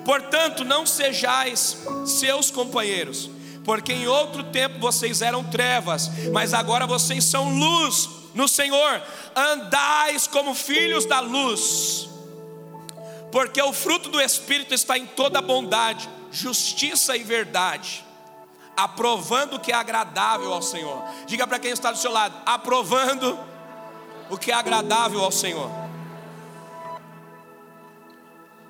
Portanto, 0.04 0.64
não 0.64 0.86
sejais 0.86 1.76
seus 2.06 2.50
companheiros 2.50 3.30
porque 3.64 3.92
em 3.92 4.06
outro 4.06 4.44
tempo 4.44 4.78
vocês 4.78 5.22
eram 5.22 5.44
trevas, 5.44 6.10
mas 6.32 6.52
agora 6.52 6.86
vocês 6.86 7.24
são 7.24 7.56
luz 7.56 8.08
no 8.34 8.48
Senhor, 8.48 9.02
andais 9.36 10.26
como 10.26 10.54
filhos 10.54 11.04
da 11.04 11.20
luz, 11.20 12.08
porque 13.33 13.61
o 13.62 13.72
fruto 13.72 14.11
do 14.11 14.20
Espírito 14.20 14.74
está 14.74 14.99
em 14.99 15.07
toda 15.07 15.41
bondade, 15.41 16.09
justiça 16.30 17.16
e 17.16 17.24
verdade, 17.24 18.05
aprovando 18.76 19.57
o 19.57 19.61
que 19.61 19.72
é 19.72 19.74
agradável 19.74 20.53
ao 20.53 20.61
Senhor. 20.61 21.03
Diga 21.26 21.47
para 21.47 21.59
quem 21.59 21.70
está 21.70 21.91
do 21.91 21.97
seu 21.97 22.12
lado: 22.12 22.37
aprovando 22.45 23.39
o 24.28 24.37
que 24.37 24.53
é 24.53 24.55
agradável 24.55 25.24
ao 25.24 25.33
Senhor. 25.33 25.70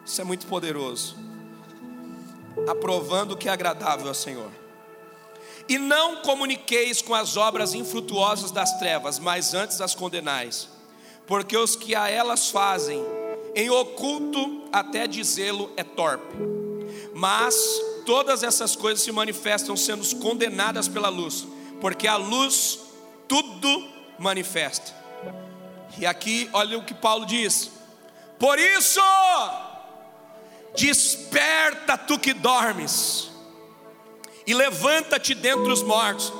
Isso 0.06 0.20
é 0.20 0.24
muito 0.24 0.46
poderoso. 0.46 1.16
Aprovando 2.68 3.32
o 3.32 3.36
que 3.36 3.48
é 3.48 3.52
agradável 3.52 4.06
ao 4.06 4.14
Senhor. 4.14 4.50
E 5.68 5.76
não 5.76 6.16
comuniqueis 6.22 7.02
com 7.02 7.14
as 7.14 7.36
obras 7.36 7.74
infrutuosas 7.74 8.52
das 8.52 8.78
trevas, 8.78 9.18
mas 9.18 9.54
antes 9.54 9.80
as 9.80 9.94
condenais, 9.94 10.68
porque 11.26 11.56
os 11.56 11.74
que 11.76 11.94
a 11.94 12.08
elas 12.08 12.50
fazem, 12.50 13.02
em 13.54 13.70
oculto 13.70 14.62
até 14.72 15.06
dizê-lo 15.06 15.70
é 15.76 15.84
torpe. 15.84 16.36
Mas 17.14 17.54
todas 18.04 18.42
essas 18.42 18.74
coisas 18.74 19.02
se 19.02 19.12
manifestam 19.12 19.76
sendo 19.76 20.04
condenadas 20.16 20.88
pela 20.88 21.08
luz, 21.08 21.46
porque 21.80 22.06
a 22.08 22.16
luz 22.16 22.80
tudo 23.28 23.88
manifesta. 24.18 24.94
E 25.98 26.06
aqui, 26.06 26.48
olha 26.52 26.78
o 26.78 26.84
que 26.84 26.94
Paulo 26.94 27.26
diz: 27.26 27.70
Por 28.38 28.58
isso, 28.58 29.00
desperta 30.74 31.98
tu 31.98 32.18
que 32.18 32.32
dormes 32.32 33.30
e 34.46 34.54
levanta-te 34.54 35.34
dentre 35.34 35.70
os 35.70 35.82
mortos, 35.82 36.32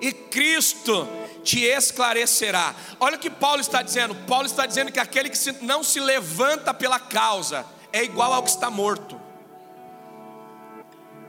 e 0.00 0.12
Cristo 0.12 1.06
te 1.44 1.60
esclarecerá. 1.60 2.74
Olha 2.98 3.16
o 3.16 3.20
que 3.20 3.30
Paulo 3.30 3.60
está 3.60 3.82
dizendo: 3.82 4.14
Paulo 4.26 4.46
está 4.46 4.66
dizendo 4.66 4.90
que 4.90 4.98
aquele 4.98 5.28
que 5.28 5.38
não 5.62 5.84
se 5.84 6.00
levanta 6.00 6.72
pela 6.74 6.98
causa 6.98 7.64
é 7.92 8.02
igual 8.02 8.32
ao 8.32 8.42
que 8.42 8.50
está 8.50 8.70
morto, 8.70 9.20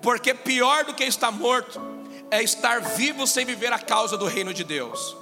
porque 0.01 0.33
pior 0.33 0.85
do 0.85 0.93
que 0.93 1.03
estar 1.03 1.31
morto 1.31 1.79
é 2.31 2.41
estar 2.41 2.81
vivo 2.81 3.27
sem 3.27 3.45
viver 3.45 3.71
a 3.71 3.79
causa 3.79 4.17
do 4.17 4.25
reino 4.25 4.53
de 4.53 4.63
Deus. 4.63 5.15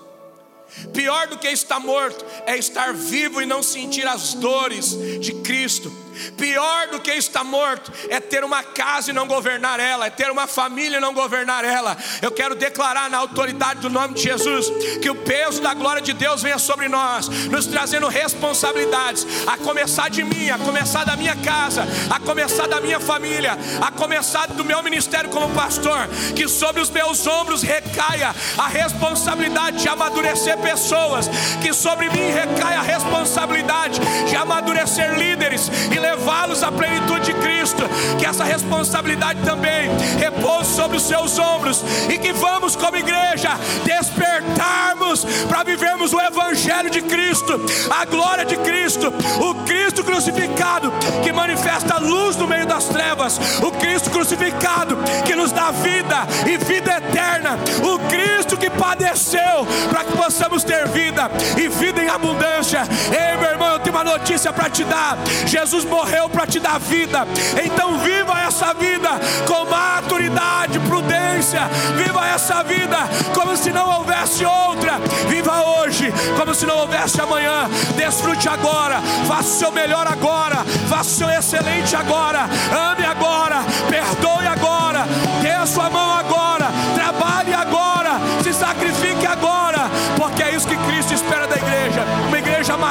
Pior 0.94 1.28
do 1.28 1.38
que 1.38 1.48
estar 1.50 1.80
morto 1.80 2.26
é 2.46 2.58
estar 2.58 2.94
vivo 2.94 3.42
e 3.42 3.46
não 3.46 3.62
sentir 3.62 4.08
as 4.08 4.34
dores 4.34 4.98
de 5.20 5.34
Cristo. 5.42 5.92
Pior 6.38 6.88
do 6.88 7.00
que 7.00 7.12
estar 7.12 7.44
morto 7.44 7.92
é 8.10 8.20
ter 8.20 8.44
uma 8.44 8.64
casa 8.64 9.12
e 9.12 9.14
não 9.14 9.28
governar 9.28 9.80
ela, 9.80 10.08
é 10.08 10.10
ter 10.10 10.32
uma 10.32 10.48
família 10.48 10.98
e 10.98 11.02
não 11.02 11.14
governar 11.14 11.64
ela. 11.64 11.98
Eu 12.22 12.32
quero 12.32 12.56
declarar 12.56 13.10
na 13.10 13.18
autoridade 13.18 13.82
do 13.82 13.90
nome 13.90 14.16
de 14.16 14.24
Jesus 14.24 14.70
que 15.02 15.10
o 15.10 15.16
peso 15.16 15.62
da 15.62 15.74
glória 15.74 16.02
de 16.02 16.14
Deus 16.14 16.42
venha 16.42 16.60
sobre 16.60 16.88
nós, 16.88 17.28
nos 17.28 17.66
trazendo 17.66 18.08
responsabilidades, 18.08 19.26
a 19.48 19.58
começar 19.58 20.10
de 20.10 20.24
mim, 20.24 20.50
a 20.50 20.58
começar 20.58 21.04
da 21.04 21.16
minha 21.16 21.36
casa, 21.36 21.86
a 22.10 22.20
começar 22.20 22.68
da 22.68 22.80
minha 22.80 23.00
família, 23.00 23.58
a 23.82 23.92
começar 23.92 24.48
do 24.48 24.64
meu 24.64 24.82
ministério 24.84 25.30
como 25.30 25.54
pastor, 25.54 26.08
que 26.36 26.48
sobre 26.48 26.82
os 26.82 26.90
meus 26.90 27.26
ombros 27.26 27.62
recaia 27.62 28.34
a 28.58 28.68
responsabilidade 28.68 29.78
de 29.78 29.90
amadurecer 29.90 30.58
pessoas, 30.60 31.30
que 31.62 31.74
sobre 31.74 32.10
mim 32.10 32.32
recaia 32.32 32.80
a 32.80 32.84
responsabilidade 32.84 34.00
de 34.28 34.36
amadurecer 34.36 35.18
líderes 35.18 35.70
e 35.92 36.00
levá-los 36.04 36.62
à 36.62 36.72
plenitude 36.72 37.26
de 37.26 37.34
Cristo. 37.34 37.84
Que 38.20 38.26
essa 38.26 38.44
responsabilidade 38.44 39.42
também 39.42 39.90
repouse 40.20 40.76
sobre 40.76 40.98
os 40.98 41.04
seus 41.04 41.40
ombros 41.40 41.84
e 42.10 42.18
que 42.18 42.34
vamos, 42.34 42.76
como 42.76 42.98
igreja, 42.98 43.52
despertarmos 43.86 45.26
para 45.48 45.64
vivermos 45.64 46.14
o 46.14 46.20
Evangelho 46.20 46.90
de 46.90 47.02
Cristo, 47.02 47.60
a 47.90 48.06
glória 48.06 48.46
de 48.46 48.58
Cristo, 48.58 49.14
o 49.40 49.56
Cristo 49.64 50.04
crucificado 50.04 50.92
que 51.24 51.32
manifesta 51.32 51.96
a 51.96 52.00
luz 52.00 52.36
no 52.36 52.48
meio 52.48 52.66
das 52.66 52.86
trevas, 52.86 53.40
o 53.62 53.72
Cristo 53.72 54.10
crucificado 54.10 54.98
que 55.26 55.36
nos 55.36 55.52
dá 55.52 55.72
vida 55.72 56.28
e 56.46 56.58
vida 56.58 56.98
eterna, 56.98 57.58
o 57.84 58.00
Cristo 58.10 58.58
que 58.58 58.70
padeceu 58.70 59.66
para 59.90 60.04
que 60.04 60.18
possamos 60.18 60.64
ter 60.64 60.88
vida 60.90 61.30
e 61.58 61.68
vida 61.68 62.04
em 62.04 62.10
abundância. 62.10 62.82
Ei, 63.12 63.38
meu 63.38 63.50
irmão, 63.50 63.74
eu 63.74 63.80
tenho 63.80 63.96
uma 63.96 64.04
notícia 64.04 64.52
para 64.52 64.70
te 64.70 64.84
dar: 64.84 65.18
Jesus 65.46 65.86
morreu 65.94 66.28
para 66.28 66.48
te 66.48 66.60
dar 66.60 66.80
vida. 66.80 67.28
Então 67.64 68.00
viva 68.00 68.40
essa 68.42 68.74
vida 68.74 69.10
com 69.48 69.70
maturidade, 69.70 70.80
prudência. 70.80 71.62
Viva 71.96 72.28
essa 72.28 72.64
vida 72.64 72.98
como 73.34 73.56
se 73.56 73.72
não 73.72 73.88
houvesse 73.98 74.44
outra. 74.44 75.00
Viva 75.30 75.62
hoje 75.62 76.12
como 76.36 76.56
se 76.56 76.66
não 76.66 76.78
houvesse 76.80 77.22
amanhã. 77.22 77.70
Desfrute 77.96 78.50
agora. 78.50 79.02
Faça 79.28 79.50
o 79.50 79.60
seu 79.60 79.72
melhor 79.72 80.08
agora. 80.08 80.66
Faça 80.90 81.10
o 81.10 81.14
seu 81.14 81.30
excelente 81.30 81.96
agora. 81.96 82.50
Ame 82.92 83.06
agora. 83.06 83.58
Perdoe 83.88 84.48
agora. 84.48 85.06
Dê 85.42 85.52
a 85.52 85.66
sua 85.68 85.90
mão 85.92 86.18
agora. 86.18 86.68
Trabalhe 86.96 87.54
agora. 87.54 87.73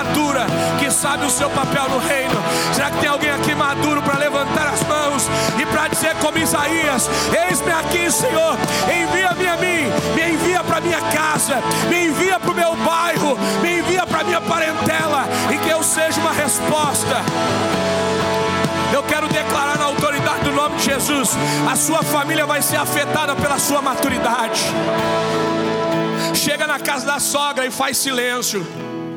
Madura 0.03 0.47
que 0.79 0.91
sabe 0.91 1.25
o 1.25 1.31
seu 1.31 1.49
papel 1.51 1.89
no 1.89 1.99
reino? 1.99 2.35
Será 2.75 2.91
que 2.91 2.99
tem 2.99 3.09
alguém 3.09 3.31
aqui 3.31 3.55
maduro 3.55 4.03
para 4.03 4.19
levantar 4.19 4.67
as 4.67 4.83
mãos 4.83 5.29
e 5.61 5.67
para 5.67 5.89
dizer 5.89 6.15
como 6.17 6.39
Isaías: 6.39 7.09
Eis-me 7.49 7.71
aqui, 7.71 8.11
Senhor, 8.11 8.57
envia-me 8.89 9.47
a 9.47 9.57
mim, 9.57 9.91
me 10.15 10.33
envia 10.35 10.65
para 10.65 10.81
minha 10.81 11.01
casa, 11.01 11.63
me 11.89 12.07
envia 12.07 12.41
para 12.41 12.51
o 12.51 12.55
meu 12.55 12.75
bairro, 12.77 13.39
me 13.63 13.79
envia 13.79 14.05
para 14.05 14.25
minha 14.25 14.41
parentela 14.41 15.25
e 15.53 15.59
que 15.59 15.71
eu 15.71 15.83
seja 15.83 16.21
uma 16.21 16.33
resposta. 16.33 17.23
Eu 18.93 19.03
quero 19.05 19.29
declarar 19.29 19.79
na 19.79 19.85
autoridade 19.85 20.45
do 20.45 20.53
nome 20.53 20.77
de 20.77 20.85
Jesus: 20.85 21.31
a 21.71 21.77
sua 21.77 22.03
família 22.03 22.45
vai 22.45 22.61
ser 22.61 22.77
afetada 22.77 23.37
pela 23.37 23.59
sua 23.59 23.81
maturidade. 23.81 24.63
Chega 26.35 26.67
na 26.67 26.81
casa 26.81 27.07
da 27.07 27.21
sogra 27.21 27.65
e 27.65 27.71
faz 27.71 27.99
silêncio, 27.99 28.67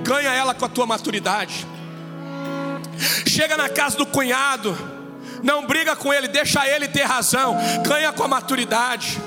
ganha 0.06 0.30
ela 0.32 0.54
com 0.54 0.64
a 0.64 0.70
tua 0.70 0.86
maturidade. 0.86 1.66
Chega 3.28 3.58
na 3.58 3.68
casa 3.68 3.98
do 3.98 4.06
cunhado, 4.06 4.78
não 5.44 5.66
briga 5.66 5.96
com 5.96 6.14
ele, 6.14 6.28
deixa 6.28 6.66
ele 6.68 6.88
ter 6.88 7.04
razão, 7.04 7.58
ganha 7.86 8.14
com 8.14 8.24
a 8.24 8.28
maturidade. 8.28 9.20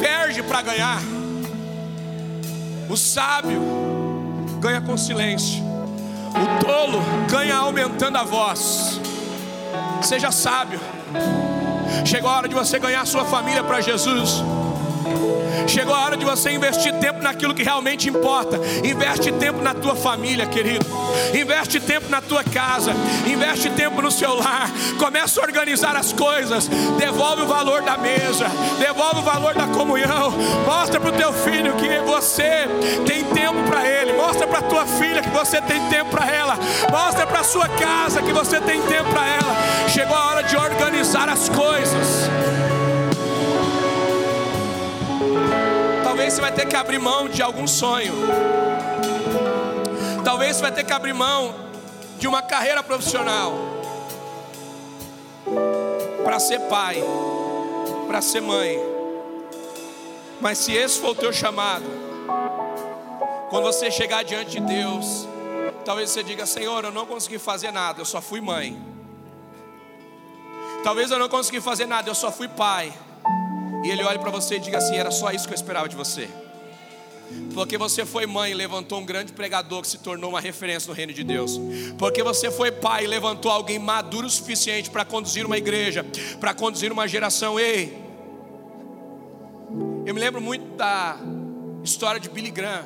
Perde 0.00 0.42
para 0.44 0.62
ganhar. 0.62 1.02
O 2.88 2.96
sábio 2.96 3.60
ganha 4.60 4.80
com 4.80 4.96
silêncio. 4.96 5.62
O 6.30 6.64
tolo 6.64 7.02
ganha 7.28 7.56
aumentando 7.56 8.18
a 8.18 8.22
voz. 8.22 9.00
Seja 10.00 10.30
sábio. 10.30 10.80
Chegou 12.06 12.30
a 12.30 12.36
hora 12.36 12.48
de 12.48 12.54
você 12.54 12.78
ganhar 12.78 13.04
sua 13.06 13.24
família 13.24 13.62
para 13.64 13.80
Jesus. 13.80 14.42
Chegou 15.66 15.94
a 15.94 16.00
hora 16.00 16.16
de 16.16 16.24
você 16.24 16.50
investir 16.50 16.92
tempo 16.94 17.22
naquilo 17.22 17.54
que 17.54 17.62
realmente 17.62 18.08
importa. 18.08 18.58
Investe 18.84 19.32
tempo 19.32 19.62
na 19.62 19.74
tua 19.74 19.94
família, 19.94 20.46
querido. 20.46 20.84
Investe 21.34 21.80
tempo 21.80 22.08
na 22.08 22.20
tua 22.20 22.44
casa. 22.44 22.92
Investe 23.26 23.70
tempo 23.70 24.02
no 24.02 24.10
seu 24.10 24.34
lar. 24.34 24.70
Começa 24.98 25.40
a 25.40 25.44
organizar 25.44 25.96
as 25.96 26.12
coisas. 26.12 26.68
Devolve 26.98 27.42
o 27.42 27.46
valor 27.46 27.82
da 27.82 27.96
mesa. 27.96 28.46
Devolve 28.78 29.20
o 29.20 29.22
valor 29.22 29.54
da 29.54 29.66
comunhão. 29.66 30.32
Mostra 30.66 31.00
para 31.00 31.10
o 31.10 31.12
teu 31.12 31.32
filho 31.32 31.74
que 31.74 31.88
você 32.00 32.68
tem 33.06 33.24
tempo 33.24 33.62
para 33.68 33.86
ele. 33.88 34.12
Mostra 34.12 34.46
para 34.46 34.62
tua 34.62 34.86
filha 34.86 35.22
que 35.22 35.30
você 35.30 35.60
tem 35.60 35.80
tempo 35.88 36.10
para 36.10 36.30
ela. 36.30 36.58
Mostra 36.90 37.26
para 37.26 37.44
sua 37.44 37.68
casa 37.68 38.22
que 38.22 38.32
você 38.32 38.60
tem 38.60 38.80
tempo 38.82 39.10
para 39.10 39.26
ela. 39.26 39.88
Chegou 39.88 40.16
a 40.16 40.26
hora 40.26 40.42
de 40.42 40.56
organizar 40.56 41.28
as 41.28 41.48
coisas. 41.48 42.28
Talvez 46.12 46.34
você 46.34 46.40
vai 46.42 46.52
ter 46.52 46.68
que 46.68 46.76
abrir 46.76 46.98
mão 46.98 47.26
de 47.26 47.40
algum 47.40 47.66
sonho. 47.66 48.12
Talvez 50.22 50.56
você 50.56 50.60
vai 50.60 50.70
ter 50.70 50.84
que 50.84 50.92
abrir 50.92 51.14
mão 51.14 51.54
de 52.18 52.28
uma 52.28 52.42
carreira 52.42 52.82
profissional 52.82 53.54
para 56.22 56.38
ser 56.38 56.60
pai, 56.68 57.02
para 58.06 58.20
ser 58.20 58.42
mãe. 58.42 58.78
Mas 60.38 60.58
se 60.58 60.74
esse 60.74 61.00
for 61.00 61.12
o 61.12 61.14
teu 61.14 61.32
chamado, 61.32 61.86
quando 63.48 63.64
você 63.64 63.90
chegar 63.90 64.22
diante 64.22 64.50
de 64.50 64.60
Deus, 64.60 65.26
talvez 65.82 66.10
você 66.10 66.22
diga: 66.22 66.44
Senhor, 66.44 66.84
eu 66.84 66.92
não 66.92 67.06
consegui 67.06 67.38
fazer 67.38 67.72
nada, 67.72 68.02
eu 68.02 68.04
só 68.04 68.20
fui 68.20 68.42
mãe. 68.42 68.78
Talvez 70.84 71.10
eu 71.10 71.18
não 71.18 71.30
consegui 71.30 71.62
fazer 71.62 71.86
nada, 71.86 72.10
eu 72.10 72.14
só 72.14 72.30
fui 72.30 72.48
pai. 72.48 72.92
E 73.84 73.90
ele 73.90 74.02
olha 74.04 74.18
para 74.18 74.30
você 74.30 74.56
e 74.56 74.60
diga 74.60 74.78
assim: 74.78 74.96
era 74.96 75.10
só 75.10 75.30
isso 75.30 75.46
que 75.46 75.52
eu 75.52 75.56
esperava 75.56 75.88
de 75.88 75.96
você. 75.96 76.28
Porque 77.54 77.78
você 77.78 78.04
foi 78.04 78.26
mãe 78.26 78.50
e 78.50 78.54
levantou 78.54 79.00
um 79.00 79.04
grande 79.04 79.32
pregador 79.32 79.82
que 79.82 79.88
se 79.88 79.98
tornou 79.98 80.30
uma 80.30 80.40
referência 80.40 80.88
no 80.88 80.94
reino 80.94 81.12
de 81.12 81.24
Deus. 81.24 81.58
Porque 81.98 82.22
você 82.22 82.50
foi 82.50 82.70
pai 82.70 83.04
e 83.04 83.06
levantou 83.06 83.50
alguém 83.50 83.78
maduro 83.78 84.26
o 84.26 84.30
suficiente 84.30 84.90
para 84.90 85.04
conduzir 85.04 85.46
uma 85.46 85.56
igreja, 85.56 86.04
para 86.40 86.54
conduzir 86.54 86.92
uma 86.92 87.08
geração. 87.08 87.58
Ei, 87.58 87.96
eu 90.04 90.14
me 90.14 90.20
lembro 90.20 90.40
muito 90.40 90.76
da 90.76 91.18
história 91.82 92.20
de 92.20 92.28
Billy 92.28 92.50
Graham, 92.50 92.84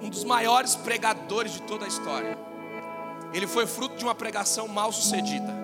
um 0.00 0.08
dos 0.08 0.24
maiores 0.24 0.76
pregadores 0.76 1.52
de 1.52 1.62
toda 1.62 1.84
a 1.84 1.88
história. 1.88 2.38
Ele 3.32 3.46
foi 3.46 3.66
fruto 3.66 3.96
de 3.96 4.04
uma 4.04 4.14
pregação 4.14 4.66
mal 4.66 4.92
sucedida. 4.92 5.58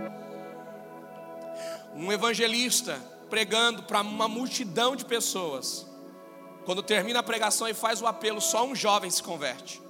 Um 1.94 2.12
evangelista 2.12 3.00
pregando 3.28 3.82
para 3.82 4.00
uma 4.00 4.28
multidão 4.28 4.94
de 4.94 5.04
pessoas. 5.04 5.86
Quando 6.64 6.82
termina 6.82 7.20
a 7.20 7.22
pregação 7.22 7.68
e 7.68 7.74
faz 7.74 8.02
o 8.02 8.06
apelo, 8.06 8.40
só 8.40 8.66
um 8.66 8.74
jovem 8.74 9.10
se 9.10 9.22
converte. 9.22 9.80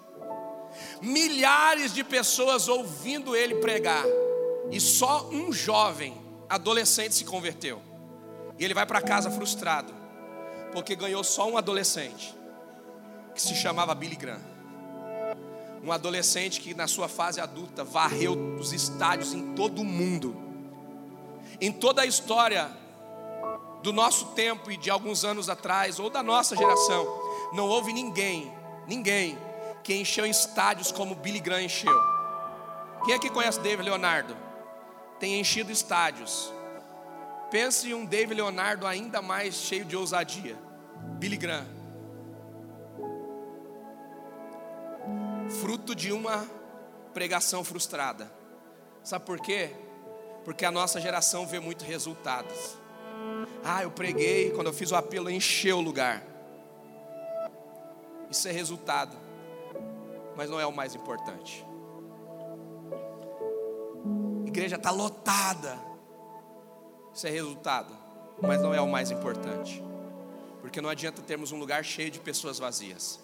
Milhares 1.01 1.93
de 1.95 2.05
pessoas 2.05 2.69
ouvindo 2.69 3.35
ele 3.35 3.57
pregar, 3.57 4.05
e 4.71 4.81
só 4.81 5.29
um 5.31 5.53
jovem, 5.53 6.15
adolescente, 6.49 7.15
se 7.15 7.25
converteu. 7.25 7.81
E 8.59 8.65
ele 8.65 8.75
vai 8.75 8.85
para 8.85 9.01
casa 9.01 9.31
frustrado, 9.31 9.95
porque 10.73 10.95
ganhou 10.95 11.25
só 11.25 11.49
um 11.49 11.57
adolescente, 11.57 12.35
que 13.35 13.41
se 13.41 13.55
chamava 13.55 13.95
Billy 13.95 14.17
Graham. 14.17 14.57
Um 15.83 15.93
adolescente 15.93 16.61
que, 16.61 16.75
na 16.75 16.87
sua 16.87 17.09
fase 17.09 17.41
adulta, 17.41 17.85
varreu 17.85 18.57
os 18.59 18.73
estádios 18.73 19.33
em 19.33 19.55
todo 19.55 19.81
o 19.81 19.85
mundo. 19.85 20.37
Em 21.61 21.71
toda 21.71 22.03
a 22.03 22.07
história 22.07 22.71
do 23.87 23.93
nosso 23.93 24.27
tempo 24.33 24.69
e 24.69 24.77
de 24.77 24.91
alguns 24.91 25.25
anos 25.25 25.49
atrás, 25.49 26.01
ou 26.01 26.11
da 26.11 26.21
nossa 26.21 26.57
geração, 26.57 27.07
não 27.53 27.69
houve 27.69 27.93
ninguém, 27.93 28.53
ninguém, 28.85 29.39
que 29.85 29.95
encheu 29.95 30.27
estádios 30.27 30.91
como 30.91 31.15
Billy 31.15 31.39
Graham 31.39 31.63
encheu. 31.63 31.97
Quem 33.05 33.15
aqui 33.15 33.31
conhece 33.31 33.61
David 33.61 33.89
Leonardo? 33.89 34.37
Tem 35.21 35.39
enchido 35.39 35.71
estádios. 35.71 36.53
Pense 37.49 37.89
em 37.89 37.95
um 37.95 38.05
David 38.05 38.35
Leonardo 38.35 38.89
ainda 38.89 39.23
mais 39.23 39.55
cheio 39.55 39.85
de 39.85 39.97
ousadia. 39.97 40.59
Billy 41.21 41.37
Graham. 41.37 41.69
Fruto 45.61 45.95
de 45.95 46.11
uma 46.11 46.45
pregação 47.15 47.63
frustrada. 47.63 48.29
Sabe 49.05 49.25
por 49.25 49.39
quê? 49.39 49.71
Porque 50.45 50.65
a 50.65 50.73
nossa 50.73 51.01
geração 51.01 51.47
vê 51.47 51.61
muito 51.61 51.85
resultados. 51.85 52.85
Ah, 53.69 53.83
eu 53.83 53.91
preguei, 53.91 54.53
quando 54.53 54.69
eu 54.69 54.73
fiz 54.73 54.93
o 54.93 54.97
apelo, 54.97 55.29
encheu 55.29 55.79
o 55.79 55.81
lugar. 55.81 56.25
Isso 58.31 58.47
é 58.47 58.53
resultado, 58.53 59.17
mas 60.37 60.49
não 60.49 60.61
é 60.61 60.65
o 60.65 60.73
mais 60.73 60.95
importante. 60.95 61.67
A 64.45 64.49
igreja 64.49 64.77
está 64.77 64.93
lotada. 64.93 65.77
Isso 67.13 67.27
é 67.27 67.31
resultado, 67.31 67.93
mas 68.41 68.63
não 68.63 68.73
é 68.73 68.81
o 68.81 68.87
mais 68.87 69.11
importante. 69.11 69.83
Porque 70.61 70.81
não 70.81 70.89
adianta 70.89 71.21
termos 71.21 71.51
um 71.51 71.59
lugar 71.59 71.85
cheio 71.85 72.11
de 72.11 72.21
pessoas 72.21 72.61
vazias. 72.61 73.19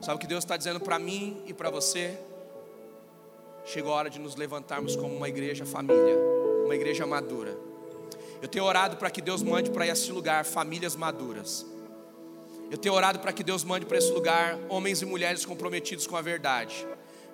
Sabe 0.00 0.16
o 0.16 0.18
que 0.18 0.26
Deus 0.26 0.42
está 0.42 0.56
dizendo 0.56 0.80
para 0.80 0.98
mim 0.98 1.40
e 1.46 1.54
para 1.54 1.70
você? 1.70 2.18
Chegou 3.64 3.92
a 3.92 3.96
hora 3.96 4.10
de 4.10 4.18
nos 4.18 4.34
levantarmos 4.34 4.96
como 4.96 5.14
uma 5.14 5.28
igreja 5.28 5.64
família, 5.64 6.16
uma 6.64 6.74
igreja 6.74 7.06
madura 7.06 7.73
eu 8.44 8.48
tenho 8.48 8.66
orado 8.66 8.98
para 8.98 9.08
que 9.08 9.22
Deus 9.22 9.42
mande 9.42 9.70
para 9.70 9.86
esse 9.86 10.12
lugar 10.12 10.44
famílias 10.44 10.94
maduras. 10.94 11.64
Eu 12.70 12.76
tenho 12.76 12.94
orado 12.94 13.18
para 13.18 13.32
que 13.32 13.42
Deus 13.42 13.64
mande 13.64 13.86
para 13.86 13.96
esse 13.96 14.12
lugar 14.12 14.58
homens 14.68 15.00
e 15.00 15.06
mulheres 15.06 15.46
comprometidos 15.46 16.06
com 16.06 16.14
a 16.14 16.20
verdade. 16.20 16.86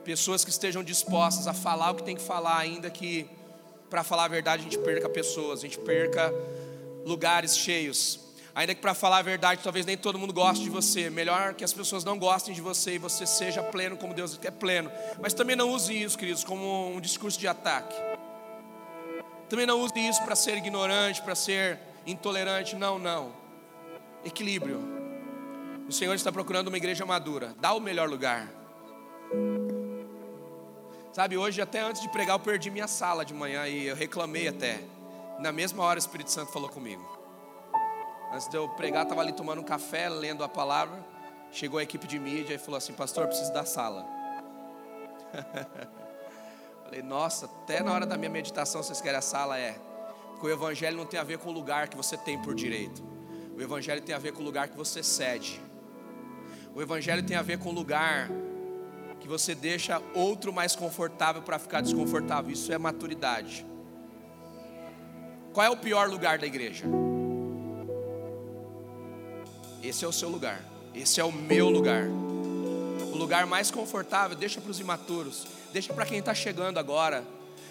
Pessoas 0.04 0.44
que 0.44 0.52
estejam 0.52 0.84
dispostas 0.84 1.48
a 1.48 1.52
falar 1.52 1.90
o 1.90 1.94
que 1.96 2.04
tem 2.04 2.14
que 2.14 2.22
falar, 2.22 2.58
ainda 2.58 2.88
que 2.90 3.28
para 3.90 4.04
falar 4.04 4.26
a 4.26 4.28
verdade 4.28 4.60
a 4.60 4.70
gente 4.70 4.78
perca 4.78 5.08
pessoas, 5.08 5.58
a 5.58 5.62
gente 5.62 5.80
perca 5.80 6.32
lugares 7.04 7.56
cheios. 7.56 8.20
Ainda 8.54 8.72
que 8.72 8.80
para 8.80 8.94
falar 8.94 9.18
a 9.18 9.22
verdade, 9.22 9.62
talvez 9.64 9.84
nem 9.84 9.96
todo 9.96 10.16
mundo 10.16 10.32
goste 10.32 10.62
de 10.62 10.70
você. 10.70 11.10
Melhor 11.10 11.54
que 11.54 11.64
as 11.64 11.72
pessoas 11.72 12.04
não 12.04 12.20
gostem 12.20 12.54
de 12.54 12.60
você 12.60 12.94
e 12.94 12.98
você 12.98 13.26
seja 13.26 13.64
pleno 13.64 13.96
como 13.96 14.14
Deus 14.14 14.38
quer 14.38 14.52
pleno. 14.52 14.92
Mas 15.20 15.34
também 15.34 15.56
não 15.56 15.70
use 15.70 15.92
isso, 15.92 16.16
queridos, 16.16 16.44
como 16.44 16.94
um 16.94 17.00
discurso 17.00 17.36
de 17.36 17.48
ataque. 17.48 17.96
Também 19.50 19.66
não 19.66 19.80
use 19.80 19.98
isso 19.98 20.22
para 20.22 20.36
ser 20.36 20.56
ignorante, 20.56 21.20
para 21.20 21.34
ser 21.34 21.76
intolerante. 22.06 22.76
Não, 22.76 23.00
não. 23.00 23.32
Equilíbrio. 24.24 24.80
O 25.88 25.92
Senhor 25.92 26.14
está 26.14 26.30
procurando 26.30 26.68
uma 26.68 26.76
igreja 26.76 27.04
madura. 27.04 27.52
Dá 27.58 27.74
o 27.74 27.80
melhor 27.80 28.08
lugar. 28.08 28.48
Sabe, 31.12 31.36
hoje, 31.36 31.60
até 31.60 31.80
antes 31.80 32.00
de 32.00 32.08
pregar, 32.10 32.36
eu 32.36 32.40
perdi 32.40 32.70
minha 32.70 32.86
sala 32.86 33.24
de 33.24 33.34
manhã 33.34 33.66
e 33.66 33.88
eu 33.88 33.96
reclamei 33.96 34.46
até. 34.46 34.84
Na 35.40 35.50
mesma 35.50 35.82
hora, 35.82 35.98
o 35.98 35.98
Espírito 35.98 36.30
Santo 36.30 36.52
falou 36.52 36.68
comigo. 36.68 37.04
Antes 38.32 38.48
de 38.48 38.56
eu 38.56 38.68
pregar, 38.68 39.02
estava 39.02 39.20
ali 39.20 39.32
tomando 39.32 39.60
um 39.60 39.64
café, 39.64 40.08
lendo 40.08 40.44
a 40.44 40.48
palavra. 40.48 41.04
Chegou 41.50 41.80
a 41.80 41.82
equipe 41.82 42.06
de 42.06 42.20
mídia 42.20 42.54
e 42.54 42.58
falou 42.58 42.78
assim: 42.78 42.92
Pastor, 42.92 43.26
preciso 43.26 43.52
da 43.52 43.64
sala. 43.64 44.06
Falei, 46.90 47.02
nossa, 47.02 47.46
até 47.46 47.82
na 47.82 47.94
hora 47.94 48.04
da 48.04 48.18
minha 48.18 48.28
meditação 48.28 48.82
vocês 48.82 49.00
querem 49.00 49.16
a 49.16 49.22
sala? 49.22 49.58
É. 49.58 49.72
Porque 50.32 50.46
o 50.46 50.50
Evangelho 50.50 50.98
não 50.98 51.06
tem 51.06 51.18
a 51.18 51.24
ver 51.24 51.38
com 51.38 51.48
o 51.48 51.52
lugar 51.52 51.88
que 51.88 51.96
você 51.96 52.18
tem 52.18 52.36
por 52.42 52.54
direito. 52.54 53.02
O 53.56 53.62
Evangelho 53.62 54.02
tem 54.02 54.14
a 54.14 54.18
ver 54.18 54.32
com 54.32 54.42
o 54.42 54.44
lugar 54.44 54.68
que 54.68 54.76
você 54.76 55.02
cede. 55.02 55.58
O 56.74 56.82
Evangelho 56.82 57.22
tem 57.22 57.38
a 57.38 57.42
ver 57.42 57.58
com 57.58 57.70
o 57.70 57.72
lugar 57.72 58.28
você 59.30 59.54
deixa 59.54 60.02
outro 60.12 60.52
mais 60.52 60.74
confortável 60.74 61.40
para 61.40 61.56
ficar 61.56 61.80
desconfortável. 61.80 62.50
Isso 62.50 62.72
é 62.72 62.78
maturidade. 62.78 63.64
Qual 65.52 65.64
é 65.64 65.70
o 65.70 65.76
pior 65.76 66.08
lugar 66.08 66.38
da 66.38 66.46
igreja? 66.46 66.84
Esse 69.82 70.04
é 70.04 70.08
o 70.08 70.12
seu 70.12 70.28
lugar. 70.28 70.64
Esse 70.92 71.20
é 71.20 71.24
o 71.24 71.30
meu 71.30 71.70
lugar. 71.70 72.08
Lugar 73.20 73.46
mais 73.46 73.70
confortável, 73.70 74.34
deixa 74.34 74.62
para 74.62 74.70
os 74.70 74.80
imaturos, 74.80 75.46
deixa 75.74 75.92
para 75.92 76.06
quem 76.06 76.20
está 76.20 76.32
chegando 76.32 76.78
agora, 76.78 77.22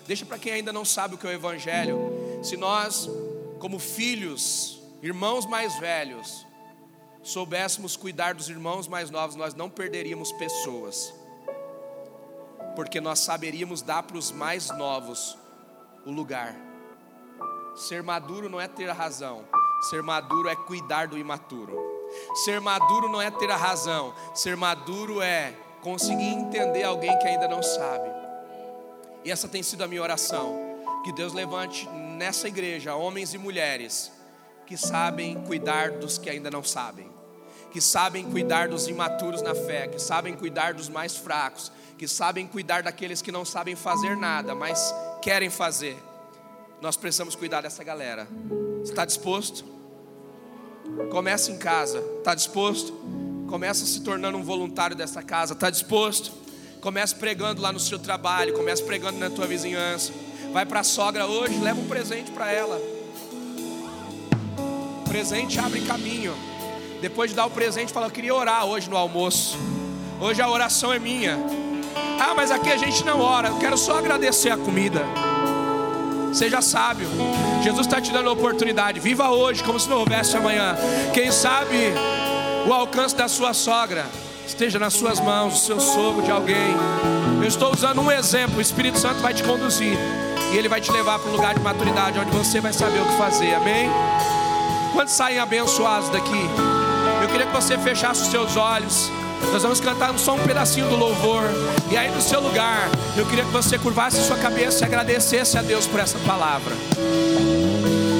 deixa 0.06 0.24
para 0.24 0.38
quem 0.38 0.54
ainda 0.54 0.72
não 0.72 0.86
sabe 0.86 1.16
o 1.16 1.18
que 1.18 1.26
é 1.26 1.32
o 1.32 1.34
Evangelho. 1.34 1.98
Se 2.44 2.56
nós, 2.56 3.10
como 3.58 3.80
filhos, 3.80 4.80
irmãos 5.02 5.48
mais 5.48 5.76
velhos, 5.80 6.46
soubéssemos 7.24 7.98
cuidar 7.98 8.36
dos 8.36 8.48
irmãos 8.48 8.88
mais 8.88 9.10
novos, 9.10 9.36
nós 9.36 9.56
não 9.56 9.72
perderíamos 9.72 10.32
pessoas, 10.34 11.12
porque 12.76 13.02
nós 13.02 13.18
saberíamos 13.18 13.82
dar 13.82 14.04
para 14.04 14.20
os 14.20 14.32
mais 14.32 14.70
novos 14.78 15.36
o 16.06 16.12
lugar. 16.12 16.56
Ser 17.76 18.04
maduro 18.04 18.48
não 18.48 18.62
é 18.62 18.68
ter 18.68 18.88
razão, 18.92 19.44
ser 19.90 20.04
maduro 20.04 20.48
é 20.48 20.56
cuidar 20.56 21.08
do 21.08 21.18
imaturo. 21.18 21.89
Ser 22.44 22.60
maduro 22.60 23.10
não 23.10 23.22
é 23.22 23.30
ter 23.30 23.50
a 23.52 23.58
razão, 23.58 24.14
ser 24.34 24.56
maduro 24.56 25.22
é 25.22 25.54
conseguir 25.82 26.30
entender 26.30 26.84
alguém 26.84 27.18
que 27.20 27.28
ainda 27.28 27.48
não 27.48 27.62
sabe. 27.64 28.10
E 29.24 29.32
essa 29.32 29.48
tem 29.48 29.64
sido 29.64 29.84
a 29.84 29.88
minha 29.88 30.02
oração. 30.02 30.68
Que 31.04 31.14
Deus 31.14 31.34
levante 31.34 31.88
nessa 31.90 32.48
igreja 32.48 32.94
homens 32.94 33.34
e 33.34 33.38
mulheres 33.38 34.12
que 34.66 34.78
sabem 34.78 35.42
cuidar 35.46 35.92
dos 35.92 36.18
que 36.18 36.30
ainda 36.30 36.52
não 36.52 36.64
sabem, 36.64 37.10
que 37.72 37.82
sabem 37.82 38.30
cuidar 38.30 38.68
dos 38.68 38.88
imaturos 38.88 39.42
na 39.42 39.56
fé, 39.56 39.88
que 39.88 39.98
sabem 39.98 40.36
cuidar 40.36 40.74
dos 40.74 40.90
mais 40.90 41.16
fracos, 41.16 41.72
que 41.98 42.08
sabem 42.08 42.46
cuidar 42.46 42.84
daqueles 42.84 43.22
que 43.22 43.32
não 43.32 43.44
sabem 43.44 43.76
fazer 43.76 44.16
nada, 44.16 44.54
mas 44.54 44.94
querem 45.22 45.50
fazer. 45.50 45.98
Nós 46.82 46.96
precisamos 46.96 47.36
cuidar 47.36 47.62
dessa 47.62 47.84
galera. 47.84 48.28
Está 48.84 49.06
disposto? 49.06 49.66
Começa 51.12 51.52
em 51.52 51.58
casa, 51.58 52.04
está 52.18 52.36
disposto? 52.36 52.94
Começa 53.48 53.86
se 53.86 54.02
tornando 54.02 54.38
um 54.38 54.44
voluntário 54.44 54.96
dessa 54.96 55.24
casa, 55.24 55.54
está 55.54 55.70
disposto? 55.70 56.32
Começa 56.82 57.16
pregando 57.16 57.62
lá 57.62 57.72
no 57.72 57.80
seu 57.80 58.00
trabalho, 58.00 58.54
começa 58.54 58.84
pregando 58.84 59.18
na 59.18 59.30
tua 59.30 59.48
vizinhança. 59.48 60.14
Vai 60.54 60.66
para 60.66 60.80
a 60.80 60.84
sogra 60.84 61.26
hoje, 61.26 61.58
leva 61.58 61.80
um 61.80 61.88
presente 61.88 62.32
para 62.32 62.52
ela. 62.52 62.80
presente 65.08 65.60
abre 65.60 65.82
caminho. 65.82 66.34
Depois 67.02 67.32
de 67.32 67.36
dar 67.36 67.46
o 67.46 67.52
presente, 67.52 67.92
fala: 67.92 68.08
Eu 68.08 68.12
queria 68.12 68.34
orar 68.34 68.66
hoje 68.66 68.90
no 68.90 68.98
almoço. 68.98 69.58
Hoje 70.22 70.42
a 70.42 70.50
oração 70.50 70.94
é 70.94 71.00
minha. 71.00 71.38
Ah, 72.20 72.34
mas 72.36 72.52
aqui 72.52 72.70
a 72.72 72.78
gente 72.78 73.04
não 73.04 73.20
ora. 73.20 73.50
Eu 73.50 73.58
quero 73.58 73.78
só 73.78 73.98
agradecer 73.98 74.50
a 74.50 74.58
comida. 74.58 75.02
Seja 76.34 76.62
sábio. 76.62 77.08
Jesus 77.64 77.88
está 77.88 78.00
te 78.00 78.12
dando 78.12 78.30
a 78.30 78.34
oportunidade. 78.34 79.00
Viva 79.00 79.30
hoje 79.30 79.64
como 79.64 79.80
se 79.80 79.90
não 79.90 80.00
houvesse 80.00 80.36
amanhã. 80.38 80.76
Quem 81.14 81.32
sabe 81.32 81.94
o 82.68 82.74
alcance 82.74 83.16
da 83.16 83.28
sua 83.28 83.54
sogra 83.54 84.06
esteja 84.46 84.80
nas 84.80 84.94
suas 84.94 85.20
mãos, 85.20 85.56
o 85.56 85.66
seu 85.66 85.80
sogro 85.80 86.24
de 86.24 86.32
alguém. 86.32 86.76
Eu 87.42 87.48
estou 87.48 87.74
usando 87.74 88.02
um 88.02 88.12
exemplo. 88.12 88.58
O 88.58 88.62
Espírito 88.62 89.00
Santo 89.00 89.22
vai 89.22 89.34
te 89.34 89.44
conduzir 89.44 89.98
e 90.54 90.58
ele 90.58 90.68
vai 90.68 90.82
te 90.82 90.92
levar 90.92 91.20
para 91.20 91.30
um 91.30 91.36
lugar 91.36 91.54
de 91.54 91.62
maturidade 91.62 92.20
onde 92.20 92.32
você 92.32 92.60
vai 92.60 92.74
saber 92.74 93.00
o 93.02 93.06
que 93.06 93.18
fazer. 93.18 93.54
Amém? 93.54 93.90
Quantos 94.94 95.14
saem 95.14 95.40
abençoados 95.40 96.10
daqui? 96.10 96.42
Eu 97.22 97.28
queria 97.28 97.46
que 97.46 97.54
você 97.54 97.78
fechasse 97.78 98.24
os 98.24 98.28
seus 98.30 98.58
olhos. 98.58 99.12
Nós 99.52 99.64
vamos 99.64 99.80
cantar 99.80 100.18
só 100.18 100.36
um 100.36 100.40
pedacinho 100.40 100.88
do 100.88 100.96
louvor. 100.96 101.44
E 101.92 101.98
aí 101.98 102.10
no 102.12 102.22
seu 102.22 102.40
lugar, 102.40 102.90
eu 103.18 103.26
queria 103.26 103.44
que 103.44 103.52
você 103.52 103.78
curvasse 103.78 104.22
sua 104.22 104.38
cabeça 104.38 104.84
e 104.84 104.86
agradecesse 104.86 105.58
a 105.58 105.62
Deus 105.62 105.88
por 105.88 106.00
essa 106.00 106.18
palavra. 106.20 106.76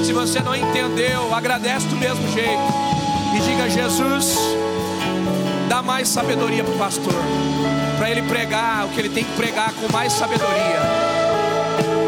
Se 0.04 0.12
você 0.12 0.40
não 0.40 0.54
entendeu, 0.54 1.32
agradece 1.34 1.86
do 1.86 1.96
mesmo 1.96 2.26
jeito. 2.32 2.62
E 3.36 3.40
diga: 3.40 3.70
Jesus, 3.70 4.36
dá 5.68 5.82
mais 5.82 6.08
sabedoria 6.08 6.64
para 6.64 6.74
o 6.74 6.78
pastor. 6.78 7.14
Para 7.96 8.10
ele 8.10 8.22
pregar 8.22 8.86
o 8.86 8.88
que 8.88 9.00
ele 9.00 9.10
tem 9.10 9.24
que 9.24 9.32
pregar 9.36 9.72
com 9.72 9.92
mais 9.92 10.12
sabedoria. 10.12 10.80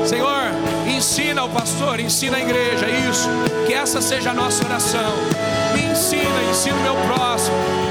Senhor, 0.05 0.43
ensina 0.87 1.45
o 1.45 1.49
pastor, 1.49 2.01
ensina 2.01 2.39
a 2.39 2.41
igreja 2.41 2.87
isso. 3.09 3.29
Que 3.67 3.75
essa 3.75 4.01
seja 4.01 4.31
a 4.31 4.35
nossa 4.35 4.65
oração. 4.65 5.13
Me 5.75 5.85
ensina, 5.85 6.43
ensina 6.51 6.77
o 6.77 6.83
meu 6.83 6.97
próximo. 7.07 7.82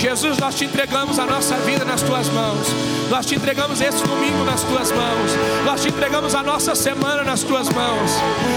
Jesus, 0.00 0.38
nós 0.38 0.54
te 0.54 0.64
entregamos 0.64 1.18
a 1.18 1.26
nossa 1.26 1.56
vida 1.56 1.84
nas 1.84 2.00
tuas 2.00 2.26
mãos. 2.30 2.68
Nós 3.10 3.26
te 3.26 3.34
entregamos 3.34 3.82
esse 3.82 4.02
domingo 4.02 4.44
nas 4.44 4.62
tuas 4.62 4.90
mãos. 4.90 5.30
Nós 5.66 5.82
te 5.82 5.88
entregamos 5.88 6.34
a 6.34 6.42
nossa 6.42 6.74
semana 6.74 7.22
nas 7.22 7.42
tuas 7.42 7.68
mãos. 7.68 8.12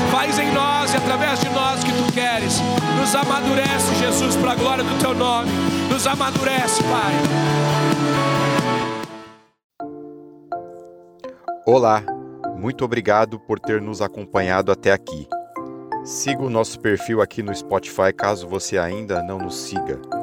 Faz 0.10 0.40
em 0.40 0.54
nós 0.54 0.94
e 0.94 0.96
através 0.96 1.42
de 1.42 1.50
nós 1.50 1.84
o 1.84 1.86
que 1.86 1.92
tu 1.92 2.14
queres. 2.14 2.62
Nos 2.98 3.14
amadurece, 3.14 3.94
Jesus, 3.96 4.38
para 4.38 4.54
a 4.54 4.56
glória 4.56 4.86
do 4.86 4.98
teu 5.02 5.14
nome. 5.14 5.52
Nos 5.92 6.08
amadurece, 6.08 6.82
Pai. 6.84 7.14
Olá, 11.66 12.04
muito 12.56 12.86
obrigado 12.86 13.38
por 13.38 13.60
ter 13.60 13.82
nos 13.82 14.02
acompanhado 14.02 14.72
até 14.72 14.94
aqui. 14.94 15.28
Siga 16.06 16.42
o 16.42 16.50
nosso 16.50 16.80
perfil 16.80 17.22
aqui 17.22 17.44
no 17.44 17.54
Spotify 17.54 18.14
caso 18.16 18.48
você 18.48 18.78
ainda 18.78 19.22
não 19.22 19.40
nos 19.40 19.58
siga. 19.58 20.23